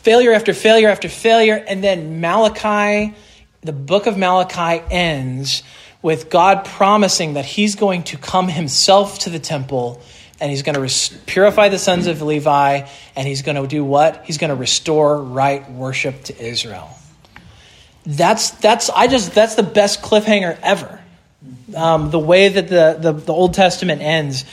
failure 0.02 0.32
after 0.32 0.52
failure 0.52 0.88
after 0.88 1.08
failure. 1.08 1.64
And 1.66 1.82
then 1.82 2.20
Malachi, 2.20 3.14
the 3.62 3.72
book 3.72 4.06
of 4.06 4.18
Malachi 4.18 4.82
ends 4.90 5.62
with 6.02 6.28
God 6.28 6.64
promising 6.64 7.34
that 7.34 7.44
he's 7.44 7.76
going 7.76 8.02
to 8.04 8.18
come 8.18 8.48
himself 8.48 9.20
to 9.20 9.30
the 9.30 9.38
temple 9.38 10.02
and 10.40 10.50
he's 10.50 10.62
going 10.62 10.74
to 10.74 10.80
res- 10.80 11.16
purify 11.26 11.68
the 11.68 11.78
sons 11.78 12.08
of 12.08 12.20
Levi 12.20 12.88
and 13.14 13.28
he's 13.28 13.42
going 13.42 13.54
to 13.54 13.68
do 13.68 13.84
what? 13.84 14.24
He's 14.26 14.38
going 14.38 14.50
to 14.50 14.56
restore 14.56 15.22
right 15.22 15.70
worship 15.70 16.24
to 16.24 16.44
Israel. 16.44 16.90
That's 18.04 18.50
that's 18.50 18.90
I 18.90 19.06
just 19.06 19.32
that's 19.32 19.54
the 19.54 19.62
best 19.62 20.02
cliffhanger 20.02 20.58
ever. 20.60 21.00
Um, 21.76 22.10
the 22.10 22.18
way 22.18 22.48
that 22.48 22.68
the, 22.68 22.98
the, 23.00 23.12
the 23.12 23.32
Old 23.32 23.54
Testament 23.54 24.02
ends 24.02 24.44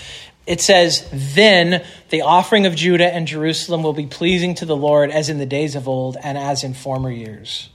it 0.50 0.62
says, 0.62 1.08
Then 1.14 1.86
the 2.10 2.24
offering 2.24 2.66
of 2.66 2.76
Judah 2.76 3.06
and 3.06 3.28
Jerusalem 3.28 3.84
will 3.84 3.94
be 3.94 4.08
pleasing 4.08 4.56
to 4.56 4.66
the 4.66 4.76
Lord 4.76 5.12
as 5.12 5.30
in 5.30 5.38
the 5.38 5.46
days 5.46 5.76
of 5.76 5.88
old 5.88 6.18
and 6.22 6.40
as 6.40 6.64
in 6.64 6.74
former 6.74 7.12
years. 7.12 7.70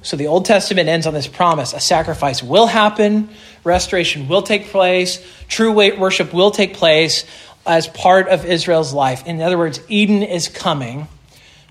So 0.00 0.16
the 0.16 0.28
Old 0.28 0.46
Testament 0.46 0.88
ends 0.88 1.06
on 1.06 1.12
this 1.12 1.26
promise 1.26 1.74
a 1.74 1.78
sacrifice 1.78 2.42
will 2.42 2.66
happen, 2.66 3.28
restoration 3.64 4.28
will 4.28 4.40
take 4.40 4.68
place, 4.68 5.22
true 5.46 5.72
worship 5.72 6.32
will 6.32 6.50
take 6.50 6.72
place 6.72 7.26
as 7.66 7.86
part 7.86 8.28
of 8.28 8.46
Israel's 8.46 8.94
life. 8.94 9.26
In 9.26 9.42
other 9.42 9.58
words, 9.58 9.78
Eden 9.88 10.22
is 10.22 10.48
coming, 10.48 11.06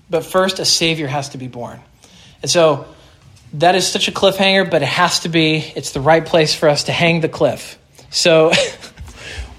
but 0.08 0.24
first 0.24 0.60
a 0.60 0.64
Savior 0.64 1.08
has 1.08 1.30
to 1.30 1.38
be 1.38 1.48
born. 1.48 1.80
And 2.40 2.48
so 2.48 2.86
that 3.54 3.74
is 3.74 3.84
such 3.88 4.06
a 4.06 4.12
cliffhanger, 4.12 4.70
but 4.70 4.82
it 4.82 4.88
has 4.88 5.20
to 5.20 5.28
be, 5.28 5.56
it's 5.74 5.90
the 5.90 6.00
right 6.00 6.24
place 6.24 6.54
for 6.54 6.68
us 6.68 6.84
to 6.84 6.92
hang 6.92 7.20
the 7.20 7.28
cliff. 7.28 7.80
So. 8.10 8.52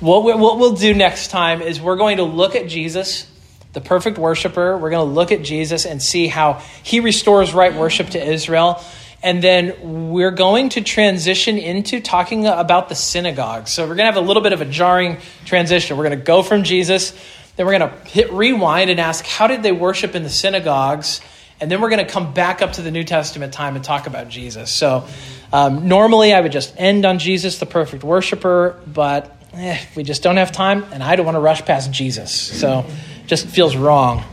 What, 0.02 0.24
we, 0.24 0.34
what 0.34 0.58
we'll 0.58 0.74
do 0.74 0.96
next 0.96 1.28
time 1.28 1.62
is 1.62 1.80
we're 1.80 1.96
going 1.96 2.18
to 2.18 2.24
look 2.24 2.56
at 2.56 2.68
Jesus, 2.68 3.30
the 3.74 3.82
perfect 3.82 4.18
worshiper. 4.18 4.76
We're 4.76 4.90
going 4.90 5.08
to 5.08 5.14
look 5.14 5.32
at 5.32 5.44
Jesus 5.44 5.86
and 5.86 6.02
see 6.02 6.26
how 6.26 6.54
he 6.82 7.02
restores 7.02 7.54
right 7.54 7.72
worship 7.72 8.10
to 8.10 8.24
Israel. 8.24 8.84
And 9.22 9.44
then 9.44 10.10
we're 10.10 10.32
going 10.32 10.70
to 10.70 10.82
transition 10.82 11.60
into 11.60 12.02
talking 12.02 12.48
about 12.48 12.90
the 12.90 12.96
synagogue. 12.96 13.68
So 13.68 13.84
we're 13.84 13.90
going 13.90 13.98
to 14.00 14.06
have 14.06 14.18
a 14.18 14.22
little 14.22 14.42
bit 14.42 14.54
of 14.54 14.62
a 14.62 14.66
jarring 14.66 15.18
transition. 15.46 15.96
We're 15.98 16.06
going 16.06 16.18
to 16.18 16.26
go 16.26 16.42
from 16.42 16.64
Jesus, 16.64 17.12
then 17.56 17.68
we're 17.68 17.78
going 17.78 17.92
to 17.92 18.10
hit 18.10 18.34
rewind 18.34 18.90
and 18.90 19.00
ask, 19.00 19.24
how 19.24 19.46
did 19.46 19.62
they 19.62 19.72
worship 19.72 20.16
in 20.16 20.24
the 20.24 20.32
synagogues? 20.32 21.22
And 21.60 21.70
then 21.70 21.80
we're 21.80 21.92
going 21.92 22.04
to 22.04 22.12
come 22.12 22.34
back 22.34 22.64
up 22.64 22.74
to 22.74 22.82
the 22.82 22.90
New 22.90 23.04
Testament 23.04 23.54
time 23.54 23.76
and 23.76 23.86
talk 23.86 24.08
about 24.08 24.30
Jesus. 24.30 24.74
So 24.74 25.06
um, 25.54 25.88
normally 25.88 26.34
I 26.34 26.42
would 26.42 26.52
just 26.52 26.74
end 26.76 27.06
on 27.06 27.20
Jesus, 27.20 27.60
the 27.60 27.68
perfect 27.68 28.04
worshiper, 28.04 28.82
but 28.88 29.38
eh, 29.54 29.80
we 29.96 30.04
just 30.04 30.24
don't 30.24 30.38
have 30.38 30.52
time, 30.52 30.84
and 30.92 31.04
I 31.04 31.16
don't 31.16 31.26
want 31.26 31.36
to 31.36 31.42
rush 31.42 31.64
past 31.66 31.92
Jesus. 31.92 32.32
So 32.32 32.86
just 33.28 33.48
feels 33.48 33.76
wrong. 33.76 34.24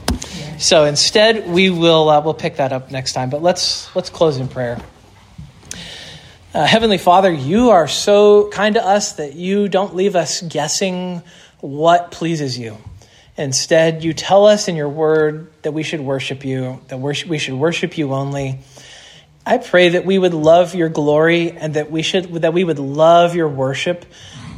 So 0.59 0.85
instead, 0.85 1.49
we 1.49 1.71
will 1.71 2.09
uh, 2.09 2.21
we'll 2.21 2.35
pick 2.35 2.57
that 2.57 2.73
up 2.73 2.91
next 2.91 3.13
time. 3.13 3.31
But 3.31 3.43
let's 3.43 3.95
let's 3.95 4.11
close 4.11 4.39
in 4.39 4.49
prayer. 4.49 4.81
Uh, 6.55 6.67
Heavenly 6.67 6.99
Father, 6.99 7.31
you 7.31 7.71
are 7.71 7.87
so 7.87 8.49
kind 8.49 8.75
to 8.75 8.85
us 8.85 9.13
that 9.15 9.35
you 9.35 9.69
don't 9.69 9.95
leave 9.95 10.17
us 10.17 10.41
guessing 10.41 11.23
what 11.61 12.11
pleases 12.11 12.59
you. 12.59 12.79
Instead, 13.37 14.03
you 14.03 14.13
tell 14.13 14.47
us 14.47 14.67
in 14.67 14.75
your 14.75 14.89
word 14.89 15.53
that 15.63 15.73
we 15.73 15.85
should 15.85 16.01
worship 16.01 16.45
you, 16.45 16.81
that 16.89 16.99
we 16.99 17.39
should 17.39 17.55
worship 17.55 17.97
you 17.97 18.13
only. 18.13 18.59
I 19.47 19.59
pray 19.59 19.91
that 19.91 20.05
we 20.05 20.19
would 20.19 20.35
love 20.35 20.75
your 20.75 20.89
glory 20.89 21.53
and 21.53 21.75
that 21.75 21.91
we 21.91 22.03
should 22.03 22.33
that 22.43 22.53
we 22.53 22.65
would 22.65 22.79
love 22.79 23.35
your 23.35 23.49
worship 23.49 24.05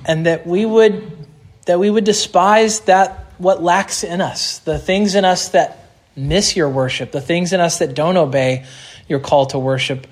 and 0.07 0.27
that 0.27 0.47
we 0.47 0.65
would 0.65 1.19
that 1.67 1.79
we 1.79 1.91
would 1.91 2.05
despise 2.05 2.81
that 2.81 3.27
what 3.39 3.63
lacks 3.63 4.03
in 4.03 4.21
us, 4.21 4.59
the 4.61 4.79
things 4.79 5.15
in 5.15 5.25
us 5.25 5.51
that 5.51 5.91
miss 6.17 6.57
your 6.57 6.69
worship, 6.69 7.13
the 7.13 7.21
things 7.21 7.53
in 7.53 7.61
us 7.61 7.79
that 7.79 7.95
don't 7.95 8.17
obey 8.17 8.65
your 9.09 9.21
call 9.21 9.47
to 9.47 9.59
worship. 9.59 10.07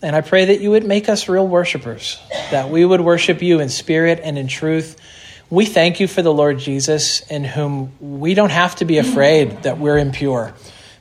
And 0.00 0.16
I 0.16 0.20
pray 0.20 0.46
that 0.46 0.60
you 0.60 0.70
would 0.70 0.84
make 0.84 1.08
us 1.08 1.28
real 1.28 1.46
worshipers, 1.46 2.20
that 2.50 2.70
we 2.70 2.84
would 2.84 3.00
worship 3.00 3.42
you 3.42 3.60
in 3.60 3.68
spirit 3.68 4.20
and 4.22 4.36
in 4.36 4.48
truth. 4.48 4.96
We 5.48 5.66
thank 5.66 6.00
you 6.00 6.08
for 6.08 6.22
the 6.22 6.32
Lord 6.32 6.58
Jesus, 6.58 7.20
in 7.30 7.44
whom 7.44 7.92
we 8.00 8.34
don't 8.34 8.50
have 8.50 8.76
to 8.76 8.84
be 8.84 8.98
afraid 8.98 9.62
that 9.62 9.78
we're 9.78 9.98
impure. 9.98 10.54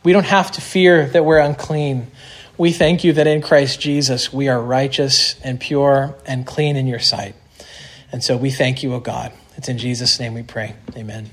We 0.03 0.13
don't 0.13 0.25
have 0.25 0.51
to 0.51 0.61
fear 0.61 1.07
that 1.07 1.25
we're 1.25 1.39
unclean. 1.39 2.11
We 2.57 2.71
thank 2.71 3.03
you 3.03 3.13
that 3.13 3.27
in 3.27 3.41
Christ 3.41 3.79
Jesus 3.79 4.31
we 4.31 4.49
are 4.49 4.61
righteous 4.61 5.39
and 5.41 5.59
pure 5.59 6.15
and 6.25 6.45
clean 6.45 6.75
in 6.75 6.85
your 6.85 6.99
sight. 6.99 7.35
And 8.11 8.23
so 8.23 8.35
we 8.37 8.51
thank 8.51 8.83
you, 8.83 8.93
O 8.93 8.99
God. 8.99 9.31
It's 9.57 9.69
in 9.69 9.77
Jesus' 9.77 10.19
name 10.19 10.33
we 10.33 10.43
pray. 10.43 10.75
Amen. 10.95 11.29